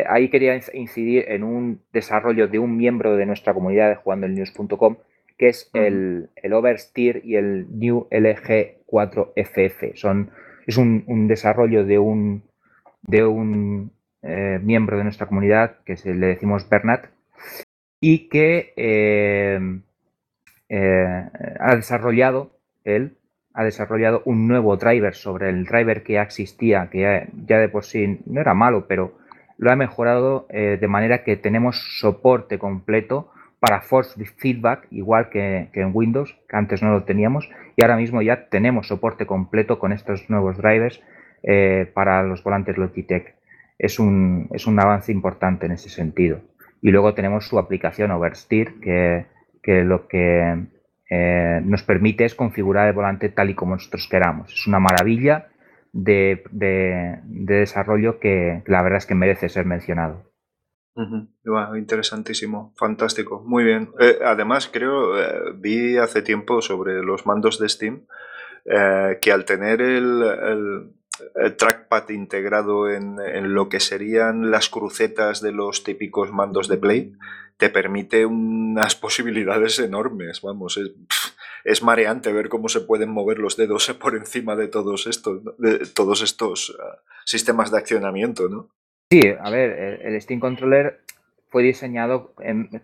ahí 0.09 0.29
quería 0.29 0.59
incidir 0.73 1.23
en 1.29 1.45
un 1.45 1.81
desarrollo 1.93 2.49
de 2.49 2.59
un 2.59 2.75
miembro 2.75 3.15
de 3.15 3.25
nuestra 3.25 3.53
comunidad 3.53 3.87
de 3.87 3.95
jugandoelnews.com 3.95 4.97
que 5.37 5.47
es 5.47 5.71
el, 5.73 6.29
el 6.35 6.53
Oversteer 6.53 7.21
y 7.25 7.35
el 7.35 7.65
New 7.79 8.07
LG4FF. 8.91 9.95
Son, 9.95 10.31
es 10.65 10.77
un, 10.77 11.27
desarrollo 11.27 11.85
de 11.85 11.99
un, 11.99 12.43
de 13.01 13.25
un 13.25 13.91
eh, 14.21 14.59
miembro 14.61 14.97
de 14.97 15.03
nuestra 15.03 15.27
comunidad, 15.27 15.77
que 15.85 15.95
le 16.05 16.27
decimos 16.27 16.69
Bernat, 16.69 17.07
y 17.99 18.29
que 18.29 18.73
eh, 18.75 19.59
eh, 20.69 21.23
ha 21.59 21.75
desarrollado 21.75 22.51
él 22.83 23.17
ha 23.53 23.65
desarrollado 23.65 24.21
un 24.23 24.47
nuevo 24.47 24.77
driver 24.77 25.13
sobre 25.13 25.49
el 25.49 25.65
driver 25.65 26.03
que 26.03 26.13
ya 26.13 26.21
existía, 26.21 26.89
que 26.89 27.27
ya, 27.45 27.59
de 27.59 27.67
por 27.67 27.83
sí 27.83 28.21
no 28.25 28.39
era 28.39 28.53
malo, 28.53 28.87
pero 28.87 29.17
lo 29.57 29.71
ha 29.71 29.75
mejorado 29.75 30.47
de 30.49 30.87
manera 30.87 31.25
que 31.25 31.35
tenemos 31.35 31.99
soporte 31.99 32.57
completo 32.57 33.30
para 33.61 33.81
force 33.81 34.19
feedback, 34.25 34.87
igual 34.89 35.29
que, 35.29 35.69
en 35.71 35.91
Windows, 35.93 36.35
que 36.49 36.57
antes 36.57 36.81
no 36.81 36.89
lo 36.89 37.03
teníamos, 37.03 37.47
y 37.75 37.83
ahora 37.83 37.95
mismo 37.95 38.23
ya 38.23 38.49
tenemos 38.49 38.87
soporte 38.87 39.27
completo 39.27 39.77
con 39.77 39.93
estos 39.93 40.31
nuevos 40.31 40.57
drivers 40.57 40.99
eh, 41.43 41.89
para 41.93 42.23
los 42.23 42.43
volantes 42.43 42.79
Logitech. 42.79 43.35
Es 43.77 43.99
un, 43.99 44.49
es 44.51 44.65
un 44.65 44.79
avance 44.79 45.11
importante 45.11 45.67
en 45.67 45.73
ese 45.73 45.89
sentido. 45.89 46.41
Y 46.81 46.89
luego 46.89 47.13
tenemos 47.13 47.47
su 47.47 47.59
aplicación 47.59 48.09
Oversteer, 48.09 48.79
que, 48.81 49.27
que 49.61 49.83
lo 49.83 50.07
que 50.07 50.65
eh, 51.11 51.61
nos 51.63 51.83
permite 51.83 52.25
es 52.25 52.33
configurar 52.33 52.87
el 52.87 52.93
volante 52.95 53.29
tal 53.29 53.51
y 53.51 53.53
como 53.53 53.75
nosotros 53.75 54.07
queramos. 54.09 54.51
Es 54.51 54.65
una 54.65 54.79
maravilla 54.79 55.49
de, 55.93 56.41
de 56.51 57.21
desarrollo 57.59 58.19
que 58.19 58.63
la 58.65 58.81
verdad 58.81 58.97
es 58.97 59.05
que 59.05 59.13
merece 59.13 59.49
ser 59.49 59.67
mencionado 59.67 60.30
interesantísimo, 61.77 62.73
fantástico, 62.77 63.41
muy 63.45 63.63
bien. 63.63 63.91
Eh, 63.99 64.19
además, 64.23 64.69
creo, 64.71 65.19
eh, 65.19 65.53
vi 65.55 65.97
hace 65.97 66.21
tiempo 66.21 66.61
sobre 66.61 67.01
los 67.01 67.25
mandos 67.25 67.59
de 67.59 67.69
Steam 67.69 68.05
eh, 68.65 69.17
que 69.21 69.31
al 69.31 69.45
tener 69.45 69.81
el, 69.81 70.93
trackpad 71.57 72.09
integrado 72.09 72.89
en, 72.89 73.53
lo 73.53 73.69
que 73.69 73.79
serían 73.79 74.49
las 74.49 74.69
crucetas 74.69 75.41
de 75.41 75.51
los 75.51 75.83
típicos 75.83 76.31
mandos 76.31 76.67
de 76.67 76.77
Play, 76.77 77.13
te 77.57 77.69
permite 77.69 78.25
unas 78.25 78.95
posibilidades 79.05 79.79
enormes. 79.79 80.41
Vamos, 80.41 80.77
es, 80.77 80.91
es 81.63 81.83
mareante 81.83 82.33
ver 82.33 82.49
cómo 82.49 82.69
se 82.69 82.81
pueden 82.81 83.11
mover 83.11 83.37
los 83.39 83.55
dedos 83.55 83.87
por 84.01 84.15
encima 84.15 84.55
de 84.55 84.67
todos 84.67 85.07
estos, 85.07 85.41
de 85.57 85.79
todos 85.87 86.21
estos 86.21 86.75
sistemas 87.23 87.71
de 87.71 87.77
accionamiento, 87.77 88.49
¿no? 88.49 88.69
Sí, 89.11 89.21
a 89.27 89.49
ver, 89.49 89.99
el, 90.05 90.21
Steam 90.21 90.39
Controller 90.39 91.01
fue 91.49 91.63
diseñado 91.63 92.33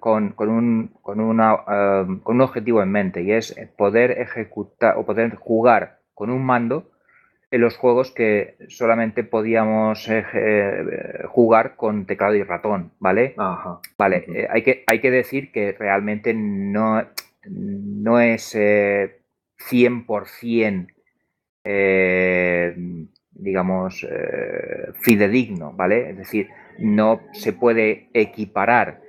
con, 0.01 0.33
un, 0.49 0.91
con, 1.01 1.21
um, 1.21 2.19
con 2.19 2.35
un 2.35 2.41
objetivo 2.41 2.83
en 2.83 2.91
mente 2.91 3.23
y 3.23 3.31
es 3.31 3.55
poder 3.77 4.11
ejecutar 4.11 4.97
o 4.97 5.05
poder 5.05 5.35
jugar 5.35 5.99
con 6.13 6.29
un 6.29 6.45
mando 6.45 6.91
en 7.49 7.61
los 7.61 7.77
juegos 7.77 8.11
que 8.11 8.57
solamente 8.67 9.23
podíamos 9.23 10.05
eh, 10.09 11.23
jugar 11.29 11.77
con 11.77 12.05
teclado 12.05 12.35
y 12.35 12.43
ratón, 12.43 12.91
¿vale? 12.99 13.33
Ajá. 13.37 13.79
Vale, 13.97 14.25
eh, 14.27 14.49
hay, 14.51 14.63
que, 14.63 14.83
hay 14.85 14.99
que 14.99 15.11
decir 15.11 15.53
que 15.53 15.77
realmente 15.79 16.33
no, 16.33 17.07
no 17.45 18.19
es 18.19 18.53
100% 18.53 20.87
eh, 21.63 22.75
digamos, 23.39 24.05
eh, 24.09 24.91
fidedigno, 24.99 25.73
¿vale? 25.73 26.09
Es 26.11 26.17
decir, 26.17 26.49
no 26.79 27.21
se 27.33 27.53
puede 27.53 28.09
equiparar 28.13 29.01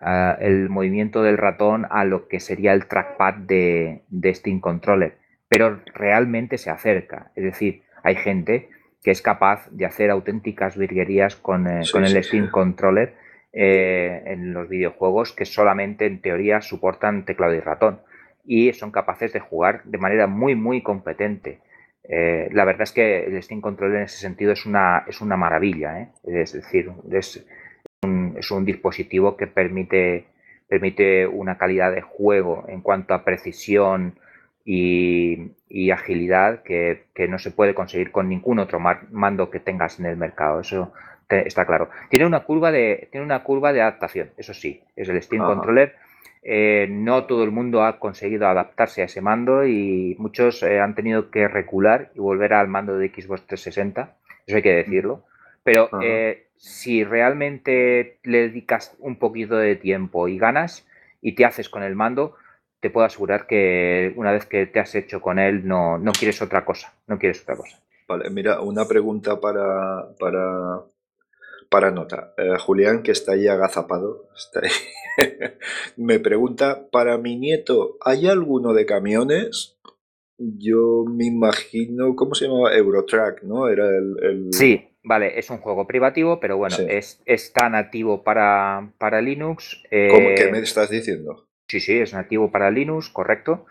ah, 0.00 0.36
el 0.40 0.68
movimiento 0.68 1.22
del 1.22 1.38
ratón 1.38 1.86
a 1.90 2.04
lo 2.04 2.28
que 2.28 2.40
sería 2.40 2.72
el 2.72 2.86
trackpad 2.86 3.34
de, 3.34 4.02
Steam 4.34 4.60
Controller, 4.60 5.18
pero 5.48 5.80
realmente 5.94 6.58
se 6.58 6.70
acerca. 6.70 7.30
Es 7.34 7.44
decir, 7.44 7.82
hay 8.02 8.16
gente 8.16 8.68
que 9.02 9.10
es 9.10 9.22
capaz 9.22 9.68
de 9.70 9.86
hacer 9.86 10.10
auténticas 10.10 10.76
virguerías 10.76 11.36
con, 11.36 11.68
eh, 11.68 11.82
el 11.94 12.24
Steam 12.24 12.50
Controller 12.50 13.14
eh, 13.52 14.22
en 14.26 14.52
los 14.52 14.68
videojuegos 14.68 15.32
que 15.32 15.44
solamente 15.44 16.06
en 16.06 16.20
teoría 16.20 16.60
soportan 16.60 17.24
teclado 17.24 17.54
y 17.54 17.60
ratón 17.60 18.00
y 18.44 18.72
son 18.72 18.90
capaces 18.90 19.32
de 19.32 19.40
jugar 19.40 19.82
de 19.84 19.98
manera 19.98 20.26
muy, 20.26 20.54
muy 20.54 20.82
competente. 20.82 21.60
Eh, 22.08 22.48
la 22.52 22.64
verdad 22.64 22.82
es 22.82 22.92
que 22.92 23.24
el 23.24 23.42
Steam 23.42 23.60
Controller 23.60 23.98
en 23.98 24.04
ese 24.04 24.18
sentido 24.18 24.52
es 24.52 24.64
una, 24.66 25.04
es 25.06 25.20
una 25.20 25.36
maravilla. 25.36 26.00
¿eh? 26.00 26.08
Es 26.24 26.52
decir, 26.52 26.90
es 27.10 27.44
un, 28.02 28.64
dispositivo 28.64 29.36
que 29.36 29.46
permite, 29.46 30.26
permite 30.68 31.26
una 31.26 31.58
calidad 31.58 31.92
de 31.92 32.02
juego 32.02 32.64
en 32.68 32.80
cuanto 32.80 33.14
a 33.14 33.24
precisión 33.24 34.18
y, 34.64 35.52
agilidad 35.90 36.62
que, 36.62 37.04
no 37.28 37.38
se 37.38 37.50
puede 37.50 37.74
conseguir 37.74 38.10
con 38.10 38.28
ningún 38.28 38.58
otro 38.58 38.80
mando 38.80 39.50
que 39.50 39.60
tengas 39.60 39.98
en 39.98 40.06
el 40.06 40.16
mercado. 40.16 40.60
Eso 40.60 40.92
está 41.28 41.66
claro. 41.66 41.90
Tiene 42.08 42.26
una 42.26 42.44
curva 42.44 42.70
de, 42.70 43.08
tiene 43.10 43.24
una 43.24 43.42
curva 43.42 43.72
de 43.72 43.82
adaptación, 43.82 44.30
eso 44.36 44.54
sí, 44.54 44.82
es 44.94 45.08
el 45.08 45.20
Steam 45.22 45.44
Controller 45.44 45.94
eh, 46.48 46.86
no 46.88 47.24
todo 47.24 47.42
el 47.42 47.50
mundo 47.50 47.82
ha 47.82 47.98
conseguido 47.98 48.46
adaptarse 48.46 49.02
a 49.02 49.06
ese 49.06 49.20
mando 49.20 49.66
y 49.66 50.14
muchos 50.20 50.62
eh, 50.62 50.78
han 50.78 50.94
tenido 50.94 51.28
que 51.28 51.48
recular 51.48 52.12
y 52.14 52.20
volver 52.20 52.52
al 52.52 52.68
mando 52.68 52.96
de 52.96 53.08
Xbox 53.08 53.48
360, 53.48 54.14
eso 54.46 54.56
hay 54.56 54.62
que 54.62 54.76
decirlo. 54.76 55.24
Pero 55.64 55.90
eh, 56.00 56.46
si 56.54 57.02
realmente 57.02 58.20
le 58.22 58.42
dedicas 58.42 58.94
un 59.00 59.16
poquito 59.16 59.56
de 59.56 59.74
tiempo 59.74 60.28
y 60.28 60.38
ganas 60.38 60.86
y 61.20 61.34
te 61.34 61.44
haces 61.44 61.68
con 61.68 61.82
el 61.82 61.96
mando, 61.96 62.36
te 62.78 62.90
puedo 62.90 63.06
asegurar 63.06 63.48
que 63.48 64.12
una 64.14 64.30
vez 64.30 64.46
que 64.46 64.66
te 64.66 64.78
has 64.78 64.94
hecho 64.94 65.20
con 65.20 65.40
él 65.40 65.66
no, 65.66 65.98
no 65.98 66.12
quieres 66.12 66.40
otra 66.42 66.64
cosa, 66.64 66.94
no 67.08 67.18
quieres 67.18 67.42
otra 67.42 67.56
cosa. 67.56 67.76
Vale, 68.06 68.30
mira, 68.30 68.60
una 68.60 68.86
pregunta 68.86 69.40
para, 69.40 70.14
para, 70.20 70.82
para 71.68 71.90
nota. 71.90 72.34
Julián, 72.60 73.02
que 73.02 73.10
está 73.10 73.32
ahí 73.32 73.48
agazapado, 73.48 74.28
está 74.36 74.60
ahí 74.60 74.70
me 75.96 76.18
pregunta, 76.20 76.88
para 76.90 77.18
mi 77.18 77.36
nieto, 77.36 77.96
¿hay 78.04 78.26
alguno 78.26 78.72
de 78.72 78.86
camiones? 78.86 79.78
Yo 80.38 81.04
me 81.08 81.26
imagino, 81.26 82.14
¿cómo 82.14 82.34
se 82.34 82.46
llamaba? 82.46 82.74
Eurotrack, 82.74 83.42
¿no? 83.42 83.68
Era 83.68 83.88
el... 83.88 84.48
Sí, 84.52 84.90
vale, 85.02 85.38
es 85.38 85.48
un 85.50 85.58
juego 85.58 85.86
privativo, 85.86 86.40
pero 86.40 86.58
bueno, 86.58 86.76
es, 86.88 87.22
está 87.24 87.68
nativo 87.70 88.22
para, 88.22 88.92
para 88.98 89.22
Linux. 89.22 89.82
¿Cómo 89.90 90.34
que 90.34 90.50
me 90.52 90.58
estás 90.58 90.90
diciendo? 90.90 91.46
Sí, 91.68 91.80
sí, 91.80 91.98
es 91.98 92.12
nativo 92.12 92.50
para 92.50 92.70
Linux, 92.70 93.08
correcto. 93.08 93.66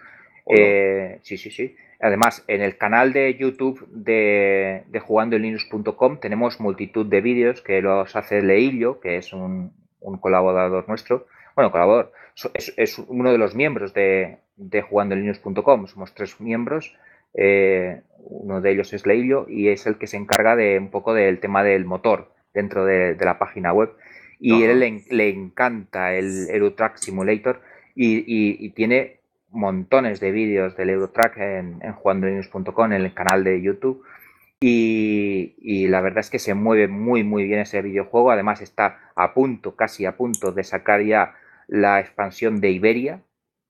Eh, 0.48 1.20
sí, 1.24 1.38
sí, 1.38 1.52
sí. 1.52 1.76
Además, 2.00 2.44
en 2.48 2.62
el 2.62 2.78
canal 2.78 3.14
de 3.14 3.36
YouTube 3.36 3.88
de, 3.90 4.84
de 4.88 5.00
jugandolinux.com 5.00 6.20
tenemos 6.20 6.60
multitud 6.60 7.06
de 7.06 7.22
vídeos 7.22 7.62
que 7.62 7.82
los 7.82 8.16
hace 8.16 8.42
Leillo, 8.42 9.00
que 9.00 9.18
es 9.18 9.34
un, 9.34 9.72
un 10.02 10.18
colaborador 10.18 10.88
nuestro, 10.88 11.28
bueno, 11.56 11.72
colaborador, 11.72 12.12
es, 12.54 13.00
uno 13.00 13.32
de 13.32 13.38
los 13.38 13.56
miembros 13.56 13.94
de, 13.94 14.38
de 14.58 14.82
jugandolinux.com, 14.82 15.88
somos 15.88 16.14
tres 16.14 16.40
miembros, 16.40 16.96
eh, 17.34 18.02
uno 18.18 18.62
de 18.62 18.72
ellos 18.72 18.94
es 18.94 19.06
Leilio 19.06 19.46
y 19.50 19.70
es 19.70 19.86
el 19.86 19.98
que 19.98 20.08
se 20.08 20.18
encarga 20.18 20.56
de 20.56 20.78
un 20.80 20.90
poco 20.90 21.14
del 21.14 21.40
tema 21.40 21.64
del 21.64 21.86
motor 21.86 22.32
dentro 22.54 22.86
de, 22.86 23.16
la 23.20 23.40
página 23.40 23.74
web. 23.74 23.92
Y 24.40 24.64
él 24.64 24.80
le, 25.10 25.30
encanta 25.30 26.14
el 26.14 26.50
Eurotrack 26.50 26.98
Simulator 26.98 27.62
y, 27.96 28.70
tiene 28.72 29.20
montones 29.52 30.20
de 30.20 30.32
vídeos 30.32 30.76
del 30.76 30.90
Eurotrack 30.90 31.38
en, 31.38 31.80
en 31.82 31.94
jugandolinux.com, 31.94 32.92
en 32.92 33.02
el 33.02 33.14
canal 33.14 33.44
de 33.44 33.62
YouTube. 33.62 34.04
Y, 34.60 35.88
la 35.88 36.02
verdad 36.02 36.20
es 36.20 36.30
que 36.30 36.40
se 36.40 36.54
mueve 36.54 36.88
muy 36.88 37.24
muy 37.24 37.46
bien 37.46 37.60
ese 37.60 37.82
videojuego. 37.82 38.32
Además 38.32 38.62
está 38.62 39.12
a 39.16 39.34
punto, 39.34 39.76
casi 39.76 40.06
a 40.06 40.18
punto 40.18 40.52
de 40.52 40.64
sacar 40.64 41.02
ya 41.04 41.36
la 41.68 42.00
expansión 42.00 42.62
de 42.62 42.72
Iberia, 42.72 43.22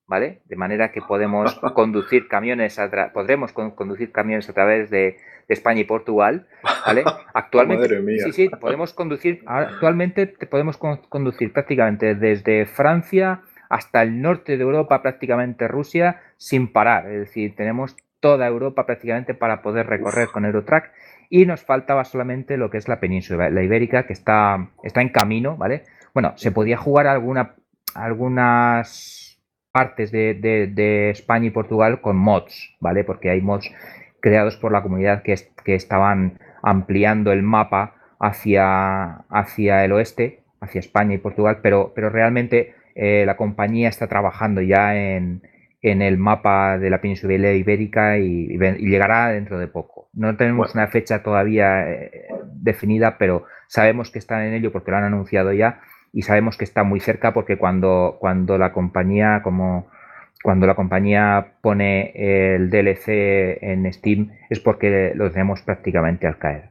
¿vale? 0.08 0.42
De 0.46 0.56
manera 0.56 0.92
que 0.92 1.02
podemos 1.02 1.56
conducir 1.74 2.28
camiones, 2.28 2.80
a 2.80 3.12
podremos 3.14 3.52
conducir 3.54 4.12
camiones 4.12 4.50
a 4.50 4.54
través 4.54 4.90
de, 4.90 5.18
España 5.48 5.82
y 5.82 5.84
Portugal, 5.84 6.48
¿vale? 6.88 7.04
Actualmente, 7.36 8.20
sí, 8.24 8.32
sí, 8.32 8.50
podemos 8.50 8.94
conducir, 8.94 9.44
actualmente 9.46 10.26
podemos 10.26 10.78
conducir 10.78 11.54
prácticamente 11.54 12.16
desde 12.16 12.66
Francia 12.66 13.42
hasta 13.70 14.02
el 14.02 14.22
norte 14.22 14.58
de 14.58 14.64
Europa, 14.64 15.04
prácticamente 15.04 15.68
Rusia, 15.68 16.22
sin 16.38 16.72
parar. 16.72 17.12
Es 17.12 17.20
decir, 17.20 17.56
tenemos 17.56 17.96
toda 18.20 18.48
Europa 18.48 18.86
prácticamente 18.88 19.36
para 19.36 19.62
poder 19.62 19.86
recorrer 19.86 20.30
con 20.30 20.46
Eurotrack 20.46 20.92
y 21.30 21.46
nos 21.46 21.64
faltaba 21.64 22.06
solamente 22.06 22.58
lo 22.58 22.70
que 22.70 22.78
es 22.78 22.88
la 22.88 23.00
península, 23.00 23.50
la 23.50 23.64
ibérica, 23.64 24.08
que 24.08 24.14
está, 24.14 24.70
está 24.84 25.02
en 25.02 25.10
camino, 25.10 25.58
¿vale? 25.58 25.84
Bueno, 26.14 26.34
se 26.36 26.52
podía 26.52 26.78
jugar 26.78 27.08
alguna, 27.08 27.56
algunas 27.96 29.42
partes 29.72 30.12
de, 30.12 31.10
España 31.10 31.48
y 31.48 31.50
Portugal 31.50 32.02
con 32.02 32.18
mods, 32.18 32.76
¿vale? 32.80 33.04
Porque 33.04 33.30
hay 33.30 33.42
mods 33.42 33.72
creados 34.22 34.58
por 34.58 34.72
la 34.72 34.84
comunidad 34.84 35.24
que, 35.24 35.36
que 35.64 35.76
estaban 35.76 36.40
ampliando 36.62 37.32
el 37.32 37.44
mapa 37.44 37.96
hacia, 38.20 39.26
hacia 39.30 39.84
el 39.84 39.92
oeste, 39.92 40.44
hacia 40.62 40.80
España 40.80 41.16
y 41.16 41.18
Portugal, 41.18 41.60
pero, 41.62 41.92
pero 41.94 42.10
realmente 42.10 42.76
eh, 42.96 43.24
la 43.26 43.36
compañía 43.38 43.90
está 43.90 44.08
trabajando 44.08 44.62
ya 44.62 44.96
en, 44.96 45.42
en 45.82 46.02
el 46.02 46.18
mapa 46.18 46.78
de 46.78 46.90
la 46.90 47.02
península 47.02 47.52
ibérica 47.54 48.18
y, 48.18 48.58
llegará 48.80 49.30
dentro 49.30 49.60
de 49.60 49.68
poco. 49.68 50.10
No 50.14 50.36
tenemos 50.38 50.74
una 50.74 50.88
fecha 50.88 51.22
todavía 51.22 51.92
eh, 51.92 52.28
definida, 52.54 53.18
pero 53.18 53.46
sabemos 53.68 54.10
que 54.10 54.20
están 54.20 54.44
en 54.44 54.54
ello 54.54 54.72
porque 54.72 54.92
lo 54.92 54.98
han 54.98 55.04
anunciado 55.04 55.54
ya 55.54 55.82
y 56.16 56.22
sabemos 56.22 56.58
que 56.58 56.64
está 56.64 56.84
muy 56.84 57.02
cerca 57.02 57.34
porque 57.34 57.58
cuando, 57.58 58.16
cuando 58.20 58.58
la 58.58 58.72
compañía 58.72 59.42
como 59.44 59.88
cuando 60.42 60.66
la 60.66 60.76
compañía 60.76 61.56
pone 61.62 62.12
el 62.16 62.70
DLC 62.70 63.62
en 63.62 63.92
Steam 63.92 64.32
es 64.50 64.60
porque 64.60 65.12
lo 65.16 65.30
tenemos 65.32 65.62
prácticamente 65.62 66.28
al 66.28 66.38
caer. 66.38 66.70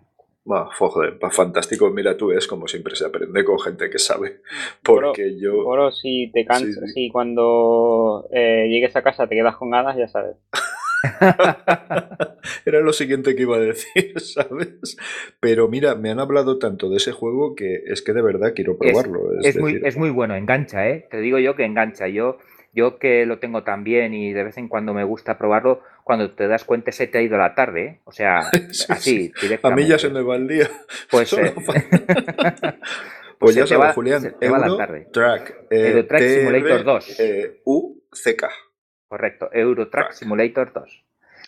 Va, 0.50 0.68
joder, 0.74 1.18
fantástico. 1.30 1.90
Mira, 1.90 2.16
tú 2.16 2.30
es 2.30 2.46
como 2.46 2.68
siempre 2.68 2.94
se 2.94 3.04
aprende 3.04 3.44
con 3.44 3.58
gente 3.58 3.90
que 3.90 3.98
sabe. 3.98 4.40
Porque 4.82 5.38
yo. 5.38 5.66
Oro, 5.66 5.90
si 5.90 6.30
te 6.32 6.44
cansas, 6.44 6.92
si 6.92 7.10
cuando 7.10 8.28
eh, 8.30 8.66
llegues 8.68 8.94
a 8.94 9.02
casa 9.02 9.26
te 9.26 9.34
quedas 9.34 9.56
con 9.56 9.70
ganas, 9.70 9.96
ya 9.96 10.08
sabes. 10.08 10.36
Era 12.64 12.80
lo 12.80 12.92
siguiente 12.92 13.34
que 13.34 13.42
iba 13.42 13.56
a 13.56 13.60
decir, 13.60 14.14
¿sabes? 14.20 14.96
Pero 15.40 15.68
mira, 15.68 15.94
me 15.94 16.10
han 16.10 16.20
hablado 16.20 16.58
tanto 16.58 16.88
de 16.88 16.96
ese 16.96 17.12
juego 17.12 17.54
que 17.54 17.82
es 17.86 18.02
que 18.02 18.12
de 18.12 18.22
verdad 18.22 18.52
quiero 18.54 18.78
probarlo. 18.78 19.40
Es, 19.42 19.58
muy, 19.58 19.80
es 19.82 19.96
muy 19.96 20.10
bueno, 20.10 20.34
engancha, 20.34 20.88
¿eh? 20.88 21.06
Te 21.10 21.20
digo 21.20 21.38
yo 21.38 21.56
que 21.56 21.64
engancha. 21.64 22.08
Yo, 22.08 22.38
yo 22.72 22.98
que 22.98 23.26
lo 23.26 23.38
tengo 23.38 23.62
también 23.62 24.14
y 24.14 24.32
de 24.32 24.44
vez 24.44 24.58
en 24.58 24.68
cuando 24.68 24.94
me 24.94 25.04
gusta 25.04 25.38
probarlo, 25.38 25.82
cuando 26.02 26.30
te 26.32 26.46
das 26.48 26.64
cuenta 26.64 26.92
se 26.92 27.06
te 27.06 27.18
ha 27.18 27.22
ido 27.22 27.38
la 27.38 27.54
tarde, 27.54 27.84
¿eh? 27.84 28.00
o 28.04 28.12
sea, 28.12 28.40
así, 28.88 29.32
directamente. 29.40 29.66
A 29.66 29.70
mí 29.70 29.86
ya 29.86 29.98
se 29.98 30.10
me 30.10 30.22
va 30.22 30.36
el 30.36 30.48
día. 30.48 30.70
Pues, 31.10 31.32
eh, 31.32 31.54
pues, 33.38 33.54
ya 33.54 33.66
sabes, 33.66 33.94
Julián, 33.94 34.20
se 34.20 34.48
va 34.48 34.58
la 34.58 34.76
tarde. 34.76 35.08
Track, 35.12 35.66
eh, 35.70 36.04
Track 36.08 36.22
Simulator 36.22 36.84
2. 36.84 37.20
Eh, 37.20 37.60
UCK. 37.64 38.44
Correcto, 39.08 39.50
Euro 39.52 39.88
Track, 39.88 40.12
Simulator 40.12 40.72
2. 40.72 41.04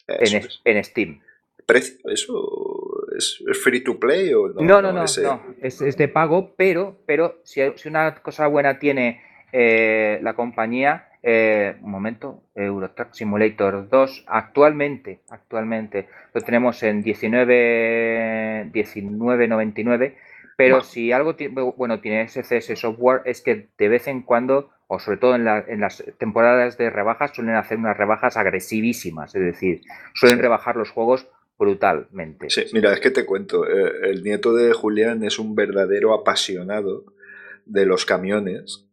En, 0.09 0.42
en, 0.64 0.84
Steam. 0.84 1.20
¿Precio? 1.64 2.11
¿Eso 2.11 3.07
es, 3.16 3.42
free 3.62 3.82
to 3.82 3.98
play 3.98 4.32
o 4.32 4.48
no? 4.48 4.61
No, 4.61 4.82
no, 4.82 4.92
no, 4.92 5.04
no, 5.04 5.42
Es, 5.61 5.80
es, 5.80 5.96
de 5.96 6.09
pago, 6.09 6.54
pero, 6.57 6.98
pero 7.07 7.40
si, 7.42 7.61
si 7.74 7.88
una 7.88 8.14
cosa 8.16 8.46
buena 8.46 8.78
tiene 8.78 9.20
eh, 9.52 10.20
la 10.22 10.34
compañía 10.34 11.09
eh, 11.28 11.74
un 11.80 11.90
momento, 11.90 12.44
Eurotrack 12.54 13.12
Simulator 13.12 13.88
2, 13.88 14.26
actualmente, 14.28 15.22
actualmente 15.28 16.07
lo 16.32 16.40
tenemos 16.40 16.80
en 16.84 17.02
19, 17.02 18.70
19.99, 20.57 20.59
pero 20.59 20.80
si 20.82 21.12
algo 21.12 21.34
bueno 21.76 22.00
tiene 22.00 22.26
CS 22.26 22.78
software 22.78 23.22
es 23.24 23.42
que 23.42 23.68
de 23.78 23.88
vez 23.88 24.09
en 24.09 24.22
cuando, 24.22 24.70
o 24.88 24.98
sobre 24.98 25.18
todo 25.18 25.34
en, 25.34 25.44
las 25.44 26.04
temporadas 26.18 26.78
de 26.78 26.90
rebajas, 26.90 27.32
suelen 27.34 27.57
hacer 27.57 27.78
unas 27.78 27.96
rebajas 27.96 28.36
agresivísimas, 28.36 29.34
es 29.34 29.42
decir, 29.42 29.82
suelen 30.14 30.38
rebajar 30.38 30.76
los 30.76 30.90
juegos 30.90 31.26
brutalmente. 31.59 32.50
Sí, 32.50 32.64
mira, 32.72 32.92
es 32.92 33.00
que 33.00 33.11
te 33.11 33.24
cuento, 33.24 33.66
eh, 33.66 34.11
el 34.11 34.22
nieto 34.22 34.54
de 34.54 34.72
Julián 34.72 35.24
es 35.24 35.38
un 35.38 35.54
verdadero 35.54 36.12
apasionado 36.12 37.04
de 37.64 37.86
los 37.86 38.04
camiones 38.04 38.86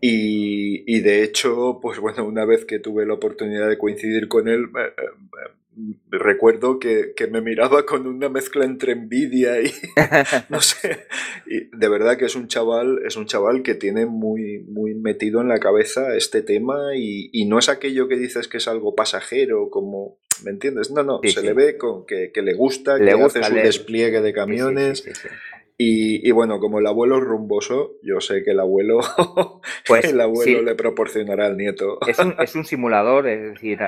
y, 0.00 1.00
de 1.00 1.22
hecho, 1.22 1.78
pues 1.82 1.98
bueno, 1.98 2.24
una 2.24 2.44
vez 2.44 2.64
que 2.64 2.78
tuve 2.78 3.04
la 3.06 3.14
oportunidad 3.14 3.68
de 3.68 3.78
coincidir 3.78 4.28
con 4.28 4.48
él, 4.48 4.64
eh, 4.78 4.92
eh, 4.96 5.50
recuerdo 6.10 6.78
que, 6.78 7.14
me 7.30 7.40
miraba 7.40 7.84
con 7.84 8.06
una 8.06 8.28
mezcla 8.28 8.64
entre 8.64 8.92
envidia 8.92 9.60
y 9.60 9.70
no 10.48 10.60
sé. 10.60 11.06
Y 11.46 11.76
de 11.76 11.88
verdad 11.88 12.16
que 12.16 12.24
es 12.24 12.34
un 12.36 12.48
chaval, 12.48 13.00
es 13.06 13.16
un 13.16 13.26
chaval 13.26 13.62
que 13.62 13.74
tiene 13.74 14.06
muy, 14.06 14.64
muy 14.68 14.94
metido 14.94 15.40
en 15.40 15.48
la 15.48 15.58
cabeza 15.58 16.16
este 16.16 16.42
tema 16.42 16.96
y, 16.96 17.44
no 17.48 17.58
es 17.58 17.68
aquello 17.68 18.08
que 18.08 18.16
dices 18.16 18.46
que 18.46 18.58
es 18.58 18.68
algo 18.68 18.94
pasajero, 18.94 19.70
como, 19.70 20.18
¿me 20.44 20.50
entiendes? 20.50 20.90
No, 20.90 21.02
no, 21.02 21.20
se 21.24 21.42
le 21.42 21.54
ve 21.54 21.78
con 21.78 22.04
que, 22.04 22.30
le 22.34 22.54
gusta, 22.54 22.98
que 22.98 23.10
hace 23.10 23.42
su 23.42 23.54
despliegue 23.54 24.20
de 24.20 24.32
camiones. 24.32 25.04
Y, 25.80 26.28
bueno, 26.32 26.58
como 26.58 26.80
el 26.80 26.86
abuelo 26.88 27.18
es 27.18 27.24
rumboso, 27.24 27.92
yo 28.02 28.20
sé 28.20 28.42
que 28.42 28.50
el 28.50 28.58
abuelo, 28.58 28.98
pues, 29.86 30.06
el 30.06 30.20
abuelo 30.20 30.62
le 30.62 30.74
proporcionará 30.74 31.46
al 31.46 31.56
nieto. 31.56 32.00
Es 32.04 32.18
un, 32.18 32.34
es 32.40 32.56
un 32.56 32.64
simulador, 32.64 33.28
es 33.28 33.54
decir, 33.54 33.78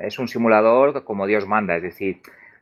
es 0.00 0.18
un 0.18 0.26
simulador 0.26 1.04
como 1.04 1.28
Dios 1.28 1.46
manda, 1.46 1.76
es 1.76 1.82
decir, 1.84 2.18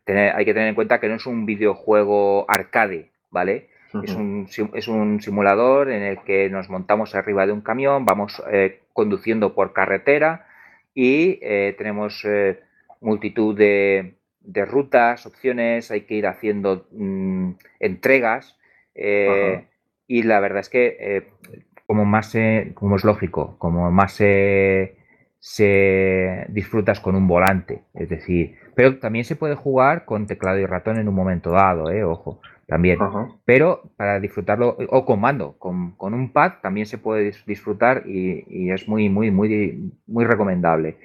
hay 0.07 0.45
que 0.45 0.53
tener 0.53 0.69
en 0.69 0.75
cuenta 0.75 1.01
que 1.01 1.09
no 1.09 1.15
es 1.15 1.25
un 1.25 1.47
videojuego 1.47 2.45
arcade, 2.51 3.09
¿vale? 3.31 3.69
es, 4.03 4.15
un, 4.15 4.47
es 4.75 4.89
un 4.89 5.21
simulador 5.21 5.91
en 5.91 6.03
el 6.03 6.21
que 6.21 6.49
nos 6.51 6.69
montamos 6.69 7.15
arriba 7.15 7.47
de 7.47 7.53
un 7.53 7.61
camión, 7.61 8.05
vamos 8.05 8.43
eh, 8.51 8.81
conduciendo 8.93 9.55
por 9.55 9.73
carretera 9.73 10.47
y 10.95 11.39
eh, 11.43 11.75
tenemos 11.79 12.25
eh, 12.25 12.61
multitud 13.01 13.57
de, 13.57 14.15
de 14.47 14.65
rutas, 14.65 15.27
opciones, 15.27 15.91
hay 15.91 16.03
que 16.03 16.15
ir 16.15 16.27
haciendo 16.27 16.87
mm, 16.93 17.51
entregas 17.81 18.57
eh, 18.95 19.67
y 20.07 20.23
la 20.23 20.41
verdad 20.41 20.61
es 20.61 20.69
que 20.69 20.97
eh, 21.01 21.29
como 21.87 22.05
más 22.05 22.35
como 22.75 22.97
es 22.97 23.05
lógico, 23.05 23.57
como 23.59 23.91
más 23.91 24.15
se, 24.15 24.97
se 25.39 26.47
disfrutas 26.49 27.01
con 27.01 27.15
un 27.15 27.29
volante, 27.29 27.83
es 27.95 28.09
decir, 28.09 28.57
pero 28.75 28.99
también 28.99 29.25
se 29.25 29.37
puede 29.37 29.55
jugar 29.55 30.05
con 30.05 30.27
teclado 30.27 30.59
y 30.59 30.67
ratón 30.67 30.99
en 30.99 31.09
un 31.09 31.15
momento 31.15 31.51
dado, 31.51 31.91
eh, 31.91 32.05
ojo, 32.05 32.41
también. 32.67 32.99
Pero 33.45 33.83
para 33.97 34.21
disfrutarlo, 34.21 34.77
o 34.91 35.05
con 35.05 35.21
mando, 35.21 35.57
con, 35.59 35.95
un 35.99 36.33
pad 36.33 36.55
también 36.61 36.87
se 36.87 36.99
puede 36.99 37.33
disfrutar 37.47 38.03
y, 38.07 38.71
es 38.71 38.89
muy, 38.89 39.09
muy, 39.09 39.31
muy, 39.31 39.93
muy 40.07 40.25
recomendable. 40.25 40.99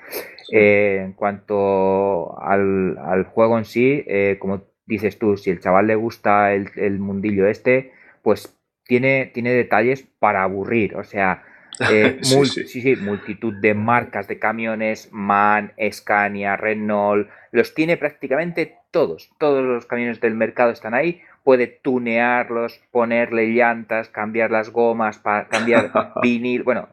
Eh, 0.52 1.02
en 1.04 1.14
cuanto 1.14 2.39
al, 2.41 3.26
juego 3.34 3.58
en 3.58 3.66
sí, 3.66 4.04
eh, 4.08 4.38
como 4.39 4.64
dices 4.86 5.18
tú, 5.18 5.38
si 5.38 5.49
el 5.49 5.60
chaval 5.60 5.88
le 5.88 5.95
gusta 5.95 6.54
el, 6.54 6.99
mundillo 6.99 7.47
este, 7.47 7.93
pues 8.22 8.58
tiene, 8.86 9.32
tiene 9.34 9.52
detalles 9.52 10.06
para 10.20 10.43
aburrir. 10.43 10.95
O 10.95 11.04
sea, 11.04 11.43
eh, 11.91 12.20
sí, 12.22 12.95
multitud 12.97 13.54
de 13.62 13.74
marcas 13.74 14.28
de 14.28 14.39
camiones, 14.39 15.10
MAN, 15.12 15.74
Scania, 15.91 16.58
Renault, 16.58 17.30
los 17.52 17.74
tiene 17.74 17.97
prácticamente 17.97 18.76
todos. 18.91 19.32
Todos 19.38 19.64
los 19.64 19.86
camiones 19.86 20.20
del 20.20 20.36
mercado 20.36 20.72
están 20.72 20.93
ahí 20.93 21.22
puede 21.43 21.68
tunearlos, 21.68 22.80
ponerle 22.91 23.47
llantas, 23.47 24.10
cambiar 24.10 24.52
las 24.52 24.70
gomas, 24.70 25.22
cambiar 25.49 25.91
vinil, 26.22 26.64
bueno, 26.64 26.89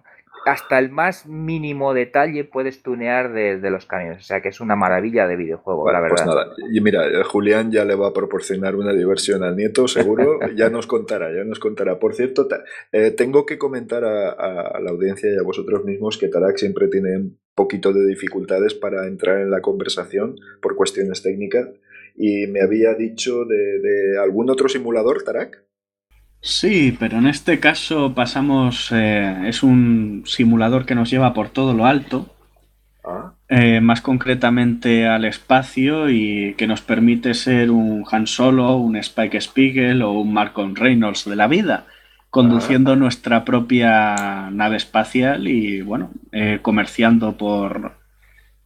hasta 0.49 0.79
el 0.79 0.91
más 0.91 1.27
mínimo 1.27 1.95
detalle 1.95 2.45
puedes 2.45 2.83
tunear 2.83 3.33
de, 3.33 3.59
los 3.71 3.87
camiones. 3.87 4.23
O 4.23 4.27
sea 4.27 4.41
que 4.41 4.49
es 4.49 4.61
una 4.61 4.77
maravilla 4.77 5.27
de 5.27 5.37
videojuego, 5.37 5.91
la 5.91 6.01
pues 6.01 6.13
verdad. 6.13 6.25
Pues 6.25 6.37
nada, 6.37 6.55
y 6.73 6.81
mira, 6.81 7.07
eh, 7.07 7.23
Julián 7.23 7.71
ya 7.71 7.85
le 7.85 7.95
va 7.95 8.09
a 8.09 8.13
proporcionar 8.13 8.75
una 8.77 8.93
diversión 8.93 9.43
al 9.43 9.57
nieto, 9.57 9.89
seguro. 9.89 10.39
ya 10.57 10.71
nos 10.71 10.87
contará, 10.87 11.33
ya 11.33 11.45
nos 11.45 11.59
contará. 11.59 11.99
Por 11.99 12.15
cierto, 12.15 12.49
eh, 12.93 13.11
tengo 13.11 13.47
que 13.47 13.59
comentar 13.59 14.05
a, 14.05 14.81
la 14.81 14.91
audiencia 14.91 15.31
y 15.31 15.37
a 15.37 15.43
vosotros 15.43 15.85
mismos 15.85 16.19
que 16.19 16.29
Tarak 16.29 16.57
siempre 16.57 16.89
tiene 16.89 17.17
un 17.17 17.39
poquito 17.55 17.93
de 17.93 18.07
dificultades 18.07 18.75
para 18.75 19.07
entrar 19.07 19.41
en 19.41 19.51
la 19.51 19.61
conversación 19.61 20.37
por 20.63 20.77
cuestiones 20.77 21.23
técnicas 21.23 21.69
y 22.17 22.47
me 22.49 22.63
había 22.63 22.95
dicho 22.95 23.45
de, 23.45 24.19
algún 24.21 24.51
otro 24.51 24.69
simulador, 24.69 25.23
Tarak. 25.23 25.68
Sí, 26.41 26.97
pero 26.99 27.19
en 27.19 27.27
este 27.27 27.59
caso 27.59 28.15
pasamos, 28.15 28.91
eh, 28.93 29.49
es 29.49 29.63
un 29.63 30.23
simulador 30.27 30.87
que 30.87 30.95
nos 30.95 31.11
lleva 31.11 31.35
por 31.35 31.51
todo 31.51 31.75
lo 31.75 31.85
alto, 31.85 32.33
ah. 33.05 33.33
eh, 33.49 33.81
más 33.81 34.01
concretamente 34.01 35.07
al 35.07 35.25
espacio 35.25 36.11
y 36.11 36.55
que 36.57 36.69
nos 36.69 36.81
permite 36.81 37.35
ser 37.35 37.71
un 37.71 38.05
Han 38.11 38.27
Solo, 38.27 38.77
un 38.77 38.97
Spike 38.97 39.41
Spiegel 39.41 40.03
o 40.03 40.13
un 40.13 40.33
Marcon 40.33 40.77
Reynolds 40.77 41.25
de 41.25 41.37
la 41.37 41.49
vida, 41.49 41.87
conduciendo 42.31 42.93
ah. 42.93 42.97
nuestra 42.97 43.45
propia 43.45 44.49
nave 44.53 44.77
espacial 44.77 45.49
y 45.49 45.83
bueno, 45.83 46.11
eh, 46.31 46.61
comerciando 46.63 47.37
por, 47.37 47.97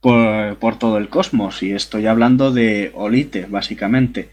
por, 0.02 0.78
todo 0.78 0.98
el 0.98 1.08
cosmos. 1.08 1.62
Y 1.62 1.72
estoy 1.72 2.06
hablando 2.06 2.52
de 2.52 2.92
Olite, 2.94 3.46
básicamente, 3.46 4.30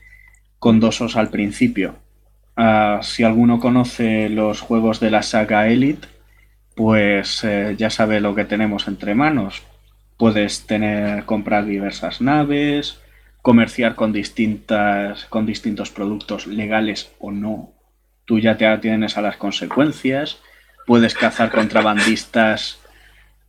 con 0.59 0.81
dos 0.81 0.99
os 0.99 1.15
al 1.15 1.29
principio. 1.29 1.95
Ah, 2.61 2.99
si 3.03 3.23
alguno 3.23 3.57
conoce 3.61 4.27
los 4.27 4.59
juegos 4.59 4.99
de 4.99 5.09
la 5.09 5.23
saga 5.23 5.69
Elite, 5.69 6.09
pues 6.75 7.41
eh, 7.45 7.75
ya 7.77 7.89
sabe 7.89 8.19
lo 8.19 8.35
que 8.35 8.43
tenemos 8.43 8.89
entre 8.89 9.15
manos. 9.15 9.63
Puedes 10.17 10.67
tener, 10.67 11.23
comprar 11.23 11.63
diversas 11.63 12.19
naves, 12.19 12.99
comerciar 13.41 13.95
con 13.95 14.11
distintas, 14.11 15.23
con 15.27 15.45
distintos 15.45 15.89
productos 15.89 16.47
legales 16.47 17.13
o 17.19 17.31
no. 17.31 17.71
Tú 18.25 18.39
ya 18.39 18.57
te 18.57 18.67
atienes 18.67 19.17
a 19.17 19.21
las 19.21 19.37
consecuencias. 19.37 20.39
Puedes 20.85 21.13
cazar 21.13 21.51
contrabandistas 21.51 22.79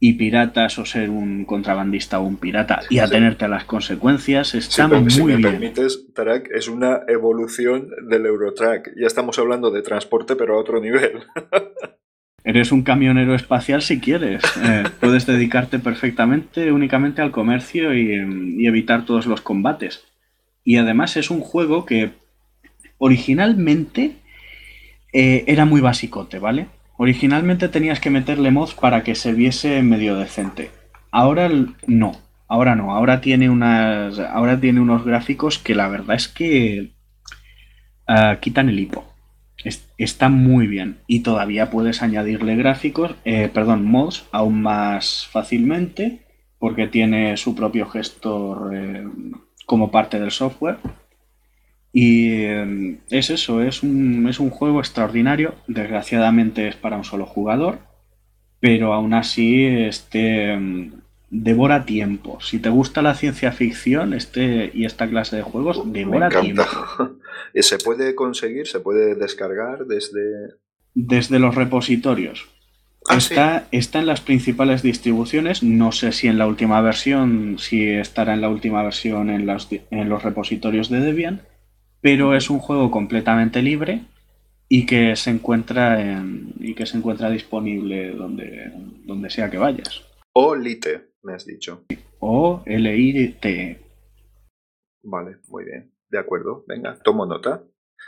y 0.02 0.14
piratas 0.14 0.78
o 0.78 0.86
ser 0.86 1.10
un 1.10 1.44
contrabandista 1.44 2.20
o 2.20 2.24
un 2.24 2.38
pirata 2.38 2.80
y 2.88 2.98
atenerte 2.98 3.44
a 3.44 3.48
las 3.48 3.64
consecuencias 3.64 4.54
está 4.54 4.88
muy 4.88 5.10
si 5.10 5.22
me 5.22 5.36
bien. 5.36 5.42
permites, 5.42 6.12
Tarak, 6.14 6.48
es 6.54 6.68
una 6.68 7.02
evolución 7.06 7.90
del 8.08 8.24
Eurotrack. 8.24 8.92
Ya 8.98 9.06
estamos 9.06 9.38
hablando 9.38 9.70
de 9.70 9.82
transporte, 9.82 10.36
pero 10.36 10.54
a 10.54 10.58
otro 10.58 10.80
nivel. 10.80 11.20
Eres 12.44 12.72
un 12.72 12.82
camionero 12.82 13.34
espacial 13.34 13.82
si 13.82 14.00
quieres. 14.00 14.42
Eh, 14.64 14.84
puedes 14.98 15.26
dedicarte 15.26 15.78
perfectamente 15.78 16.72
únicamente 16.72 17.20
al 17.20 17.30
comercio 17.30 17.94
y, 17.94 18.14
y 18.56 18.66
evitar 18.66 19.04
todos 19.04 19.26
los 19.26 19.42
combates. 19.42 20.06
Y 20.64 20.78
además 20.78 21.18
es 21.18 21.30
un 21.30 21.40
juego 21.40 21.84
que 21.84 22.12
originalmente 22.96 24.16
eh, 25.12 25.44
era 25.46 25.64
muy 25.64 25.80
basicote, 25.80 26.38
¿vale? 26.38 26.68
Originalmente 27.02 27.70
tenías 27.70 27.98
que 27.98 28.10
meterle 28.10 28.50
mods 28.50 28.74
para 28.74 29.02
que 29.02 29.14
se 29.14 29.32
viese 29.32 29.80
medio 29.82 30.16
decente. 30.16 30.70
Ahora 31.10 31.48
no. 31.86 32.12
Ahora 32.46 32.74
no. 32.76 32.92
Ahora 32.94 33.22
tiene 33.22 33.48
unas. 33.48 34.18
Ahora 34.18 34.60
tiene 34.60 34.80
unos 34.82 35.02
gráficos 35.06 35.58
que 35.58 35.74
la 35.74 35.88
verdad 35.88 36.16
es 36.16 36.28
que 36.28 36.92
ah, 38.06 38.36
quitan 38.42 38.68
el 38.68 38.78
hipo. 38.78 39.06
Es- 39.64 39.88
está 39.96 40.28
muy 40.28 40.66
bien. 40.66 40.98
Y 41.06 41.20
todavía 41.20 41.70
puedes 41.70 42.02
añadirle 42.02 42.54
gráficos, 42.56 43.14
eh, 43.24 43.48
perdón, 43.52 43.86
mods 43.86 44.26
aún 44.30 44.60
más 44.60 45.26
fácilmente. 45.32 46.26
Porque 46.58 46.86
tiene 46.86 47.38
su 47.38 47.54
propio 47.54 47.86
gestor 47.88 48.72
eh, 48.76 49.04
como 49.64 49.90
parte 49.90 50.20
del 50.20 50.32
software. 50.32 50.76
Y 51.92 52.32
eh, 52.32 52.98
es 53.10 53.30
eso, 53.30 53.62
es 53.62 53.82
un, 53.82 54.28
es 54.28 54.38
un 54.38 54.50
juego 54.50 54.78
extraordinario. 54.80 55.54
Desgraciadamente 55.66 56.68
es 56.68 56.76
para 56.76 56.96
un 56.96 57.04
solo 57.04 57.26
jugador, 57.26 57.78
pero 58.60 58.92
aún 58.92 59.12
así 59.12 59.66
este 59.66 60.56
mm, 60.56 60.92
devora 61.30 61.84
tiempo. 61.84 62.40
Si 62.40 62.58
te 62.58 62.68
gusta 62.68 63.02
la 63.02 63.14
ciencia 63.14 63.52
ficción, 63.52 64.14
este 64.14 64.70
y 64.72 64.84
esta 64.84 65.08
clase 65.08 65.36
de 65.36 65.42
juegos 65.42 65.84
Me 65.84 66.00
devora 66.00 66.28
tiempo. 66.28 66.62
encanta. 66.62 67.12
¿Y 67.54 67.62
se 67.62 67.78
puede 67.78 68.14
conseguir? 68.14 68.66
¿Se 68.66 68.80
puede 68.80 69.14
descargar 69.14 69.86
desde...? 69.86 70.54
Desde 70.94 71.38
los 71.38 71.54
repositorios. 71.54 72.48
Ah, 73.08 73.20
sí. 73.20 73.32
Está, 73.32 73.66
está 73.70 74.00
en 74.00 74.06
las 74.06 74.20
principales 74.20 74.82
distribuciones. 74.82 75.62
No 75.62 75.90
sé 75.92 76.12
si 76.12 76.28
en 76.28 76.36
la 76.36 76.46
última 76.46 76.80
versión, 76.82 77.56
si 77.58 77.88
estará 77.88 78.34
en 78.34 78.40
la 78.40 78.48
última 78.48 78.82
versión 78.82 79.30
en 79.30 79.46
los, 79.46 79.68
en 79.70 80.08
los 80.08 80.22
repositorios 80.22 80.90
de 80.90 81.00
Debian, 81.00 81.42
pero 82.00 82.34
es 82.34 82.50
un 82.50 82.58
juego 82.58 82.90
completamente 82.90 83.62
libre 83.62 84.02
y 84.68 84.86
que 84.86 85.16
se 85.16 85.30
encuentra 85.30 86.00
en, 86.00 86.52
y 86.60 86.74
que 86.74 86.86
se 86.86 86.96
encuentra 86.96 87.30
disponible 87.30 88.10
donde, 88.12 88.72
donde 89.04 89.30
sea 89.30 89.50
que 89.50 89.58
vayas. 89.58 90.02
O 90.32 90.54
Lite, 90.54 91.08
me 91.22 91.34
has 91.34 91.44
dicho. 91.44 91.84
O 92.20 92.62
L-I-T. 92.66 93.78
Vale, 95.02 95.36
muy 95.48 95.64
bien. 95.64 95.90
De 96.08 96.18
acuerdo. 96.18 96.64
Venga, 96.66 96.96
tomo 97.02 97.26
nota. 97.26 97.62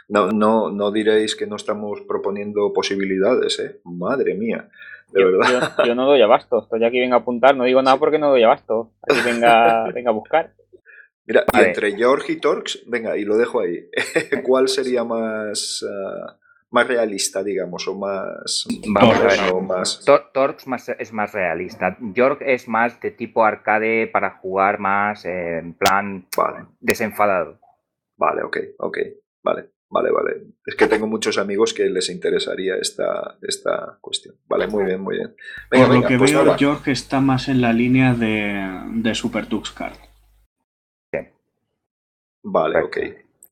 No, 0.09 0.31
no, 0.31 0.71
no 0.71 0.91
diréis 0.91 1.35
que 1.35 1.47
no 1.47 1.57
estamos 1.57 2.01
proponiendo 2.03 2.73
posibilidades, 2.73 3.59
¿eh? 3.61 3.81
Madre 3.85 4.35
mía. 4.35 4.69
De 5.13 5.21
Yo, 5.21 5.31
verdad. 5.33 5.73
yo- 5.79 5.85
yo 5.87 5.95
no 5.95 6.07
doy 6.07 6.23
abasto. 6.23 6.63
Estoy 6.63 6.85
aquí, 6.85 6.99
venga 7.01 7.17
a 7.17 7.21
apuntar. 7.21 7.57
No 7.57 7.65
digo 7.65 7.83
nada 7.83 7.99
porque 7.99 8.19
no 8.19 8.31
doy 8.31 8.43
abasto. 8.43 8.93
Aquí 9.03 9.19
venga, 9.25 9.85
venga 9.95 10.11
a 10.11 10.15
buscar. 10.15 10.55
Mira, 11.27 11.45
y 11.53 11.61
entre 11.61 11.97
George 11.97 12.33
y 12.33 12.37
Torx, 12.37 12.83
venga, 12.87 13.17
y 13.17 13.25
lo 13.25 13.37
dejo 13.37 13.61
ahí. 13.61 13.89
¿Cuál 14.43 14.69
sería 14.69 15.05
más, 15.05 15.85
ah, 15.89 16.37
más 16.71 16.87
realista, 16.89 17.43
digamos, 17.45 17.87
o 17.87 17.95
más... 17.97 18.67
Vamos 18.89 19.21
a 19.21 19.25
ver. 19.27 19.41
o 19.53 19.61
más... 19.61 20.05
Tor- 20.05 20.31
Torx 20.33 20.67
más- 20.67 20.89
es 20.99 21.13
más 21.13 21.33
realista. 21.33 21.97
York 22.01 22.43
es 22.45 22.67
más 22.67 23.01
de 23.01 23.13
tipo 23.13 23.45
arcade 23.45 24.09
para 24.09 24.39
jugar 24.39 24.79
más 24.81 25.25
eh, 25.25 25.59
en 25.59 25.75
plan 25.75 26.27
Vale, 26.37 26.67
desenfadado. 26.81 27.61
vale, 28.17 28.43
ok, 28.43 28.57
ok. 28.79 28.99
Vale, 29.45 29.71
vale, 29.91 30.11
vale. 30.11 30.43
Es 30.67 30.75
que 30.75 30.87
tengo 30.89 31.07
muchos 31.07 31.39
amigos 31.39 31.73
que 31.75 31.85
les 31.85 32.09
interesaría 32.11 32.77
esta, 32.81 33.37
esta 33.43 33.99
cuestión. 34.01 34.35
Vale, 34.49 34.67
muy 34.67 34.85
bien, 34.85 35.01
muy 35.01 35.17
bien. 35.17 35.37
Venga, 35.71 35.85
Por 35.87 35.95
lo 35.95 36.01
venga, 36.01 36.09
que 36.09 36.19
pues 36.19 36.33
veo, 36.33 36.45
nada. 36.45 36.59
George 36.59 36.91
está 36.93 37.21
más 37.21 37.49
en 37.49 37.61
la 37.61 37.73
línea 37.73 38.15
de, 38.15 38.91
de 38.95 39.15
Super 39.15 39.47
Tux 39.47 39.71
Card. 39.71 39.97
Vale, 42.43 42.81
ok. 42.83 42.97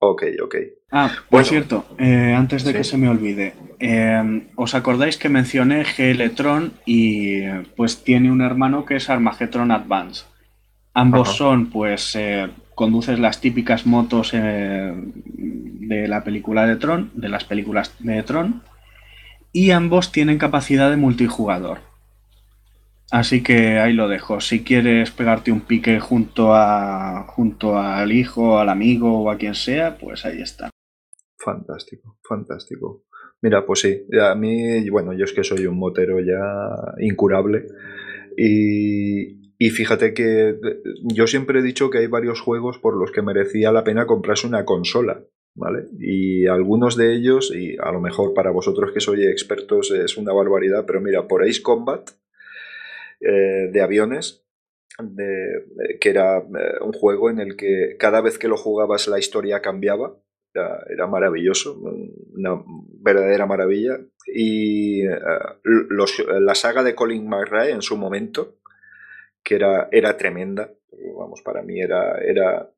Ok, 0.00 0.22
ok. 0.42 0.54
Ah, 0.92 1.10
por 1.28 1.42
Bueno, 1.42 1.46
cierto, 1.46 1.84
eh, 1.98 2.34
antes 2.36 2.64
de 2.64 2.72
sí. 2.72 2.76
que 2.78 2.84
se 2.84 2.96
me 2.96 3.08
olvide, 3.08 3.54
eh, 3.78 4.46
¿os 4.56 4.74
acordáis 4.74 5.18
que 5.18 5.28
mencioné 5.28 5.84
GLtron 5.84 6.72
y 6.86 7.42
pues 7.76 8.02
tiene 8.02 8.32
un 8.32 8.40
hermano 8.40 8.84
que 8.84 8.96
es 8.96 9.10
Armageddon 9.10 9.70
Advance? 9.70 10.24
Ambos 10.94 11.28
Ajá. 11.28 11.38
son, 11.38 11.66
pues, 11.70 12.16
eh, 12.16 12.48
conduces 12.74 13.18
las 13.18 13.40
típicas 13.40 13.86
motos 13.86 14.30
eh, 14.32 14.92
de 14.94 16.08
la 16.08 16.24
película 16.24 16.66
de 16.66 16.76
Tron, 16.76 17.10
de 17.14 17.28
las 17.28 17.44
películas 17.44 17.94
de 18.00 18.22
Tron, 18.22 18.62
y 19.52 19.70
ambos 19.70 20.12
tienen 20.12 20.38
capacidad 20.38 20.90
de 20.90 20.96
multijugador. 20.96 21.89
Así 23.10 23.42
que 23.42 23.78
ahí 23.78 23.92
lo 23.92 24.08
dejo. 24.08 24.40
Si 24.40 24.62
quieres 24.62 25.10
pegarte 25.10 25.50
un 25.50 25.62
pique 25.62 25.98
junto 25.98 26.54
a 26.54 27.24
junto 27.26 27.76
al 27.76 28.12
hijo, 28.12 28.58
al 28.58 28.68
amigo 28.68 29.22
o 29.22 29.30
a 29.30 29.36
quien 29.36 29.54
sea, 29.54 29.98
pues 29.98 30.24
ahí 30.24 30.40
está. 30.40 30.70
Fantástico, 31.36 32.18
fantástico. 32.22 33.04
Mira, 33.42 33.64
pues 33.64 33.80
sí, 33.80 34.06
a 34.20 34.34
mí, 34.34 34.88
bueno, 34.90 35.12
yo 35.14 35.24
es 35.24 35.32
que 35.32 35.42
soy 35.42 35.66
un 35.66 35.78
motero 35.78 36.20
ya 36.20 36.94
incurable 36.98 37.66
y, 38.36 39.54
y 39.58 39.70
fíjate 39.70 40.12
que 40.14 40.50
eh, 40.50 40.56
yo 41.02 41.26
siempre 41.26 41.60
he 41.60 41.62
dicho 41.62 41.90
que 41.90 41.98
hay 41.98 42.06
varios 42.06 42.40
juegos 42.40 42.78
por 42.78 42.96
los 42.96 43.10
que 43.10 43.22
merecía 43.22 43.72
la 43.72 43.82
pena 43.82 44.06
comprarse 44.06 44.46
una 44.46 44.64
consola, 44.66 45.24
¿vale? 45.54 45.88
Y 45.98 46.46
algunos 46.46 46.96
de 46.96 47.14
ellos, 47.14 47.52
y 47.54 47.76
a 47.78 47.90
lo 47.92 48.00
mejor 48.00 48.34
para 48.34 48.50
vosotros 48.50 48.92
que 48.92 49.00
sois 49.00 49.26
expertos 49.26 49.90
es 49.90 50.18
una 50.18 50.34
barbaridad, 50.34 50.84
pero 50.86 51.00
mira, 51.00 51.26
por 51.26 51.42
Ace 51.42 51.62
Combat 51.62 52.10
eh, 53.20 53.68
de 53.72 53.80
aviones, 53.82 54.44
de- 55.02 55.98
que 56.00 56.10
era 56.10 56.38
eh, 56.38 56.78
un 56.82 56.92
juego 56.92 57.30
en 57.30 57.38
el 57.40 57.56
que 57.56 57.96
cada 57.98 58.20
vez 58.20 58.38
que 58.38 58.48
lo 58.48 58.56
jugabas 58.56 59.08
la 59.08 59.18
historia 59.18 59.60
cambiaba. 59.62 60.16
Era, 60.52 61.06
maravilloso, 61.06 61.78
una 61.80 62.60
verdadera 63.00 63.46
maravilla. 63.46 64.00
Y 64.26 65.02
eh, 65.06 65.18
la 66.40 66.54
saga 66.56 66.82
de 66.82 66.96
Colin 66.96 67.28
McRae 67.28 67.70
en 67.70 67.82
su 67.82 67.96
momento, 67.96 68.56
que 69.44 69.54
era, 69.56 69.88
era 69.92 70.16
tremenda, 70.16 70.72
vamos, 71.16 71.42
para 71.42 71.62
mí 71.62 71.80
era, 71.80 72.18
era 72.18 72.70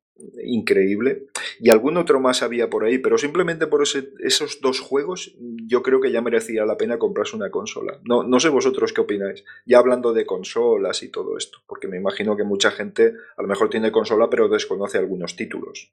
increíble. 0.43 1.27
Y 1.59 1.69
algún 1.69 1.97
otro 1.97 2.19
más 2.19 2.43
había 2.43 2.69
por 2.69 2.83
ahí, 2.85 2.97
pero 2.99 3.17
simplemente 3.17 3.67
por 3.67 3.81
ese- 3.83 4.09
esos 4.19 4.61
dos 4.61 4.79
juegos 4.79 5.35
yo 5.65 5.81
creo 5.81 5.99
que 6.01 6.11
ya 6.11 6.21
merecía 6.21 6.65
la 6.65 6.77
pena 6.77 6.97
comprarse 6.99 7.35
una 7.35 7.49
consola. 7.49 7.99
No, 8.03 8.23
no 8.23 8.39
sé 8.39 8.49
vosotros 8.49 8.93
qué 8.93 9.01
opináis, 9.01 9.43
ya 9.65 9.79
hablando 9.79 10.13
de 10.13 10.25
consolas 10.25 11.01
y 11.03 11.09
todo 11.09 11.37
esto, 11.37 11.59
porque 11.67 11.87
me 11.87 11.97
imagino 11.97 12.37
que 12.37 12.43
mucha 12.43 12.71
gente 12.71 13.13
a 13.37 13.41
lo 13.41 13.47
mejor 13.47 13.69
tiene 13.69 13.91
consola 13.91 14.29
pero 14.29 14.47
desconoce 14.49 14.97
algunos 14.97 15.35
títulos. 15.35 15.91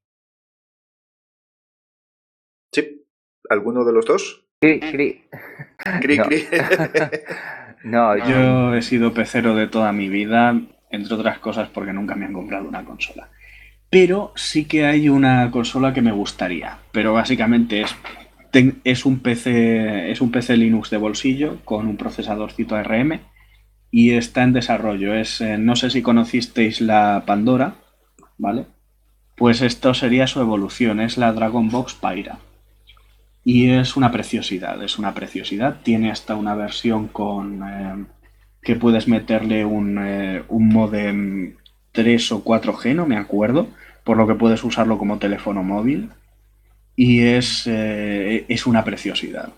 ¿Sí? 2.73 3.05
¿Alguno 3.49 3.85
de 3.85 3.93
los 3.93 4.05
dos? 4.07 4.45
Cri, 4.61 4.81
cri. 4.81 5.25
Cri, 6.01 6.17
No. 6.19 6.25
cri. 6.25 6.45
No, 7.85 8.15
yo, 8.19 8.25
Yo 8.29 8.75
he 8.75 8.83
sido 8.83 9.15
pecero 9.15 9.55
de 9.55 9.67
toda 9.67 9.91
mi 9.93 10.11
vida, 10.11 10.55
entre 10.91 11.15
otras 11.15 11.39
cosas 11.39 11.71
porque 11.71 11.95
nunca 11.95 12.15
me 12.15 12.27
han 12.27 12.35
comprado 12.35 12.69
una 12.69 12.85
consola. 12.85 13.31
Pero 13.91 14.33
sí 14.37 14.67
que 14.67 14.87
hay 14.87 15.09
una 15.09 15.51
consola 15.51 15.93
que 15.93 16.01
me 16.01 16.13
gustaría, 16.13 16.79
pero 16.93 17.13
básicamente 17.13 17.83
es, 17.83 17.97
es 18.85 19.05
un 19.05 19.19
PC 19.19 20.13
es 20.13 20.21
un 20.21 20.31
PC 20.31 20.57
Linux 20.57 20.91
de 20.91 20.97
bolsillo 20.97 21.59
con 21.65 21.89
un 21.89 21.97
procesadorcito 21.97 22.77
ARM 22.77 23.21
y 23.91 24.13
está 24.13 24.45
en 24.45 24.53
desarrollo. 24.53 25.15
Es, 25.15 25.41
eh, 25.41 25.59
no 25.59 25.77
sé 25.77 25.91
si 25.91 26.03
conocisteis 26.03 26.81
la 26.81 27.25
Pandora, 27.27 27.75
¿vale? 28.39 28.67
Pues 29.37 29.63
esto 29.63 29.95
sería 29.95 30.27
su 30.27 30.41
evolución, 30.41 31.01
es 31.01 31.19
la 31.19 31.33
Dragon 31.33 31.69
Box 31.69 31.95
Pyra. 31.95 32.39
Y 33.43 33.71
es 33.71 33.97
una 33.97 34.13
preciosidad, 34.13 34.83
es 34.85 34.99
una 34.99 35.15
preciosidad. 35.15 35.81
Tiene 35.83 36.11
hasta 36.11 36.37
una 36.37 36.55
versión 36.55 37.09
con 37.09 37.63
eh, 37.65 38.05
que 38.63 38.77
puedes 38.77 39.09
meterle 39.09 39.65
un, 39.65 39.99
eh, 39.99 40.43
un 40.49 40.69
modem 40.69 41.57
3 41.93 42.33
o 42.33 42.45
4G, 42.45 42.95
no 42.95 43.07
me 43.07 43.17
acuerdo, 43.17 43.69
por 44.05 44.17
lo 44.17 44.27
que 44.27 44.35
puedes 44.35 44.63
usarlo 44.65 44.99
como 44.99 45.19
teléfono 45.19 45.63
móvil. 45.63 46.11
Y 46.97 47.23
es, 47.23 47.67
eh, 47.67 48.45
es 48.49 48.67
una 48.67 48.85
preciosidad. 48.85 49.53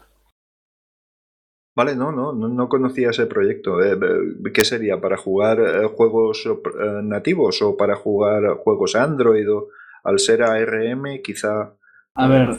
Vale, 1.75 1.97
no, 1.97 2.13
no, 2.13 2.33
no, 2.33 2.69
conocía 2.69 3.11
ese 3.11 3.27
proyecto. 3.27 3.83
Eh, 3.83 3.95
eh, 3.95 4.51
¿Qué 4.53 4.65
sería? 4.65 5.01
¿Para 5.01 5.17
jugar 5.17 5.87
juegos 5.95 6.47
nativos 7.03 7.63
o 7.63 7.77
para 7.77 7.97
jugar 7.97 8.59
juegos 8.59 8.95
Android 8.95 9.51
o 9.51 9.69
al 10.05 10.19
ser 10.19 10.43
ARM 10.43 11.23
quizá... 11.23 11.75
A 12.15 12.29
ver, 12.29 12.59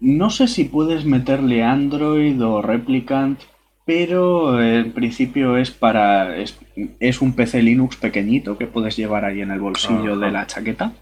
no 0.00 0.30
sé 0.30 0.48
si 0.48 0.64
puedes 0.64 1.04
meterle 1.04 1.62
Android 1.62 2.44
o 2.44 2.60
Replicant, 2.62 3.40
pero 3.86 4.60
en 4.60 4.90
principio 4.90 5.56
es 5.56 5.70
para... 5.70 6.36
es, 6.36 6.58
es 6.98 7.22
un 7.22 7.34
PC 7.34 7.62
Linux 7.62 7.96
pequeñito 7.96 8.58
que 8.58 8.66
puedes 8.66 8.96
llevar 8.96 9.24
ahí 9.24 9.40
en 9.40 9.52
el 9.52 9.60
bolsillo 9.60 10.18
de 10.18 10.32
la 10.32 10.46
chaqueta. 10.48 10.92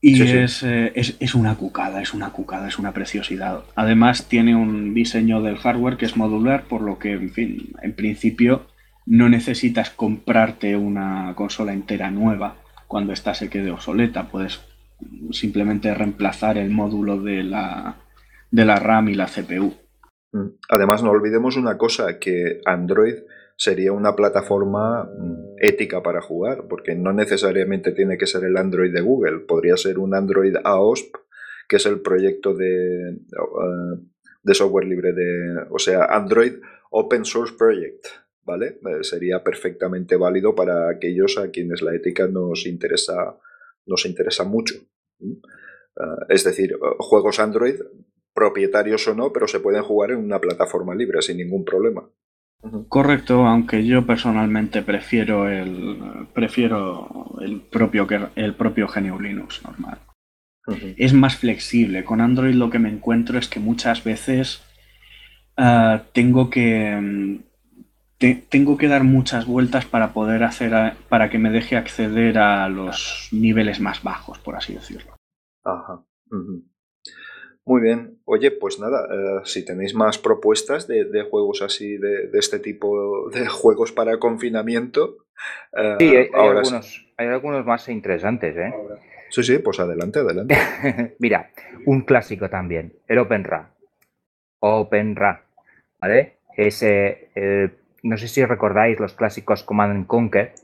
Y 0.00 0.22
eh, 0.22 0.92
Es, 0.94 1.16
es, 1.20 1.34
una 1.34 1.56
cucada, 1.56 2.00
es 2.00 2.14
una 2.14 2.30
cucada, 2.30 2.66
es 2.66 2.78
una 2.78 2.92
preciosidad. 2.92 3.62
Además 3.74 4.26
tiene 4.26 4.56
un 4.56 4.94
diseño 4.94 5.42
del 5.42 5.58
hardware 5.58 5.98
que 5.98 6.06
es 6.06 6.16
modular, 6.16 6.64
por 6.64 6.80
lo 6.80 6.98
que, 6.98 7.12
en 7.12 7.30
fin, 7.30 7.74
en 7.82 7.92
principio 7.92 8.66
no 9.04 9.28
necesitas 9.28 9.90
comprarte 9.90 10.76
una 10.76 11.34
consola 11.34 11.74
entera 11.74 12.10
nueva 12.10 12.56
cuando 12.86 13.12
esta 13.12 13.34
se 13.34 13.50
quede 13.50 13.70
obsoleta. 13.70 14.28
Puedes 14.28 14.62
simplemente 15.30 15.92
reemplazar 15.92 16.56
el 16.56 16.70
módulo 16.70 17.20
de 17.20 17.42
la, 17.42 17.96
de 18.50 18.64
la 18.64 18.76
RAM 18.76 19.10
y 19.10 19.14
la 19.14 19.26
CPU. 19.26 19.83
Mm. 20.34 20.58
Además, 20.68 21.02
no 21.02 21.10
olvidemos 21.10 21.56
una 21.56 21.78
cosa, 21.78 22.18
que 22.18 22.60
Android 22.64 23.14
sería 23.56 23.92
una 23.92 24.16
plataforma 24.16 25.04
mm, 25.04 25.56
ética 25.60 26.02
para 26.02 26.20
jugar, 26.20 26.66
porque 26.68 26.96
no 26.96 27.12
necesariamente 27.12 27.92
tiene 27.92 28.18
que 28.18 28.26
ser 28.26 28.44
el 28.44 28.56
Android 28.56 28.92
de 28.92 29.00
Google, 29.00 29.40
podría 29.46 29.76
ser 29.76 29.98
un 29.98 30.12
Android 30.12 30.56
AOSP, 30.62 31.14
que 31.68 31.76
es 31.76 31.86
el 31.86 32.00
proyecto 32.00 32.52
de, 32.52 33.16
uh, 33.38 33.96
de 34.42 34.54
software 34.54 34.86
libre 34.86 35.12
de, 35.12 35.66
o 35.70 35.78
sea, 35.78 36.04
Android 36.06 36.54
Open 36.90 37.24
Source 37.24 37.54
Project, 37.56 38.06
¿vale? 38.42 38.80
Eh, 38.84 39.02
sería 39.04 39.42
perfectamente 39.42 40.16
válido 40.16 40.54
para 40.54 40.90
aquellos 40.90 41.38
a 41.38 41.50
quienes 41.50 41.80
la 41.80 41.94
ética 41.94 42.26
nos 42.26 42.66
interesa, 42.66 43.38
nos 43.86 44.04
interesa 44.04 44.42
mucho. 44.42 44.74
Uh, 45.20 46.26
es 46.28 46.42
decir, 46.42 46.76
juegos 46.98 47.38
Android, 47.38 47.76
propietarios 48.34 49.06
o 49.08 49.14
no, 49.14 49.32
pero 49.32 49.46
se 49.46 49.60
pueden 49.60 49.82
jugar 49.82 50.10
en 50.10 50.18
una 50.18 50.40
plataforma 50.40 50.94
libre 50.94 51.22
sin 51.22 51.38
ningún 51.38 51.64
problema. 51.64 52.04
Correcto, 52.88 53.46
aunque 53.46 53.84
yo 53.84 54.06
personalmente 54.06 54.80
prefiero 54.80 55.50
el 55.50 56.26
prefiero 56.32 57.36
el 57.42 57.60
propio 57.60 58.06
el 58.34 58.54
propio 58.54 58.88
GNU 58.88 59.20
Linux 59.20 59.62
normal. 59.64 59.98
Es 60.96 61.12
más 61.12 61.36
flexible. 61.36 62.04
Con 62.04 62.22
Android 62.22 62.54
lo 62.54 62.70
que 62.70 62.78
me 62.78 62.88
encuentro 62.88 63.38
es 63.38 63.48
que 63.48 63.60
muchas 63.60 64.02
veces 64.02 64.62
ah, 65.58 66.04
tengo 66.14 66.48
que 66.48 67.38
tengo 68.48 68.78
que 68.78 68.88
dar 68.88 69.04
muchas 69.04 69.46
vueltas 69.46 69.84
para 69.84 70.14
poder 70.14 70.42
hacer 70.44 70.94
para 71.10 71.28
que 71.28 71.38
me 71.38 71.50
deje 71.50 71.76
acceder 71.76 72.38
a 72.38 72.66
los 72.70 73.28
niveles 73.30 73.80
más 73.80 74.02
bajos, 74.02 74.38
por 74.38 74.56
así 74.56 74.72
decirlo. 74.72 75.14
Ajá. 75.64 76.02
Muy 77.66 77.80
bien. 77.82 78.13
Oye, 78.26 78.50
pues 78.50 78.80
nada, 78.80 79.06
eh, 79.10 79.40
si 79.44 79.64
tenéis 79.64 79.94
más 79.94 80.18
propuestas 80.18 80.86
de, 80.86 81.26
juegos 81.30 81.60
así, 81.60 81.98
de, 81.98 82.30
este 82.32 82.58
tipo 82.58 83.28
de 83.30 83.46
juegos 83.48 83.92
para 83.92 84.18
confinamiento. 84.18 85.26
Eh, 85.76 85.96
sí, 85.98 86.16
hay, 86.16 86.28
algunos, 86.32 87.06
hay 87.18 87.26
algunos 87.26 87.66
más 87.66 87.88
interesantes, 87.88 88.56
¿eh? 88.56 88.72
Sí, 89.28 89.42
sí, 89.42 89.58
pues 89.58 89.78
adelante, 89.78 90.20
adelante. 90.20 90.56
Mira, 91.18 91.50
un 91.84 92.02
clásico 92.02 92.48
también, 92.48 92.94
el 93.08 93.18
OpenRA. 93.18 93.74
OpenRA, 94.60 95.44
¿vale? 96.00 96.38
Ese, 96.56 97.28
no 98.02 98.16
sé 98.16 98.28
si 98.28 98.44
recordáis 98.44 98.98
los 99.00 99.12
clásicos 99.12 99.64
Command 99.64 100.06
Conquer, 100.06 100.54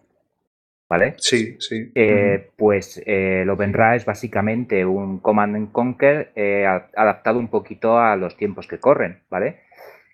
¿vale? 0.90 1.14
Sí, 1.18 1.56
sí. 1.60 1.92
Eh, 1.94 2.50
pues 2.56 3.00
eh, 3.06 3.42
el 3.42 3.50
OpenRA 3.50 3.94
es 3.94 4.04
básicamente 4.04 4.84
un 4.84 5.20
Command 5.20 5.70
Conquer 5.70 6.32
eh, 6.34 6.66
adaptado 6.66 7.38
un 7.38 7.46
poquito 7.46 8.00
a 8.00 8.16
los 8.16 8.36
tiempos 8.36 8.66
que 8.66 8.80
corren, 8.80 9.20
¿vale? 9.30 9.60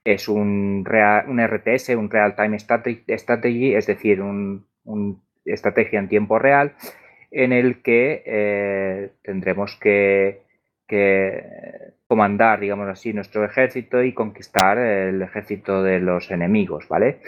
Es 0.05 0.29
un, 0.29 0.87
un 0.87 1.41
RTS, 1.41 1.89
un 1.97 2.11
Real 2.11 2.37
Time 2.37 2.59
Strategy, 2.59 3.75
es 3.75 3.87
decir, 3.87 4.21
un, 4.21 4.67
estrategia 5.47 5.99
en 5.99 6.09
tiempo 6.09 6.39
real 6.39 6.75
en 7.31 7.53
el 7.53 7.83
que 7.83 9.11
tendremos 9.23 9.77
que, 9.77 10.43
que, 10.87 11.43
comandar, 12.07 12.61
digamos 12.61 12.89
así, 12.89 13.13
nuestro 13.13 13.45
ejército 13.45 14.03
y 14.03 14.13
conquistar 14.13 14.79
el 14.79 15.23
ejército 15.23 15.83
de 15.83 15.99
los 16.01 16.31
enemigos, 16.31 16.87
¿vale? 16.89 17.19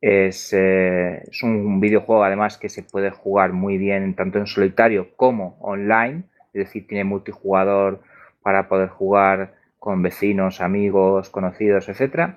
Es, 0.00 0.52
eh, 0.52 1.24
es, 1.28 1.42
un 1.42 1.80
videojuego 1.80 2.22
además 2.22 2.56
que 2.56 2.68
se 2.68 2.84
puede 2.84 3.10
jugar 3.10 3.52
muy 3.52 3.78
bien 3.78 4.14
tanto 4.14 4.38
en 4.38 4.46
solitario 4.46 5.16
como 5.16 5.56
online, 5.60 6.24
es 6.52 6.66
decir, 6.66 6.86
tiene 6.86 7.04
multijugador 7.04 8.00
para 8.42 8.68
poder 8.68 8.88
jugar 8.88 9.54
con 9.78 10.02
vecinos, 10.02 10.60
amigos, 10.60 11.30
conocidos, 11.30 11.88
etc. 11.88 12.34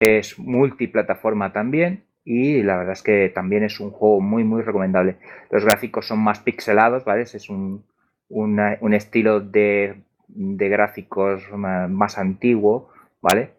Es 0.00 0.38
multiplataforma 0.38 1.52
también 1.52 2.04
y 2.24 2.62
la 2.62 2.76
verdad 2.76 2.92
es 2.92 3.02
que 3.02 3.30
también 3.34 3.64
es 3.64 3.80
un 3.80 3.90
juego 3.90 4.20
muy 4.20 4.44
muy 4.44 4.62
recomendable. 4.62 5.16
Los 5.50 5.64
gráficos 5.64 6.06
son 6.06 6.20
más 6.20 6.40
pixelados, 6.40 7.04
¿vale? 7.04 7.22
Es 7.22 7.50
un, 7.50 7.84
un 8.28 8.94
estilo 8.94 9.40
de, 9.40 10.02
de 10.28 10.68
gráficos 10.68 11.42
más 11.52 12.18
antiguo, 12.18 12.90
¿vale? 13.20 13.57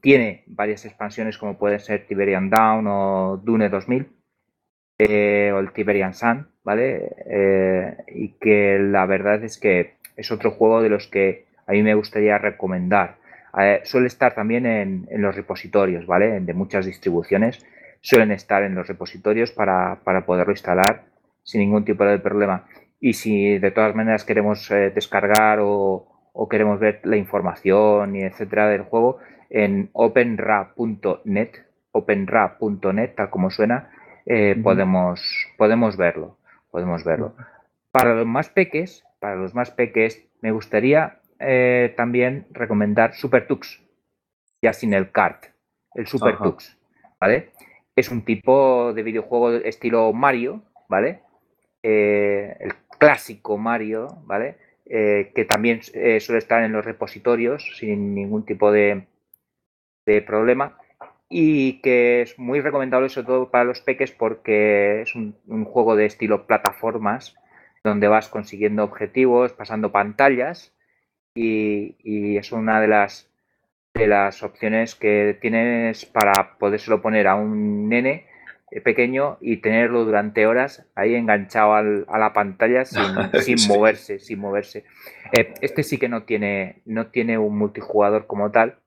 Tiene 0.00 0.44
varias 0.46 0.84
expansiones 0.84 1.38
como 1.38 1.58
pueden 1.58 1.80
ser 1.80 2.06
Tiberian 2.06 2.50
Down 2.50 2.86
o 2.86 3.40
Dune 3.42 3.68
2000 3.68 4.06
eh, 4.98 5.50
o 5.52 5.58
el 5.58 5.72
Tiberian 5.72 6.14
Sun, 6.14 6.46
¿vale? 6.62 7.10
Eh, 7.26 7.96
y 8.14 8.28
que 8.38 8.78
la 8.78 9.06
verdad 9.06 9.42
es 9.42 9.58
que 9.58 9.94
es 10.16 10.30
otro 10.30 10.52
juego 10.52 10.82
de 10.82 10.88
los 10.88 11.08
que 11.08 11.46
a 11.66 11.72
mí 11.72 11.82
me 11.82 11.94
gustaría 11.94 12.38
recomendar. 12.38 13.16
Eh, 13.58 13.80
suele 13.82 14.06
estar 14.06 14.34
también 14.34 14.66
en, 14.66 15.06
los 15.20 15.34
repositorios, 15.34 16.06
¿vale? 16.06 16.38
De 16.40 16.54
muchas 16.54 16.86
distribuciones 16.86 17.64
suelen 18.00 18.30
estar 18.30 18.62
en 18.62 18.74
los 18.74 18.86
repositorios 18.86 19.50
para, 19.50 20.00
poderlo 20.26 20.52
instalar 20.52 21.06
sin 21.42 21.60
ningún 21.60 21.84
tipo 21.84 22.04
de 22.04 22.18
problema. 22.20 22.66
Y 23.00 23.14
si 23.14 23.58
de 23.58 23.70
todas 23.72 23.96
maneras 23.96 24.24
queremos 24.24 24.68
descargar 24.68 25.58
o, 25.60 26.08
queremos 26.50 26.78
ver 26.78 27.00
la 27.04 27.16
información 27.16 28.14
y 28.16 28.22
etcétera 28.22 28.68
del 28.68 28.82
juego, 28.82 29.18
en 29.54 29.88
openra.net, 29.92 31.50
openra.net, 31.92 33.14
tal 33.14 33.30
como 33.30 33.50
suena, 33.50 33.88
eh, 34.26 34.56
podemos, 34.60 35.46
podemos 35.56 35.96
verlo. 35.96 36.36
Podemos 36.72 37.04
verlo. 37.04 37.36
Para 37.92 38.16
los 38.16 38.26
más 38.26 38.48
peques, 38.48 39.04
para 39.20 39.36
los 39.36 39.54
más 39.54 39.70
peques, 39.70 40.26
me 40.40 40.50
gustaría 40.50 41.20
eh, 41.38 41.94
también 41.96 42.48
recomendar 42.50 43.14
SuperTux, 43.14 43.80
ya 44.60 44.72
sin 44.72 44.92
el 44.92 45.12
kart, 45.12 45.44
el 45.94 46.08
SuperTux, 46.08 46.76
¿vale? 47.20 47.50
Es 47.94 48.10
un 48.10 48.24
tipo 48.24 48.92
de 48.92 49.04
videojuego 49.04 49.52
estilo 49.52 50.12
Mario, 50.12 50.62
¿vale? 50.88 51.20
Eh, 51.84 52.56
el 52.58 52.74
clásico 52.98 53.56
Mario, 53.56 54.08
¿vale? 54.24 54.56
que 54.86 55.46
también 55.48 55.80
suele 55.82 56.38
estar 56.38 56.62
en 56.62 56.72
los 56.72 56.84
repositorios 56.84 57.78
sin 57.78 58.14
ningún 58.14 58.44
tipo 58.44 58.70
de, 58.70 59.06
de 60.06 60.22
problema 60.22 60.76
y 61.28 61.80
que 61.80 62.22
es 62.22 62.38
muy 62.38 62.60
recomendable 62.60 63.08
sobre 63.08 63.26
todo 63.26 63.50
para 63.50 63.64
los 63.64 63.80
peques 63.80 64.12
porque 64.12 65.02
es 65.02 65.14
un, 65.14 65.34
juego 65.64 65.96
de 65.96 66.06
estilo 66.06 66.46
plataformas 66.46 67.34
donde 67.82 68.08
vas 68.08 68.28
consiguiendo 68.28 68.84
objetivos, 68.84 69.52
pasando 69.52 69.92
pantallas 69.92 70.72
y, 71.34 72.36
es 72.36 72.52
una 72.52 72.80
de 72.80 72.88
las 72.88 73.30
de 73.94 74.06
las 74.06 74.42
opciones 74.42 74.94
que 74.94 75.38
tienes 75.40 76.04
para 76.04 76.56
podérselo 76.58 77.00
poner 77.00 77.28
a 77.28 77.36
un 77.36 77.88
nene 77.88 78.26
eh, 78.70 78.80
pequeño 78.80 79.38
y 79.40 79.58
tenerlo 79.58 80.04
durante 80.04 80.46
horas 80.46 80.84
ahí 80.96 81.14
enganchado 81.14 81.74
a 81.74 82.18
la 82.18 82.32
pantalla 82.32 82.84
sin, 82.84 83.56
moverse, 83.68 84.18
sin 84.18 84.40
moverse. 84.40 84.84
Eh, 85.32 85.54
este 85.60 85.84
sí 85.84 85.98
que 85.98 86.08
no 86.08 86.24
tiene, 86.24 86.82
no 86.84 87.06
tiene 87.06 87.38
un 87.38 87.56
multijugador 87.56 88.26
como 88.26 88.50
tal, 88.50 88.78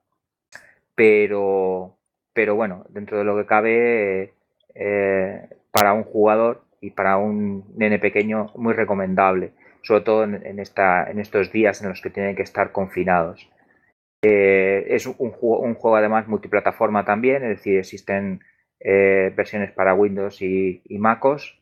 pero, 0.97 1.95
pero 2.33 2.55
bueno, 2.55 2.87
dentro 2.89 3.19
de 3.19 3.23
lo 3.23 3.37
que 3.37 3.45
cabe, 3.45 4.33
eh, 4.73 5.49
para 5.71 5.93
un 5.93 6.03
jugador 6.03 6.63
y 6.81 6.89
para 6.89 7.17
un 7.17 7.65
nene 7.77 7.99
pequeño, 7.99 8.51
muy 8.55 8.73
recomendable, 8.73 9.51
sobre 9.83 10.01
todo 10.01 10.23
en, 10.23 10.59
esta, 10.59 11.07
en 11.09 11.19
estos 11.19 11.51
días 11.51 11.83
en 11.83 11.89
los 11.89 12.01
que 12.01 12.09
tienen 12.09 12.35
que 12.35 12.41
estar 12.41 12.71
confinados. 12.71 13.47
Eh, 14.23 14.85
es 14.89 15.05
un 15.05 15.13
juego, 15.13 15.95
además 15.95 16.27
multiplataforma 16.27 17.05
también, 17.05 17.43
es 17.43 17.57
decir, 17.57 17.77
existen 17.77 18.41
eh, 18.79 19.31
versiones 19.37 19.71
para 19.73 19.93
Windows 19.93 20.41
y, 20.41 20.81
MacOS, 20.89 21.59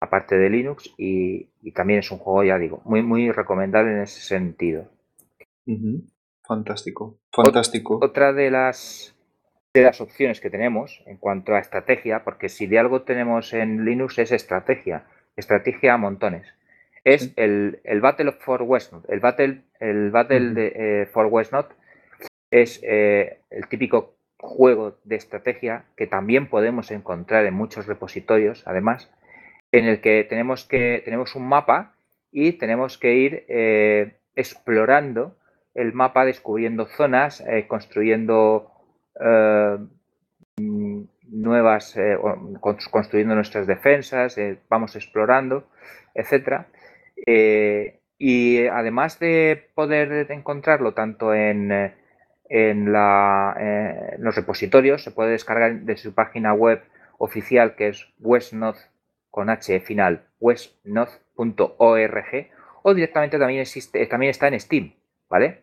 aparte 0.00 0.38
de 0.38 0.48
Linux, 0.48 0.94
y, 0.96 1.48
también 1.74 1.98
es 1.98 2.10
un 2.10 2.16
juego, 2.18 2.44
ya 2.44 2.58
digo, 2.58 2.80
muy, 2.86 3.02
muy 3.02 3.30
recomendable 3.30 3.92
en 3.92 4.00
ese 4.00 4.22
sentido. 4.22 4.88
Fantástico, 6.50 7.16
fantástico. 7.32 8.00
Otra 8.02 8.32
de 8.32 8.50
las 8.50 9.14
de 9.72 9.82
las 9.82 10.00
opciones 10.00 10.40
que 10.40 10.50
tenemos 10.50 11.00
en 11.06 11.16
cuanto 11.16 11.54
a 11.54 11.60
estrategia, 11.60 12.24
porque 12.24 12.48
si 12.48 12.66
de 12.66 12.80
algo 12.80 13.02
tenemos 13.02 13.52
en 13.52 13.84
Linux 13.84 14.18
es 14.18 14.32
estrategia, 14.32 15.04
estrategia 15.36 15.94
a 15.94 15.96
montones. 15.96 16.46
Es 17.04 17.32
el, 17.36 17.80
el, 17.84 18.00
Battle 18.00 18.32
for 18.32 18.62
Westnode. 18.62 19.06
El 19.08 19.20
Battle, 19.20 19.62
el 19.78 20.10
Battle 20.10 20.50
de, 20.54 20.72
eh, 20.74 21.06
for 21.06 21.26
Westnode 21.26 21.68
es 22.50 22.80
eh, 22.82 23.38
el 23.50 23.68
típico 23.68 24.16
juego 24.38 24.98
de 25.04 25.16
estrategia 25.16 25.84
que 25.96 26.08
también 26.08 26.48
podemos 26.48 26.90
encontrar 26.90 27.46
en 27.46 27.54
muchos 27.54 27.86
repositorios, 27.86 28.64
además, 28.66 29.08
en 29.70 29.84
el 29.84 30.00
que 30.00 30.24
tenemos 30.24 30.64
que 30.64 31.00
tenemos 31.04 31.36
un 31.36 31.46
mapa 31.46 31.94
y 32.32 32.52
tenemos 32.54 32.98
que 32.98 33.14
ir 33.14 33.44
eh, 33.48 34.16
explorando 34.34 35.36
el 35.74 35.92
mapa, 35.92 36.24
descubriendo 36.24 36.86
zonas, 36.86 37.44
construyendo 37.68 38.70
eh, 39.20 39.78
nuevas, 41.28 41.96
eh, 41.96 42.18
construyendo 42.60 43.34
nuestras 43.34 43.66
defensas, 43.66 44.36
eh, 44.38 44.58
vamos 44.68 44.96
explorando, 44.96 45.68
etcétera. 46.14 46.68
y 48.18 48.66
además 48.66 49.18
de 49.18 49.70
poder 49.74 50.30
encontrarlo 50.30 50.92
tanto 50.92 51.34
en, 51.34 51.70
en, 52.48 52.92
la, 52.92 54.16
los 54.18 54.34
repositorios, 54.36 55.02
se 55.04 55.10
puede 55.12 55.30
descargar 55.30 55.80
de 55.80 55.96
su 55.96 56.14
página 56.14 56.52
web 56.52 56.82
oficial 57.18 57.76
que 57.76 57.88
es 57.88 58.08
westnode 58.18 58.78
con 59.30 59.48
h 59.50 59.80
final 59.80 60.24
westnode.org 60.40 62.32
o 62.82 62.94
directamente 62.94 63.38
también 63.38 63.60
existe 63.60 64.04
también 64.06 64.30
está 64.30 64.48
en 64.48 64.58
Steam, 64.58 64.94
¿vale? 65.30 65.62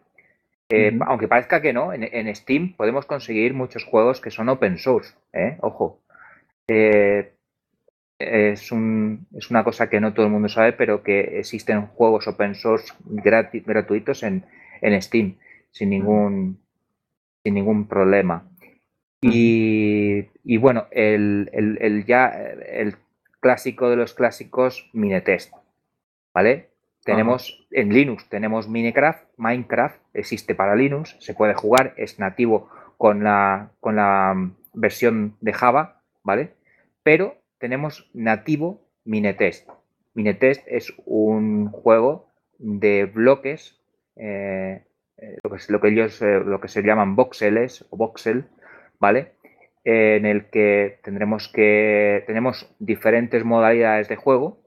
Eh, 0.70 0.98
aunque 1.06 1.28
parezca 1.28 1.62
que 1.62 1.72
no, 1.72 1.94
en, 1.94 2.36
Steam 2.36 2.74
podemos 2.76 3.06
conseguir 3.06 3.54
muchos 3.54 3.86
juegos 3.86 4.20
que 4.20 4.32
son 4.32 4.50
open 4.50 4.78
source. 4.78 5.14
¿eh? 5.34 5.58
Ojo. 5.62 6.02
Eh, 6.68 7.34
es, 8.20 8.72
una 8.72 9.64
cosa 9.64 9.90
que 9.90 10.02
no 10.02 10.14
todo 10.14 10.26
el 10.26 10.32
mundo 10.32 10.50
sabe, 10.50 10.74
pero 10.74 11.04
que 11.04 11.40
existen 11.40 11.88
juegos 11.88 12.28
open 12.28 12.56
source 12.56 12.94
gratuitos 13.06 14.24
en, 14.24 14.44
Steam 15.02 15.38
sin 15.72 15.90
ningún, 15.92 16.60
sin 17.44 17.54
ningún 17.54 17.88
problema. 17.88 18.50
Y, 19.22 20.58
bueno, 20.58 20.88
el, 20.92 22.04
ya 22.08 22.28
el 22.28 22.96
clásico 23.40 23.90
de 23.90 23.96
los 23.96 24.14
clásicos, 24.14 24.90
Minetest. 24.94 25.54
¿Vale? 26.34 26.70
Tenemos 27.08 27.66
en 27.72 27.94
Linux, 27.94 28.28
tenemos 28.28 28.68
Minecraft, 28.68 29.24
Minecraft 29.38 29.98
existe 30.14 30.56
para 30.56 30.76
Linux, 30.76 31.16
se 31.22 31.34
puede 31.34 31.54
jugar, 31.54 31.94
es 31.96 32.20
nativo 32.20 32.70
con 32.98 33.24
la, 33.24 33.72
con 33.80 33.96
la 33.96 34.34
mm, 34.36 34.56
versión 34.74 35.38
de 35.40 35.54
Java, 35.54 36.02
¿vale? 36.24 36.52
Pero 37.04 37.38
tenemos 37.60 38.12
nativo 38.14 38.82
Minetest. 39.06 39.70
Minetest 40.16 40.68
es 40.68 40.94
un 41.06 41.70
juego 41.70 42.28
de 42.60 43.06
bloques, 43.06 43.80
eh, 44.18 44.84
eh, 45.16 45.38
lo, 45.70 45.80
que, 45.80 45.88
ellos 45.88 46.22
eh, 46.22 46.42
lo 46.42 46.60
que 46.60 46.68
se 46.68 46.82
llaman 46.82 47.16
voxeles 47.16 47.86
o 47.90 47.96
voxel, 47.96 48.50
¿vale? 49.00 49.32
en 49.86 50.26
el 50.26 50.50
que 50.50 51.00
tendremos 51.02 51.48
que 51.48 52.26
tenemos 52.28 52.70
diferentes 52.78 53.46
modalidades 53.46 54.10
de 54.10 54.18
juego 54.18 54.58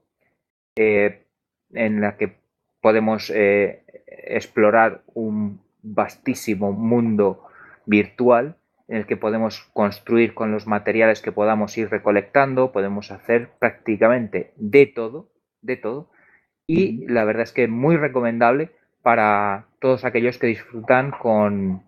en 1.73 2.01
la 2.01 2.17
que 2.17 2.37
podemos 2.81 3.29
eh, 3.29 3.83
explorar 4.07 5.01
un 5.13 5.61
vastísimo 5.81 6.71
mundo 6.71 7.43
virtual 7.85 8.55
en 8.87 8.97
el 8.97 9.05
que 9.05 9.17
podemos 9.17 9.61
construir 9.73 10.33
con 10.33 10.51
los 10.51 10.67
materiales 10.67 11.21
que 11.21 11.31
podamos 11.31 11.77
ir 11.77 11.89
recolectando, 11.89 12.71
podemos 12.71 13.11
hacer 13.11 13.49
prácticamente 13.57 14.51
de 14.57 14.85
todo, 14.85 15.29
de 15.61 15.77
todo, 15.77 16.09
y 16.67 17.07
la 17.07 17.23
verdad 17.23 17.43
es 17.43 17.51
que 17.51 17.67
muy 17.67 17.97
recomendable 17.97 18.71
para 19.01 19.65
todos 19.79 20.05
aquellos 20.05 20.37
que 20.37 20.47
disfrutan 20.47 21.11
con, 21.11 21.83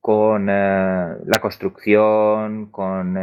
con 0.00 0.48
eh, 0.48 1.16
la 1.24 1.40
construcción, 1.40 2.66
con 2.70 3.16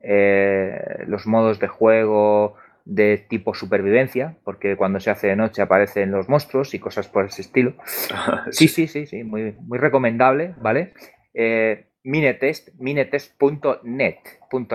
eh, 0.00 1.04
los 1.06 1.26
modos 1.26 1.58
de 1.60 1.68
juego, 1.68 2.56
de 2.84 3.18
tipo 3.18 3.54
supervivencia, 3.54 4.36
porque 4.44 4.76
cuando 4.76 5.00
se 5.00 5.10
hace 5.10 5.28
de 5.28 5.36
noche 5.36 5.62
aparecen 5.62 6.10
los 6.10 6.28
monstruos 6.28 6.74
y 6.74 6.78
cosas 6.78 7.08
por 7.08 7.26
ese 7.26 7.42
estilo. 7.42 7.74
sí, 8.50 8.68
sí, 8.68 8.86
sí, 8.86 9.06
sí, 9.06 9.24
muy, 9.24 9.52
muy 9.60 9.78
recomendable, 9.78 10.54
¿vale? 10.60 10.92
Eh, 11.34 11.86
Minetest, 12.04 12.70
minetest.net. 12.78 14.16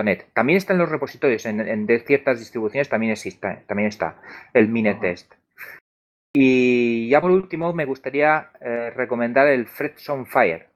.net. 0.02 0.24
También 0.32 0.56
está 0.56 0.72
en 0.72 0.78
los 0.78 0.88
repositorios, 0.88 1.44
en, 1.46 1.86
de 1.86 2.00
ciertas 2.00 2.38
distribuciones 2.38 2.88
también, 2.88 3.12
existe, 3.12 3.64
también 3.66 3.88
está 3.88 4.20
el 4.54 4.68
Minetest. 4.68 5.34
Y 6.32 7.08
ya 7.08 7.20
por 7.20 7.30
último 7.30 7.72
me 7.72 7.84
gustaría 7.84 8.50
eh, 8.60 8.90
recomendar 8.90 9.46
el 9.46 9.66
Frets 9.66 10.08
on 10.08 10.26
Fire. 10.26 10.68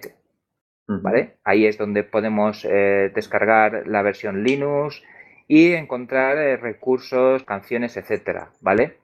¿vale? 0.88 1.36
Ahí 1.44 1.66
es 1.66 1.78
donde 1.78 2.04
podemos 2.04 2.64
descargar 2.64 3.86
la 3.86 4.02
versión 4.02 4.44
Linux 4.44 5.04
y 5.48 5.74
encontrar 5.74 6.38
recursos, 6.62 7.44
canciones, 7.44 7.98
etcétera, 7.98 8.54
¿vale? 8.62 9.00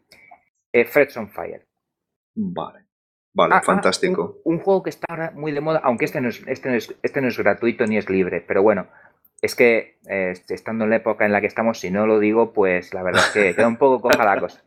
Fredsonfire. 0.71 1.65
Vale. 2.35 2.84
Vale, 3.35 3.53
ah, 3.53 3.57
ah, 3.57 3.61
fantástico. 3.61 4.39
un, 4.45 4.59
juego 4.59 4.81
que 4.81 4.89
está 4.89 5.07
ahora 5.09 5.31
muy 5.35 5.51
de 5.51 5.59
moda, 5.59 5.81
aunque 5.83 6.05
este 6.05 6.21
no 6.21 6.29
es, 6.29 6.41
este 6.47 6.69
no 6.69 6.75
es, 6.75 6.95
este 7.03 7.19
no 7.19 7.27
es 7.27 7.37
gratuito 7.37 7.85
ni 7.85 7.97
es 7.97 8.09
libre, 8.09 8.39
pero 8.39 8.63
bueno, 8.63 8.87
es 9.41 9.55
que 9.55 9.97
eh, 10.07 10.33
estando 10.47 10.85
en 10.85 10.89
la 10.89 10.95
época 10.95 11.25
en 11.25 11.33
la 11.33 11.41
que 11.41 11.47
estamos, 11.47 11.79
si 11.79 11.91
no 11.91 12.07
lo 12.07 12.19
digo, 12.19 12.53
pues 12.53 12.93
la 12.93 13.03
verdad 13.03 13.23
es 13.27 13.31
que 13.31 13.53
queda 13.53 13.67
un 13.67 13.75
poco 13.75 14.01
coja 14.01 14.23
la 14.23 14.39
cosa. 14.39 14.63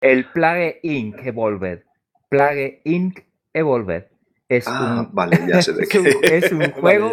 El 0.00 0.24
Plague 0.24 0.80
Inc. 0.82 1.24
Evolved. 1.26 1.82
Plague 2.30 2.80
Inc. 2.84 3.20
Evolved. 3.52 4.06
Es 4.48 4.64
ah, 4.66 5.06
un, 5.06 5.14
vale, 5.14 5.38
ya 5.46 5.60
sé 5.60 5.74
de 5.74 5.86
qué. 5.86 5.98
es 6.22 6.50
un, 6.52 6.70
juego 6.72 7.12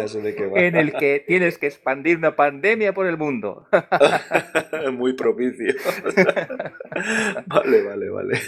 en 0.54 0.74
el 0.74 0.94
que 0.94 1.22
tienes 1.26 1.58
que 1.58 1.66
expandir 1.66 2.16
una 2.16 2.34
pandemia 2.34 2.94
por 2.94 3.06
el 3.06 3.18
mundo. 3.18 3.68
Muy 4.94 5.12
propicio. 5.12 5.74
vale, 7.46 7.82
vale, 7.82 8.08
vale. 8.08 8.40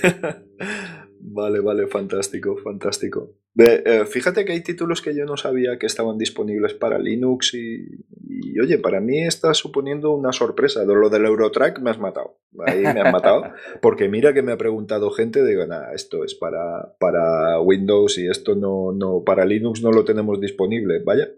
Vale, 1.21 1.61
vale, 1.61 1.87
fantástico, 1.87 2.57
fantástico. 2.65 3.35
Eh, 3.61 4.05
fíjate 4.07 4.45
que 4.45 4.53
hay 4.53 4.63
títulos 4.63 5.03
que 5.03 5.17
yo 5.17 5.25
no 5.25 5.37
sabía 5.37 5.79
que 5.81 5.87
estaban 5.87 6.17
disponibles 6.17 6.75
para 6.75 6.97
Linux 6.97 7.55
y, 7.55 7.89
oye, 8.61 8.79
para 8.79 9.01
mí 9.01 9.27
está 9.27 9.53
suponiendo 9.53 10.13
una 10.13 10.31
sorpresa. 10.31 10.85
Lo 10.85 11.11
del 11.11 11.25
Eurotrack 11.25 11.81
me 11.81 11.91
has 11.91 11.99
matado. 11.99 12.39
Ahí 12.65 12.83
me 12.83 13.01
has 13.01 13.13
matado. 13.13 13.53
Porque 13.83 14.09
mira 14.09 14.33
que 14.33 14.43
me 14.43 14.53
ha 14.53 14.57
preguntado 14.59 15.11
gente, 15.11 15.45
digo, 15.45 15.67
nada, 15.67 15.93
esto 15.93 16.25
es 16.25 16.37
para, 16.37 16.95
para 17.01 17.61
Windows 17.61 18.17
y 18.19 18.29
esto 18.29 18.55
no, 18.55 18.93
no, 18.93 19.25
para 19.25 19.45
Linux 19.45 19.83
no 19.83 19.91
lo 19.91 20.05
tenemos 20.05 20.41
disponible. 20.41 21.01
Vaya, 21.05 21.29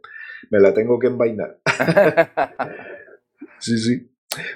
me 0.50 0.60
la 0.60 0.74
tengo 0.74 0.98
que 0.98 1.06
envainar. 1.06 1.58
sí, 3.60 3.78
sí. 3.78 4.10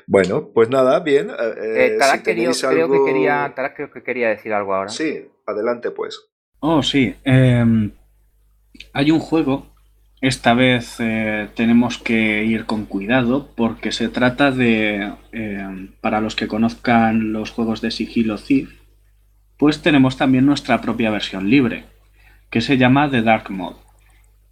Bueno, 0.06 0.50
pues 0.52 0.68
nada, 0.68 1.00
bien. 1.00 1.30
Eh, 1.30 1.96
eh, 1.96 1.98
creo, 1.98 2.22
que 2.22 3.04
quería, 3.04 3.54
creo 3.74 3.90
que 3.90 4.02
quería 4.02 4.28
decir 4.28 4.52
algo 4.52 4.74
ahora. 4.74 4.90
Sí, 4.90 5.28
adelante 5.46 5.90
pues. 5.90 6.33
Oh, 6.66 6.82
sí. 6.82 7.14
Em, 7.24 7.90
hay 8.94 9.10
un 9.10 9.20
juego 9.20 9.66
esta 10.22 10.54
vez 10.54 10.96
eh, 10.98 11.48
tenemos 11.54 11.98
que 11.98 12.42
ir 12.46 12.64
con 12.64 12.86
cuidado 12.86 13.50
porque 13.54 13.92
se 13.92 14.08
trata 14.08 14.50
de, 14.50 15.12
eh, 15.32 15.88
para 16.00 16.22
los 16.22 16.34
que 16.34 16.48
conozcan 16.48 17.34
los 17.34 17.50
juegos 17.50 17.82
de 17.82 17.90
sigilo 17.90 18.38
Thief, 18.38 18.70
pues 19.58 19.82
tenemos 19.82 20.16
también 20.16 20.46
nuestra 20.46 20.80
propia 20.80 21.10
versión 21.10 21.50
libre, 21.50 21.84
que 22.48 22.62
se 22.62 22.78
llama 22.78 23.10
The 23.10 23.20
Dark 23.20 23.50
Mode. 23.50 23.76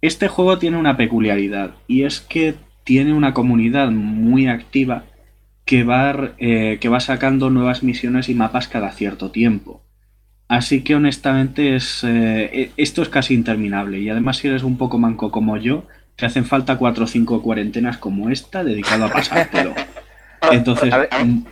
Este 0.01 0.27
juego 0.27 0.59
tiene 0.59 0.77
una 0.77 0.95
peculiaridad 0.97 1.71
y 1.87 2.03
es 2.03 2.21
que 2.21 2.53
tiene 2.83 3.13
una 3.15 3.33
comunidad 3.33 3.89
muy 3.89 4.45
activa 4.47 5.05
que 5.65 5.83
va, 5.83 6.35
eh, 6.37 6.77
que 6.79 6.89
va 6.89 6.99
sacando 6.99 7.49
nuevas 7.49 7.81
misiones 7.81 8.29
y 8.29 8.35
mapas 8.35 8.67
cada 8.67 8.91
cierto 8.91 9.31
tiempo. 9.31 9.82
Así 10.47 10.83
que 10.83 10.95
honestamente 10.95 11.75
es, 11.75 12.03
eh, 12.03 12.49
e, 12.53 12.71
esto 12.77 13.01
es 13.01 13.09
casi 13.09 13.33
interminable 13.33 13.99
y 13.99 14.09
además 14.09 14.37
si 14.37 14.47
eres 14.47 14.63
un 14.63 14.77
poco 14.77 14.99
manco 14.99 15.31
como 15.31 15.57
yo, 15.57 15.85
te 16.15 16.25
hacen 16.25 16.45
falta 16.45 16.77
cuatro 16.77 17.05
o 17.05 17.07
cinco 17.07 17.41
cuarentenas 17.41 17.97
como 17.97 18.29
esta 18.29 18.63
dedicado 18.63 19.05
a 19.05 19.09
pasártelo. 19.09 19.73
Entonces, 20.51 20.93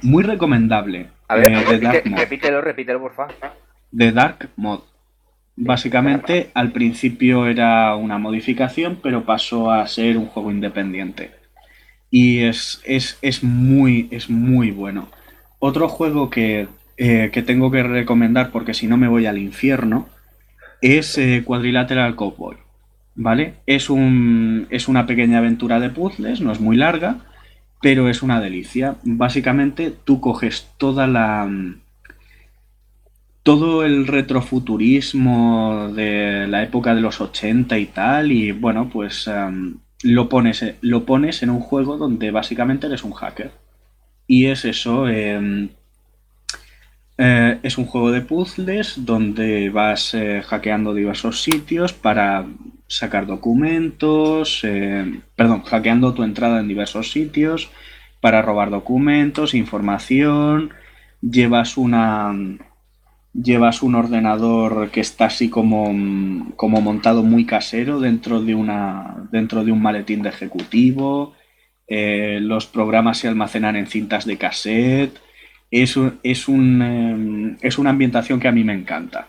muy 0.01 0.23
recomendable. 0.23 1.07
A 1.27 1.35
ver, 1.35 1.51
eh, 1.51 2.03
repítelo, 2.15 2.61
repítelo, 2.61 2.99
por 2.99 3.13
favor. 3.13 3.33
The 3.95 4.11
Dark 4.11 4.49
Mod. 4.57 4.81
Básicamente, 5.55 6.49
al 6.53 6.71
principio 6.71 7.45
era 7.45 7.95
una 7.95 8.17
modificación, 8.17 8.99
pero 9.01 9.25
pasó 9.25 9.71
a 9.71 9.85
ser 9.87 10.17
un 10.17 10.25
juego 10.27 10.51
independiente. 10.51 11.31
Y 12.09 12.43
es, 12.43 12.81
es, 12.85 13.43
muy, 13.43 14.07
es 14.11 14.29
muy 14.29 14.71
bueno. 14.71 15.09
Otro 15.59 15.87
juego 15.87 16.29
que, 16.29 16.67
eh, 17.03 17.31
que, 17.33 17.41
tengo 17.41 17.71
que 17.71 17.81
recomendar, 17.81 18.51
porque 18.51 18.75
si 18.75 18.85
no 18.85 18.95
me 18.95 19.07
voy 19.07 19.25
al 19.25 19.39
infierno, 19.39 20.07
es 20.81 21.17
eh, 21.17 21.41
Quadrilateral 21.43 22.15
Cowboy. 22.15 22.57
¿Vale? 23.15 23.55
Es, 23.65 23.89
un, 23.89 24.67
es 24.69 24.87
una 24.87 25.07
pequeña 25.07 25.39
aventura 25.39 25.79
de 25.79 25.89
puzzles, 25.89 26.41
no 26.41 26.51
es 26.51 26.59
muy 26.59 26.77
larga, 26.77 27.17
pero 27.81 28.07
es 28.07 28.21
una 28.21 28.39
delicia. 28.39 28.97
Básicamente, 29.01 29.91
tú 30.03 30.21
coges 30.21 30.69
toda 30.77 31.07
la. 31.07 31.49
Todo 33.41 33.83
el 33.83 34.05
retrofuturismo 34.05 35.91
de 35.95 36.45
la 36.47 36.61
época 36.61 36.93
de 36.93 37.01
los 37.01 37.19
80 37.19 37.79
y 37.79 37.87
tal, 37.87 38.31
y 38.31 38.51
bueno, 38.51 38.89
pues 38.93 39.27
lo 40.03 40.29
pones, 40.29 40.75
lo 40.81 41.05
pones 41.07 41.41
en 41.41 41.49
un 41.49 41.61
juego 41.61 41.97
donde 41.97 42.29
básicamente 42.29 42.85
eres 42.85 43.03
un 43.03 43.13
hacker. 43.13 43.49
Y 44.27 44.45
es 44.45 44.65
eso. 44.65 45.07
Em, 45.09 45.69
eh, 47.17 47.59
es 47.63 47.77
un 47.77 47.85
juego 47.85 48.11
de 48.11 48.21
puzzles 48.21 49.05
donde 49.05 49.69
vas 49.69 50.13
eh, 50.13 50.41
hackeando 50.41 50.93
diversos 50.93 51.41
sitios 51.41 51.93
para 51.93 52.45
sacar 52.87 53.25
documentos, 53.25 54.65
perdón, 55.35 55.63
hackeando 55.63 56.13
tu 56.13 56.23
entrada 56.23 56.59
en 56.59 56.67
diversos 56.67 57.11
sitios 57.11 57.71
para 58.19 58.41
robar 58.41 58.69
documentos, 58.69 59.53
información, 59.53 60.71
llevas 61.21 61.77
una, 61.77 62.33
llevas 63.33 63.81
un 63.81 63.95
ordenador 63.95 64.89
que 64.91 65.01
está 65.01 65.25
así 65.25 65.49
como, 65.49 66.53
como 66.55 66.81
montado 66.81 67.23
muy 67.23 67.45
casero 67.45 67.99
dentro 67.99 68.41
de, 68.41 68.55
una, 68.55 69.27
dentro 69.31 69.63
de 69.63 69.71
un 69.71 69.81
maletín 69.81 70.21
de 70.21 70.29
ejecutivo. 70.29 71.33
Eh, 71.87 72.39
los 72.41 72.67
programas 72.67 73.19
se 73.19 73.27
almacenan 73.27 73.75
en 73.75 73.87
cintas 73.87 74.25
de 74.25 74.37
cassette. 74.37 75.19
Es, 75.71 75.97
es, 76.21 76.47
un, 76.47 76.81
em, 76.81 77.57
es 77.61 77.77
una 77.77 77.89
ambientación 77.91 78.39
que 78.39 78.47
a 78.47 78.51
mí 78.51 78.63
me 78.63 78.73
encanta. 78.73 79.27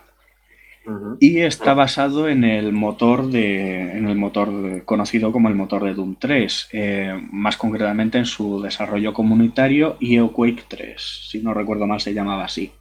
Y 1.21 1.39
está 1.39 1.73
basado 1.73 2.27
en 2.27 2.43
el 2.43 2.73
motor 2.73 3.29
de. 3.29 3.97
en 3.97 4.05
el 4.05 4.17
motor 4.17 4.83
conocido 4.83 5.31
como 5.31 5.47
el 5.47 5.55
motor 5.55 5.85
de 5.85 5.93
Doom 5.93 6.15
3. 6.19 6.69
Eh, 6.73 7.27
más 7.31 7.55
concretamente 7.55 8.17
en 8.17 8.25
su 8.25 8.61
desarrollo 8.61 9.13
comunitario 9.13 9.95
y 10.01 10.17
Earthquake 10.17 10.65
3. 10.67 11.27
Si 11.29 11.39
no 11.39 11.53
recuerdo 11.53 11.87
mal 11.87 12.01
se 12.01 12.13
llamaba 12.13 12.43
así. 12.43 12.71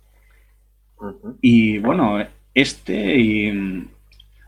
Y 1.41 1.79
bueno, 1.79 2.19
este 2.55 3.21
y. 3.21 3.89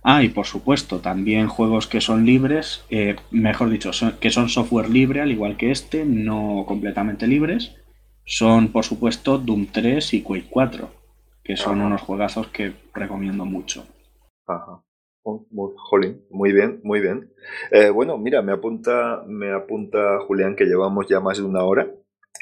Ah, 0.03 0.23
y 0.23 0.29
por 0.29 0.47
supuesto, 0.47 0.99
también 0.99 1.47
juegos 1.47 1.87
que 1.87 2.03
son 2.03 2.27
libres, 2.27 2.85
eh, 2.91 3.17
mejor 3.31 3.71
dicho, 3.71 3.91
que 4.21 4.31
son 4.31 4.51
software 4.51 4.91
libre, 4.91 5.23
al 5.23 5.31
igual 5.31 5.57
que 5.57 5.71
este, 5.71 6.05
no 6.05 6.65
completamente 6.69 7.27
libres, 7.27 7.75
son 8.25 8.72
por 8.72 8.85
supuesto 8.85 9.39
Doom 9.39 9.66
3 9.72 10.14
y 10.14 10.22
Quake 10.22 10.47
4, 10.49 10.89
que 11.43 11.57
son 11.57 11.81
unos 11.81 12.01
juegazos 12.01 12.49
que 12.49 12.72
recomiendo 12.95 13.45
mucho. 13.45 13.87
Ajá. 14.47 14.83
Oh, 15.27 15.47
muy, 15.51 15.72
muy 16.31 16.53
bien, 16.53 16.81
muy 16.83 17.01
bien. 17.01 17.33
Eh, 17.70 17.89
bueno, 17.89 18.18
mira, 18.18 18.43
me 18.43 18.53
apunta, 18.53 19.25
me 19.27 19.53
apunta 19.53 20.18
Julián 20.27 20.55
que 20.55 20.66
llevamos 20.66 21.07
ya 21.09 21.18
más 21.20 21.39
de 21.39 21.45
una 21.45 21.62
hora. 21.64 21.89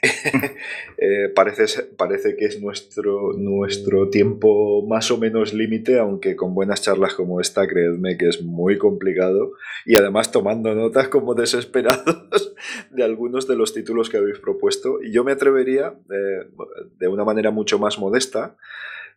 Eh, 1.05 1.31
parece, 1.35 1.83
parece 1.83 2.37
que 2.37 2.45
es 2.45 2.61
nuestro, 2.61 3.33
nuestro 3.33 4.09
tiempo 4.09 4.87
más 4.87 5.11
o 5.11 5.19
menos 5.19 5.53
límite, 5.53 5.99
aunque 5.99 6.37
con 6.37 6.55
buenas 6.55 6.81
charlas 6.81 7.15
como 7.15 7.41
esta, 7.41 7.67
creedme 7.67 8.17
que 8.17 8.29
es 8.29 8.41
muy 8.41 8.79
complicado. 8.79 9.55
Y 9.85 9.97
además 9.97 10.31
tomando 10.31 10.73
notas 10.77 11.09
como 11.09 11.35
desesperados 11.35 12.55
de 12.93 13.03
algunos 13.03 13.49
de 13.49 13.57
los 13.57 13.75
títulos 13.75 14.11
que 14.11 14.19
habéis 14.19 14.39
propuesto. 14.39 15.03
Y 15.03 15.11
yo 15.11 15.25
me 15.25 15.33
atrevería, 15.33 15.95
eh, 16.09 16.47
de 16.99 17.09
una 17.09 17.25
manera 17.25 17.51
mucho 17.51 17.81
más 17.81 17.99
modesta, 17.99 18.57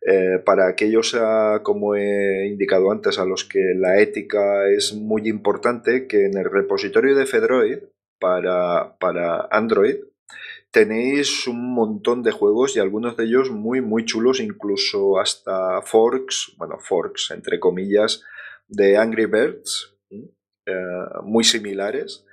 eh, 0.01 0.39
para 0.43 0.67
aquellos, 0.67 1.15
como 1.61 1.95
he 1.95 2.47
indicado 2.47 2.91
antes, 2.91 3.19
a 3.19 3.25
los 3.25 3.45
que 3.45 3.73
la 3.75 3.99
ética 3.99 4.67
es 4.69 4.93
muy 4.95 5.27
importante, 5.27 6.07
que 6.07 6.25
en 6.25 6.35
el 6.37 6.45
repositorio 6.45 7.15
de 7.15 7.27
Fedroid 7.27 7.77
para, 8.19 8.97
para 8.97 9.47
Android, 9.51 9.97
tenéis 10.75 11.47
un 11.47 11.73
montón 11.73 12.21
de 12.21 12.33
juegos 12.33 12.75
y 12.75 12.81
algunos 12.81 13.15
de 13.15 13.23
ellos 13.23 13.49
muy, 13.49 13.79
muy 13.79 14.03
chulos, 14.03 14.41
incluso 14.41 15.19
hasta 15.19 15.81
forks, 15.81 16.53
bueno, 16.57 16.79
forks, 16.79 17.31
entre 17.31 17.61
comillas, 17.61 18.23
de 18.67 18.97
Angry 18.97 19.25
Birds, 19.25 19.95
eh, 20.11 20.73
muy 21.23 21.45
similares. 21.45 22.25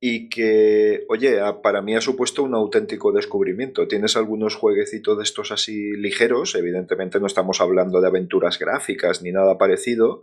Y 0.00 0.30
que, 0.30 1.04
oye, 1.10 1.38
para 1.62 1.82
mí 1.82 1.94
ha 1.94 2.00
supuesto 2.00 2.42
un 2.42 2.54
auténtico 2.54 3.12
descubrimiento. 3.12 3.86
Tienes 3.86 4.16
algunos 4.16 4.54
jueguecitos 4.54 5.18
de 5.18 5.24
estos 5.24 5.52
así 5.52 5.92
ligeros, 5.92 6.54
evidentemente 6.54 7.20
no 7.20 7.26
estamos 7.26 7.60
hablando 7.60 8.00
de 8.00 8.08
aventuras 8.08 8.58
gráficas 8.58 9.20
ni 9.20 9.30
nada 9.30 9.58
parecido, 9.58 10.22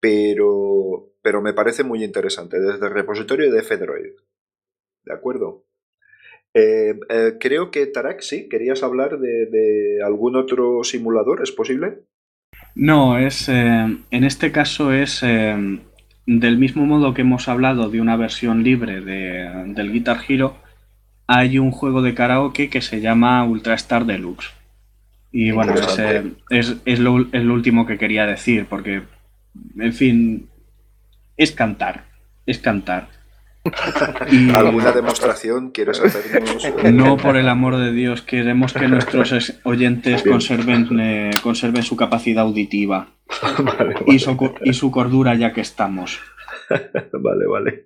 pero, 0.00 1.12
pero 1.20 1.42
me 1.42 1.52
parece 1.52 1.84
muy 1.84 2.02
interesante, 2.02 2.58
desde 2.60 2.86
el 2.86 2.94
repositorio 2.94 3.52
de 3.52 3.62
Fedroid. 3.62 4.12
¿De 5.04 5.12
acuerdo? 5.12 5.63
Eh, 6.54 6.94
eh, 7.08 7.32
creo 7.40 7.70
que 7.70 7.86
Tarak, 7.86 8.20
sí, 8.20 8.48
querías 8.48 8.82
hablar 8.82 9.18
de, 9.18 9.98
algún 10.04 10.36
otro 10.36 10.84
simulador, 10.84 11.42
¿es 11.42 11.50
posible? 11.50 11.98
No, 12.76 13.18
es 13.18 13.48
eh, 13.48 13.96
en 14.10 14.24
este 14.24 14.52
caso 14.52 14.92
es 14.92 15.20
del 15.22 16.58
mismo 16.58 16.86
modo 16.86 17.12
que 17.12 17.22
hemos 17.22 17.48
hablado 17.48 17.90
de 17.90 18.00
una 18.00 18.16
versión 18.16 18.62
libre 18.62 19.00
de, 19.00 19.72
del 19.74 19.92
Guitar 19.92 20.20
Hero, 20.26 20.56
hay 21.26 21.58
un 21.58 21.70
juego 21.70 22.02
de 22.02 22.14
karaoke 22.14 22.68
que 22.68 22.80
se 22.80 23.00
llama 23.00 23.44
Ultra 23.44 23.74
Star 23.74 24.04
Deluxe. 24.04 24.52
Y 25.32 25.50
bueno, 25.50 25.74
es, 26.50 26.76
es, 26.84 26.98
lo, 27.00 27.14
último 27.14 27.86
que 27.86 27.98
quería 27.98 28.24
decir, 28.24 28.66
porque, 28.66 29.02
en 29.76 29.92
fin, 29.92 30.48
es 31.36 31.50
cantar, 31.50 32.04
es 32.46 32.60
cantar. 32.60 33.08
¿Alguna 34.54 34.92
demostración 34.92 35.70
quieres 35.70 36.00
hacernos? 36.00 36.66
No, 36.92 37.16
por 37.16 37.36
el 37.36 37.48
amor 37.48 37.76
de 37.76 37.92
Dios, 37.92 38.22
queremos 38.22 38.72
que 38.72 38.88
nuestros 38.88 39.54
oyentes 39.64 40.22
conserven, 40.22 40.88
eh, 41.00 41.30
conserven 41.42 41.82
su 41.82 41.96
capacidad 41.96 42.44
auditiva 42.44 43.08
Y, 44.06 44.18
su, 44.18 44.90
cordura 44.90 45.34
ya 45.34 45.52
que 45.52 45.60
estamos. 45.60 46.20
vale, 47.12 47.46
vale. 47.46 47.84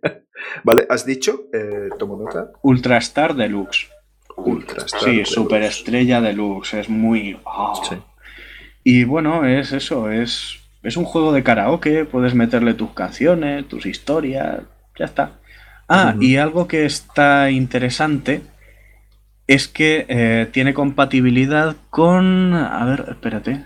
Vale, 0.64 0.86
¿has 0.88 1.04
dicho? 1.04 1.44
Eh, 1.52 1.90
tomo 1.98 2.16
nota. 2.16 2.52
Ultrastar 2.62 3.34
Deluxe. 3.34 3.88
Ultrastar. 4.36 5.00
Sí, 5.00 5.24
superestrella 5.24 6.20
deluxe, 6.20 6.74
es 6.74 6.88
muy... 6.88 7.38
Ah. 7.44 7.72
Y 8.84 9.04
bueno, 9.04 9.44
es 9.44 9.72
eso, 9.72 10.10
es, 10.10 10.60
es 10.82 10.96
un 10.96 11.04
juego 11.04 11.32
de 11.32 11.42
karaoke, 11.42 12.04
puedes 12.04 12.34
meterle 12.34 12.74
tus 12.74 12.92
canciones, 12.92 13.66
tus 13.66 13.84
historias, 13.84 14.62
ya 14.96 15.04
está. 15.04 15.37
Ah, 15.88 16.14
y 16.20 16.36
algo 16.36 16.68
que 16.68 16.84
está 16.84 17.50
interesante 17.50 18.42
es 19.46 19.66
que 19.68 20.04
eh, 20.08 20.46
tiene 20.52 20.74
compatibilidad 20.74 21.76
con... 21.88 22.52
A 22.52 22.84
ver, 22.84 23.06
espérate. 23.08 23.64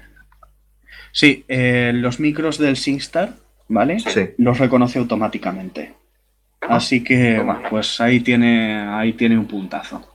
Sí, 1.10 1.44
eh, 1.48 1.90
los 1.94 2.20
micros 2.20 2.58
del 2.58 2.76
SingStar, 2.76 3.34
¿vale? 3.68 3.98
Sí. 3.98 4.30
Los 4.38 4.58
reconoce 4.58 5.00
automáticamente. 5.00 5.94
Así 6.60 7.02
que, 7.02 7.44
pues 7.68 8.00
ahí 8.00 8.20
tiene, 8.20 8.78
ahí 8.78 9.14
tiene 9.14 9.36
un 9.36 9.46
puntazo. 9.46 10.08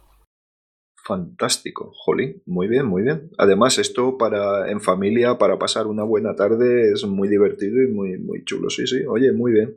Fantástico, 1.03 1.91
jolín, 1.93 2.41
muy 2.45 2.67
bien, 2.67 2.85
muy 2.85 3.03
bien. 3.03 3.29
Además, 3.37 3.77
esto 3.77 4.17
para 4.17 4.71
en 4.71 4.81
familia, 4.81 5.37
para 5.37 5.59
pasar 5.59 5.87
una 5.87 6.03
buena 6.03 6.35
tarde, 6.35 6.91
es 6.91 7.05
muy 7.05 7.27
divertido 7.27 7.81
y 7.81 7.87
muy, 7.87 8.17
muy 8.17 8.43
chulo, 8.45 8.69
sí, 8.69 8.87
sí. 8.87 9.05
Oye, 9.05 9.31
muy 9.33 9.51
bien. 9.51 9.75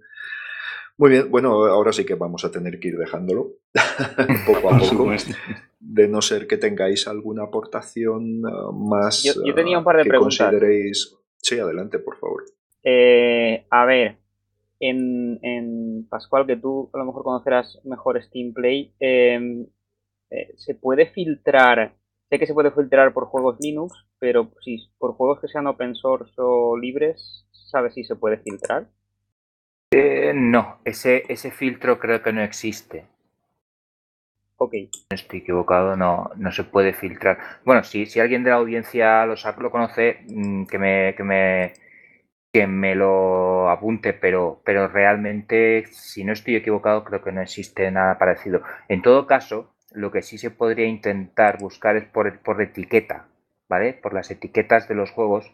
Muy 1.00 1.08
bien, 1.12 1.30
bueno, 1.30 1.64
ahora 1.64 1.94
sí 1.94 2.04
que 2.04 2.14
vamos 2.14 2.44
a 2.44 2.50
tener 2.50 2.78
que 2.78 2.88
ir 2.88 2.98
dejándolo 2.98 3.52
poco 4.46 4.68
a 4.68 4.78
poco. 4.78 5.10
De 5.78 6.06
no 6.06 6.20
ser 6.20 6.46
que 6.46 6.58
tengáis 6.58 7.08
alguna 7.08 7.44
aportación 7.44 8.44
uh, 8.44 8.70
más. 8.70 9.22
Yo, 9.22 9.54
tenía 9.54 9.78
un 9.78 9.84
par 9.84 9.96
de 9.96 10.02
que 10.02 10.10
preguntas. 10.10 10.50
Consideréis... 10.50 11.16
Sí, 11.38 11.58
adelante, 11.58 12.00
por 12.00 12.18
favor. 12.18 12.44
Eh, 12.84 13.64
a 13.70 13.86
ver, 13.86 14.18
en, 14.78 15.38
en, 15.40 16.06
Pascual, 16.06 16.46
que 16.46 16.56
tú 16.56 16.90
a 16.92 16.98
lo 16.98 17.06
mejor 17.06 17.24
conocerás 17.24 17.80
mejor 17.84 18.22
Steam 18.22 18.52
Play, 18.52 18.92
em, 19.00 19.68
eh, 20.28 20.52
¿se 20.56 20.74
puede 20.74 21.06
filtrar? 21.06 21.94
Sé 22.28 22.38
que 22.38 22.46
se 22.46 22.52
puede 22.52 22.72
filtrar 22.72 23.14
por 23.14 23.24
juegos 23.24 23.56
Linux, 23.58 23.94
pero 24.18 24.50
si 24.60 24.76
por 24.98 25.14
juegos 25.14 25.40
que 25.40 25.48
sean 25.48 25.66
open 25.66 25.94
source 25.94 26.34
o 26.36 26.76
libres, 26.76 27.46
¿sabes 27.52 27.94
si 27.94 28.04
se 28.04 28.16
puede 28.16 28.36
filtrar? 28.36 28.86
Eh, 29.92 30.32
no, 30.34 30.80
ese, 30.84 31.22
ese 31.28 31.52
filtro 31.52 32.00
creo 32.00 32.22
que 32.24 32.32
no 32.32 32.42
existe. 32.42 33.06
Ok. 34.56 34.74
No 35.10 35.14
estoy 35.14 35.40
equivocado, 35.40 35.96
no, 35.96 36.30
no 36.36 36.52
se 36.52 36.64
puede 36.64 36.92
filtrar. 36.92 37.38
Bueno, 37.64 37.82
si, 37.82 38.06
si 38.06 38.20
alguien 38.20 38.44
de 38.44 38.50
la 38.50 38.56
audiencia 38.56 39.24
lo, 39.26 39.34
lo 39.58 39.70
conoce, 39.70 40.18
mm, 40.28 40.66
que 40.66 40.78
me, 40.78 41.14
que 41.16 41.24
me, 41.24 41.72
que 42.52 42.66
me 42.66 42.94
lo 42.94 43.70
apunte, 43.70 44.12
pero, 44.14 44.62
pero 44.64 44.88
realmente, 44.88 45.86
si 45.92 46.24
no 46.24 46.32
estoy 46.32 46.56
equivocado, 46.56 47.04
creo 47.04 47.22
que 47.22 47.32
no 47.32 47.42
existe 47.42 47.90
nada 47.90 48.18
parecido. 48.18 48.62
En 48.88 49.02
todo 49.02 49.26
caso, 49.26 49.74
lo 49.92 50.12
que 50.12 50.22
sí 50.22 50.38
se 50.38 50.50
podría 50.50 50.86
intentar 50.86 51.58
buscar 51.58 51.96
es 51.96 52.04
por, 52.06 52.40
por 52.40 52.62
etiqueta, 52.62 53.26
¿vale? 53.68 53.94
Por 53.94 54.14
las 54.14 54.30
etiquetas 54.30 54.88
de 54.88 54.94
los 54.96 55.10
juegos, 55.12 55.52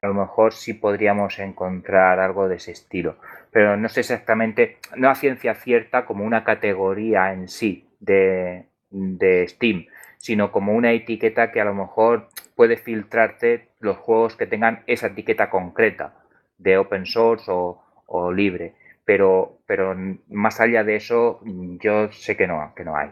a 0.00 0.06
lo 0.06 0.14
mejor 0.14 0.52
sí 0.52 0.74
podríamos 0.74 1.38
encontrar 1.38 2.18
algo 2.20 2.48
de 2.48 2.56
ese 2.56 2.72
estilo. 2.72 3.16
Pero 3.50 3.76
no 3.76 3.88
sé 3.88 4.00
exactamente, 4.00 4.78
no 4.96 5.08
a 5.08 5.14
ciencia 5.14 5.54
cierta 5.54 6.04
como 6.04 6.24
una 6.24 6.44
categoría 6.44 7.32
en 7.32 7.48
sí 7.48 7.88
de, 8.00 8.66
de 8.90 9.48
Steam, 9.48 9.86
sino 10.18 10.50
como 10.50 10.74
una 10.74 10.92
etiqueta 10.92 11.52
que 11.52 11.60
a 11.60 11.64
lo 11.64 11.74
mejor 11.74 12.28
puede 12.56 12.76
filtrarte 12.76 13.68
los 13.80 13.96
juegos 13.98 14.36
que 14.36 14.46
tengan 14.46 14.82
esa 14.86 15.08
etiqueta 15.08 15.50
concreta 15.50 16.14
de 16.58 16.78
open 16.78 17.06
source 17.06 17.44
o, 17.48 17.82
o 18.06 18.32
libre. 18.32 18.74
Pero, 19.04 19.58
pero 19.66 19.94
más 20.28 20.60
allá 20.60 20.82
de 20.82 20.96
eso, 20.96 21.40
yo 21.44 22.10
sé 22.10 22.36
que 22.36 22.46
no, 22.46 22.72
que 22.74 22.84
no 22.84 22.96
hay. 22.96 23.10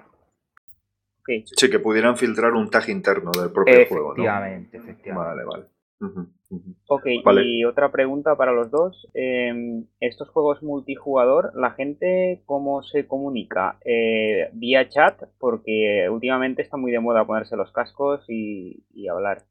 Sí, 1.26 1.70
que 1.70 1.78
pudieran 1.78 2.16
filtrar 2.16 2.52
un 2.52 2.68
tag 2.70 2.88
interno 2.88 3.30
del 3.30 3.52
propio 3.52 3.86
juego. 3.86 4.08
¿no? 4.08 4.22
Efectivamente, 4.22 4.76
efectivamente. 4.78 5.28
Vale, 5.28 5.44
vale. 5.44 5.64
Ok, 6.86 7.06
y 7.44 7.64
otra 7.64 7.90
pregunta 7.92 8.36
para 8.36 8.52
los 8.52 8.70
dos. 8.70 9.08
Eh, 9.14 9.84
estos 10.00 10.28
juegos 10.30 10.62
multijugador, 10.62 11.52
¿la 11.54 11.70
gente 11.72 12.42
cómo 12.44 12.82
se 12.82 13.06
comunica? 13.06 13.78
Eh, 13.84 14.50
¿Vía 14.52 14.88
chat? 14.88 15.22
Porque 15.38 16.08
últimamente 16.10 16.62
está 16.62 16.76
muy 16.76 16.92
de 16.92 17.00
moda 17.00 17.26
ponerse 17.26 17.56
los 17.56 17.72
cascos 17.72 18.24
y, 18.28 18.84
y 18.92 19.08
hablar. 19.08 19.44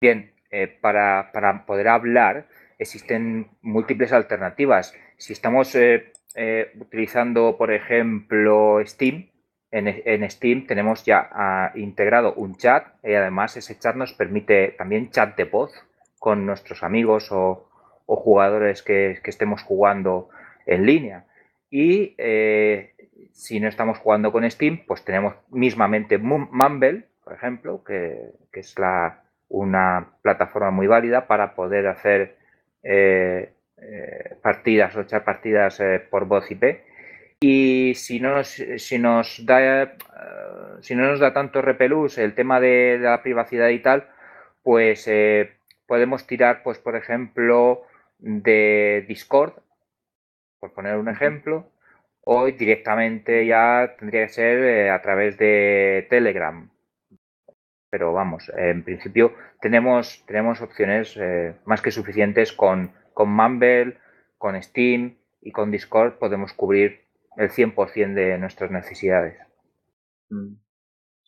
Bien, 0.00 0.32
eh, 0.50 0.66
para, 0.80 1.30
para, 1.32 1.66
poder 1.66 1.88
hablar 1.88 2.48
existen 2.78 3.48
múltiples 3.60 4.12
alternativas. 4.12 4.94
Si 5.18 5.32
estamos 5.34 5.74
eh, 5.74 6.12
eh, 6.34 6.72
utilizando, 6.80 7.56
por 7.58 7.70
ejemplo, 7.70 8.78
Steam, 8.84 9.30
en, 9.70 10.30
Steam 10.30 10.66
tenemos 10.66 11.04
ya 11.04 11.30
uh, 11.74 11.78
integrado 11.78 12.34
un 12.34 12.56
chat 12.56 12.86
y 13.04 13.14
además 13.14 13.56
ese 13.56 13.78
chat 13.78 13.94
nos 13.94 14.12
permite 14.12 14.74
también 14.76 15.10
chat 15.10 15.36
de 15.36 15.44
voz 15.44 15.72
con 16.18 16.44
nuestros 16.46 16.82
amigos 16.82 17.28
o, 17.30 17.66
jugadores 18.06 18.82
que, 18.82 19.20
estemos 19.24 19.62
jugando 19.62 20.30
en 20.66 20.84
línea. 20.84 21.24
Y 21.70 22.16
eh, 22.18 22.94
si 23.32 23.60
no 23.60 23.68
estamos 23.68 23.98
jugando 23.98 24.32
con 24.32 24.50
Steam, 24.50 24.84
pues 24.84 25.04
tenemos 25.04 25.34
mismamente 25.50 26.18
Mumble, 26.18 27.04
por 27.22 27.34
ejemplo, 27.34 27.84
que, 27.84 28.32
es 28.52 28.76
la, 28.78 29.22
una 29.48 30.08
plataforma 30.22 30.72
muy 30.72 30.88
válida 30.88 31.28
para 31.28 31.54
poder 31.54 31.86
hacer 31.86 32.36
eh, 32.82 33.52
eh, 33.80 34.36
partidas 34.42 34.94
o 34.96 35.00
echar 35.00 35.24
partidas 35.24 35.80
eh, 35.80 36.00
por 36.10 36.26
voz 36.26 36.50
IP 36.50 36.80
y 37.40 37.94
si 37.94 38.20
no 38.20 38.34
nos, 38.34 38.48
si 38.48 38.98
nos 38.98 39.44
da 39.44 39.82
eh, 39.82 39.88
si 40.82 40.94
no 40.94 41.06
nos 41.06 41.20
da 41.20 41.32
tanto 41.32 41.62
repelús 41.62 42.18
el 42.18 42.34
tema 42.34 42.60
de, 42.60 42.98
de 42.98 43.04
la 43.04 43.22
privacidad 43.22 43.68
y 43.68 43.80
tal, 43.80 44.08
pues 44.62 45.06
eh, 45.08 45.56
podemos 45.86 46.26
tirar, 46.26 46.62
pues, 46.62 46.78
por 46.78 46.96
ejemplo, 46.96 47.82
de 48.18 49.04
Discord, 49.08 49.54
por 50.60 50.72
poner 50.72 50.96
un 50.96 51.08
ejemplo, 51.08 51.70
o 52.22 52.46
directamente 52.46 53.46
ya 53.46 53.96
tendría 53.98 54.26
que 54.26 54.32
ser 54.32 54.58
eh, 54.58 54.90
a 54.90 55.00
través 55.02 55.36
de 55.38 56.06
Telegram. 56.10 56.70
Pero 57.90 58.12
vamos, 58.12 58.52
en 58.56 58.84
principio 58.84 59.34
tenemos, 59.60 60.24
tenemos 60.26 60.60
opciones 60.60 61.16
eh, 61.16 61.54
más 61.64 61.82
que 61.82 61.90
suficientes 61.90 62.52
con, 62.52 62.92
con 63.12 63.30
Mumble, 63.30 63.98
con 64.38 64.62
Steam 64.62 65.16
y 65.42 65.50
con 65.50 65.70
Discord 65.70 66.18
podemos 66.18 66.52
cubrir 66.52 67.09
el 67.36 67.50
100% 67.50 68.14
de 68.14 68.38
nuestras 68.38 68.70
necesidades. 68.70 69.36
Mm. 70.28 70.54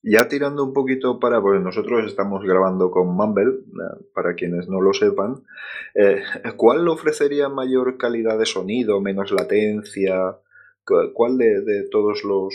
Ya 0.04 0.26
tirando 0.26 0.64
un 0.64 0.72
poquito 0.72 1.20
para, 1.20 1.40
pues 1.40 1.60
nosotros 1.60 2.04
estamos 2.04 2.44
grabando 2.44 2.90
con 2.90 3.14
Mumble, 3.14 3.50
eh, 3.50 4.04
para 4.12 4.34
quienes 4.34 4.68
no 4.68 4.80
lo 4.80 4.92
sepan, 4.92 5.44
eh, 5.94 6.22
¿cuál 6.56 6.88
ofrecería 6.88 7.48
mayor 7.48 7.96
calidad 7.98 8.36
de 8.36 8.46
sonido, 8.46 9.00
menos 9.00 9.30
latencia? 9.30 10.38
¿Cuál 10.84 11.38
de, 11.38 11.60
de 11.60 11.88
todos 11.88 12.24
los, 12.24 12.52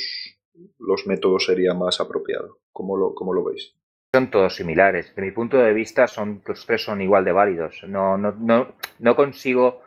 los, 0.78 1.08
métodos 1.08 1.46
sería 1.46 1.74
más 1.74 2.02
apropiado? 2.02 2.60
¿Cómo 2.74 2.98
lo, 2.98 3.16
cómo 3.16 3.34
lo 3.34 3.46
veis? 3.46 3.74
Son 4.14 4.30
todos 4.30 4.56
similares. 4.56 5.16
De 5.16 5.22
mi 5.22 5.32
punto 5.32 5.58
de 5.58 5.72
vista, 5.72 6.08
son, 6.08 6.42
los 6.46 6.66
tres 6.66 6.84
son 6.84 7.02
igual 7.02 7.24
de 7.24 7.32
válidos. 7.32 7.82
No, 7.88 8.18
no, 8.18 8.34
no, 8.34 8.76
no 9.00 9.16
consigo, 9.16 9.82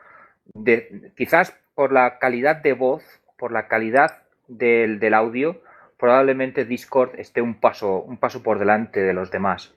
de, 0.54 1.12
quizás 1.14 1.54
por 1.74 1.92
la 1.92 2.18
calidad 2.18 2.56
de 2.62 2.72
voz, 2.72 3.02
por 3.40 3.52
la 3.52 3.66
calidad 3.66 4.22
del, 4.46 5.00
del, 5.00 5.14
audio, 5.14 5.62
probablemente 5.98 6.66
Discord 6.66 7.18
esté 7.18 7.40
un 7.40 7.58
paso, 7.58 8.02
un 8.02 8.18
paso 8.18 8.42
por 8.42 8.58
delante 8.58 9.00
de 9.00 9.14
los 9.14 9.30
demás. 9.30 9.74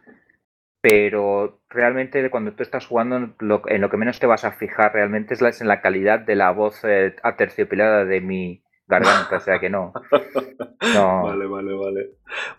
Pero 0.82 1.62
realmente 1.70 2.30
cuando 2.30 2.52
tú 2.52 2.62
estás 2.62 2.86
jugando, 2.86 3.34
lo, 3.40 3.62
en 3.68 3.80
lo 3.80 3.90
que 3.90 3.98
menos 3.98 4.20
te 4.20 4.28
vas 4.28 4.44
a 4.44 4.52
fijar 4.52 4.94
realmente 4.94 5.34
es, 5.34 5.62
en 5.62 5.70
la 5.70 5.82
calidad 5.82 6.20
de 6.20 6.36
la 6.36 6.52
voz 6.52 6.82
eh, 6.84 7.16
aterciopelada 7.24 8.04
de 8.04 8.20
mi 8.20 8.64
garganta, 8.86 9.38
o 9.38 9.40
sea 9.40 9.60
que 9.60 9.70
no. 9.70 9.94
no. 10.94 11.24
Vale, 11.24 11.48
vale, 11.48 11.74
vale. 11.74 12.10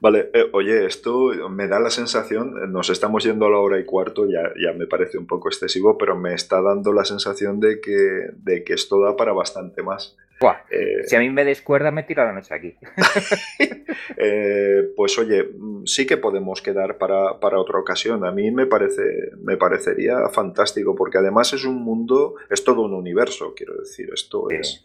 Vale, 0.01 0.31
eh, 0.33 0.49
oye, 0.53 0.87
esto 0.87 1.33
me 1.51 1.69
da 1.69 1.79
la 1.81 1.91
sensación, 1.91 2.73
nos 2.73 2.89
estamos 2.89 3.25
yendo 3.25 3.45
a 3.45 3.51
la 3.51 3.59
hora 3.59 3.79
y 3.79 3.85
cuarto, 3.85 4.27
ya, 4.27 4.53
ya 4.59 4.73
me 4.73 4.87
parece 4.87 5.19
un 5.19 5.27
poco 5.27 5.49
excesivo, 5.49 5.99
pero 5.99 6.17
me 6.17 6.33
está 6.33 6.63
dando 6.63 6.95
la 6.95 7.05
sensación 7.05 7.61
de 7.61 7.81
que, 7.83 8.31
de 8.37 8.65
que 8.65 8.73
esto 8.73 9.01
da 9.01 9.17
para 9.17 9.35
bastante 9.35 9.83
más. 9.83 10.17
Buah, 10.41 10.65
eh, 10.71 11.05
si 11.07 11.17
a 11.17 11.21
mí 11.21 11.31
me 11.31 11.45
descuerda, 11.45 11.91
me 11.91 12.03
tiro 12.03 12.25
la 12.25 12.33
noche 12.33 12.55
aquí. 12.55 12.75
eh, 14.17 14.93
pues 14.97 15.19
oye, 15.19 15.51
sí 15.85 16.07
que 16.07 16.17
podemos 16.17 16.61
quedar 16.61 16.99
para, 16.99 17.39
para, 17.41 17.59
otra 17.59 17.79
ocasión. 17.79 18.25
A 18.25 18.33
mí 18.33 18.51
me, 18.51 18.67
parece, 18.67 19.03
me 19.43 19.57
parecería 19.57 20.29
fantástico, 20.29 20.95
porque 20.95 21.19
además 21.19 21.53
es 21.53 21.65
un 21.65 21.83
mundo, 21.83 22.35
es 22.51 22.65
todo 22.65 22.83
un 22.83 22.95
universo, 22.95 23.55
quiero 23.55 23.75
decir, 23.77 24.11
esto 24.13 24.47
sí. 24.51 24.57
es... 24.57 24.85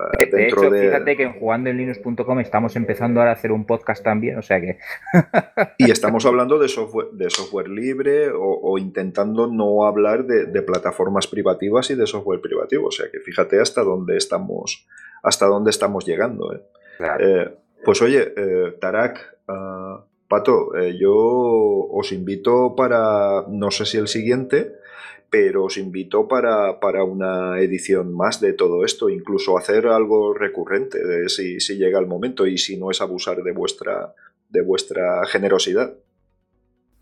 Uh, 0.00 0.30
de 0.30 0.46
hecho, 0.46 0.70
de... 0.70 0.86
fíjate 0.86 1.16
que 1.16 1.22
en 1.24 1.32
jugandoenlinux.com 1.34 2.40
estamos 2.40 2.76
empezando 2.76 3.20
ahora 3.20 3.32
a 3.32 3.34
hacer 3.34 3.52
un 3.52 3.66
podcast 3.66 4.02
también, 4.02 4.38
o 4.38 4.42
sea 4.42 4.60
que... 4.60 4.78
y 5.78 5.90
estamos 5.90 6.24
hablando 6.26 6.58
de 6.58 6.68
software, 6.68 7.08
de 7.12 7.28
software 7.30 7.68
libre 7.68 8.30
o, 8.30 8.60
o 8.62 8.78
intentando 8.78 9.46
no 9.46 9.84
hablar 9.84 10.24
de, 10.24 10.46
de, 10.46 10.62
plataformas 10.62 11.26
privativas 11.26 11.90
y 11.90 11.94
de 11.94 12.06
software 12.06 12.40
privativo, 12.40 12.88
o 12.88 12.90
sea 12.90 13.10
que 13.10 13.20
fíjate 13.20 13.60
hasta 13.60 13.82
dónde 13.82 14.16
estamos, 14.16 14.86
hasta 15.22 15.46
dónde 15.46 15.70
estamos 15.70 16.06
llegando. 16.06 16.54
¿eh? 16.54 16.62
Claro. 16.98 17.26
Eh, 17.26 17.56
pues 17.84 18.02
oye, 18.02 18.32
eh, 18.36 18.76
Tarak, 18.80 19.38
uh, 19.48 20.02
Pato, 20.28 20.70
yo 20.98 21.12
os 21.12 22.12
invito 22.12 22.76
para, 22.76 23.44
no 23.48 23.70
sé 23.72 23.84
si 23.84 23.98
el 23.98 24.06
siguiente, 24.06 24.74
pero 25.30 25.64
os 25.64 25.76
invito 25.76 26.26
para, 26.26 26.80
para, 26.80 27.04
una 27.04 27.58
edición 27.60 28.14
más 28.14 28.40
de 28.40 28.52
todo 28.52 28.84
esto, 28.84 29.08
incluso 29.08 29.56
hacer 29.56 29.86
algo 29.86 30.34
recurrente 30.34 30.98
de 31.04 31.28
si, 31.28 31.60
si, 31.60 31.76
llega 31.76 32.00
el 32.00 32.06
momento 32.06 32.46
y 32.46 32.58
si 32.58 32.76
no 32.76 32.90
es 32.90 33.00
abusar 33.00 33.42
de 33.42 33.52
vuestra, 33.52 34.14
de 34.48 34.62
vuestra 34.62 35.24
generosidad. 35.26 35.94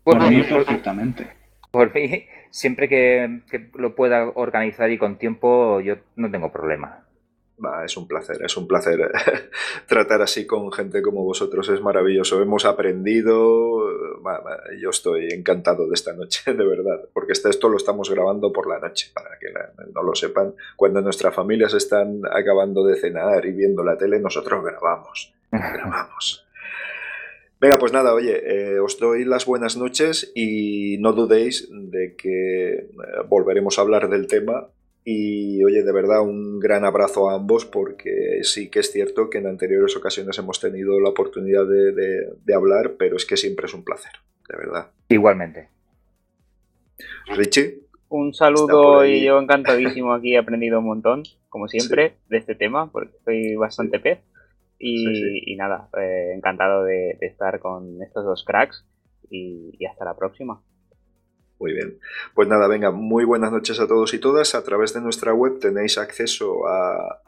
Por, 0.03 0.19
por 0.19 0.29
mí, 0.29 0.43
perfectamente. 0.43 1.27
Por 1.71 1.93
mí, 1.93 2.25
siempre 2.51 2.87
que, 2.87 3.41
que, 3.49 3.69
lo 3.73 3.95
pueda 3.95 4.29
organizar 4.35 4.91
y 4.91 4.97
con 4.97 5.17
tiempo, 5.17 5.81
yo 5.81 5.95
no 6.15 6.29
tengo 6.29 6.51
problema. 6.51 7.05
Es 7.85 7.97
un 7.97 8.07
placer, 8.07 8.41
es 8.43 8.57
un 8.57 8.67
placer 8.67 9.11
tratar 9.87 10.21
así 10.21 10.45
con 10.45 10.71
gente 10.71 11.01
como 11.01 11.23
vosotros, 11.23 11.69
es 11.69 11.81
maravilloso. 11.81 12.41
Hemos 12.41 12.65
aprendido, 12.65 13.83
yo 14.79 14.89
estoy 14.89 15.29
encantado 15.31 15.87
de 15.87 15.93
esta 15.93 16.13
noche, 16.13 16.53
de 16.53 16.65
verdad, 16.65 17.07
porque 17.13 17.33
este, 17.33 17.49
esto 17.49 17.69
lo 17.69 17.77
estamos 17.77 18.09
grabando 18.09 18.51
por 18.51 18.67
la 18.67 18.79
noche, 18.79 19.11
para 19.13 19.37
que 19.39 19.47
no 19.93 20.03
lo 20.03 20.15
sepan. 20.15 20.55
Cuando 20.75 21.01
nuestras 21.01 21.33
familias 21.33 21.73
están 21.73 22.21
acabando 22.31 22.85
de 22.85 22.95
cenar 22.95 23.45
y 23.45 23.51
viendo 23.51 23.83
la 23.83 23.97
tele, 23.97 24.19
nosotros 24.19 24.63
grabamos, 24.63 25.33
grabamos. 25.51 26.45
Venga, 27.61 27.77
pues 27.77 27.91
nada, 27.91 28.13
oye, 28.13 28.41
eh, 28.45 28.79
os 28.79 28.99
doy 28.99 29.25
las 29.25 29.45
buenas 29.45 29.75
noches 29.75 30.31
y 30.33 30.97
no 30.99 31.11
dudéis 31.11 31.67
de 31.69 32.15
que 32.15 32.71
eh, 32.71 32.87
volveremos 33.27 33.77
a 33.77 33.81
hablar 33.81 34.07
del 34.09 34.27
tema 34.27 34.69
y 35.05 35.63
oye, 35.63 35.83
de 35.83 35.91
verdad, 35.91 36.21
un 36.21 36.59
gran 36.59 36.85
abrazo 36.85 37.29
a 37.29 37.35
ambos 37.35 37.65
porque 37.65 38.39
sí 38.43 38.69
que 38.69 38.79
es 38.79 38.91
cierto 38.91 39.29
que 39.29 39.37
en 39.37 39.47
anteriores 39.47 39.95
ocasiones 39.95 40.37
hemos 40.37 40.59
tenido 40.59 40.99
la 40.99 41.09
oportunidad 41.09 41.65
de, 41.65 42.53
hablar, 42.53 42.95
pero 42.97 43.15
es 43.15 43.25
que 43.25 43.37
siempre 43.37 43.67
es 43.67 43.73
un 43.73 43.83
placer, 43.83 44.11
de 44.49 44.57
verdad. 44.57 44.91
Igualmente. 45.07 45.69
Richie. 47.35 47.79
Un 48.09 48.33
saludo 48.33 49.05
y 49.05 49.23
yo 49.23 49.39
encantadísimo 49.39 50.13
aquí, 50.13 50.33
he 50.33 50.37
aprendido 50.37 50.79
un 50.79 50.85
montón, 50.85 51.23
como 51.47 51.67
siempre, 51.67 52.15
de 52.27 52.37
este 52.37 52.55
tema, 52.55 52.91
porque 52.91 53.13
soy 53.23 53.55
bastante 53.55 53.99
pez. 53.99 54.19
Y, 54.81 55.55
nada, 55.57 55.89
eh, 55.99 56.33
encantado 56.35 56.85
de, 56.85 57.17
estar 57.21 57.59
con 57.59 58.01
estos 58.01 58.23
dos 58.23 58.43
cracks 58.45 58.85
y 59.29 59.85
hasta 59.85 60.05
la 60.05 60.15
próxima. 60.15 60.61
Muy 61.59 61.73
bien. 61.73 61.99
Pues 62.35 62.47
nada, 62.47 62.69
venga, 62.69 62.91
muy 62.91 63.25
buenas 63.25 63.51
noches 63.51 63.81
a 63.81 63.87
todos 63.87 64.13
y 64.13 64.19
todas. 64.19 64.55
A 64.55 64.63
través 64.63 64.93
de 64.93 65.01
nuestra 65.01 65.33
web 65.33 65.59
tenéis 65.59 65.97
acceso 65.97 66.65
a, 66.67 67.19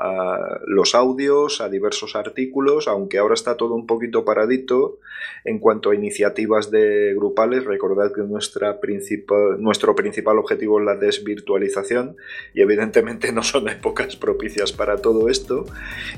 los 0.68 0.96
audios, 0.96 1.60
a 1.60 1.68
diversos 1.68 2.16
artículos, 2.16 2.88
aunque 2.88 3.18
ahora 3.18 3.34
está 3.34 3.58
todo 3.58 3.76
un 3.76 3.86
poquito 3.86 4.24
paradito 4.24 5.00
en 5.44 5.60
cuanto 5.60 5.90
a 5.90 5.96
iniciativas 5.96 6.72
de 6.72 7.14
grupales. 7.14 7.66
Recordad 7.66 8.14
que 8.14 8.22
nuestra 8.22 8.80
principal, 8.80 9.62
nuestro 9.62 9.96
principal 9.96 10.38
objetivo 10.38 10.80
es 10.80 10.86
la 10.86 10.96
desvirtualización 10.96 12.16
y 12.54 12.62
evidentemente 12.62 13.34
no 13.34 13.44
son 13.44 13.68
épocas 13.68 14.16
propicias 14.16 14.72
para 14.72 14.98
todo 14.98 15.28
esto, 15.28 15.66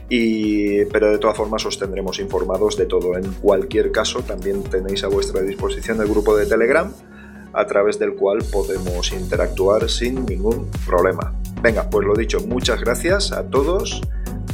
y, 0.07 0.85
pero 0.85 1.09
de 1.09 1.17
todas 1.17 1.35
formas 1.35 1.65
os 1.65 1.79
tendremos 1.79 2.19
informados 2.19 2.77
de 2.77 2.85
todo. 2.85 3.17
En 3.17 3.33
cualquier 3.33 3.91
caso, 3.91 4.21
también 4.21 4.63
tenéis 4.63 5.03
a 5.03 5.07
vuestra 5.07 5.41
disposición 5.41 5.99
el 5.99 6.07
grupo 6.07 6.37
de 6.37 6.45
Telegram 6.45 6.93
a 7.53 7.65
través 7.65 7.99
del 7.99 8.15
cual 8.15 8.39
podemos 8.51 9.11
interactuar 9.11 9.89
sin 9.89 10.25
ningún 10.25 10.69
problema. 10.85 11.33
Venga, 11.61 11.89
pues 11.89 12.05
lo 12.05 12.13
dicho, 12.15 12.39
muchas 12.41 12.81
gracias 12.81 13.31
a 13.31 13.43
todos 13.43 14.01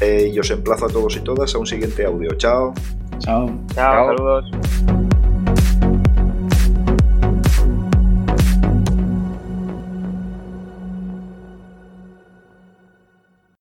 eh, 0.01 0.31
y 0.33 0.39
os 0.39 0.51
emplazo 0.51 0.85
a 0.85 0.89
todos 0.89 1.15
y 1.15 1.21
todas 1.21 1.55
a 1.55 1.57
un 1.57 1.65
siguiente 1.65 2.05
audio. 2.05 2.29
Chao. 2.35 2.73
Chao. 3.19 3.49
Chao, 3.73 4.15
saludos. 4.15 4.98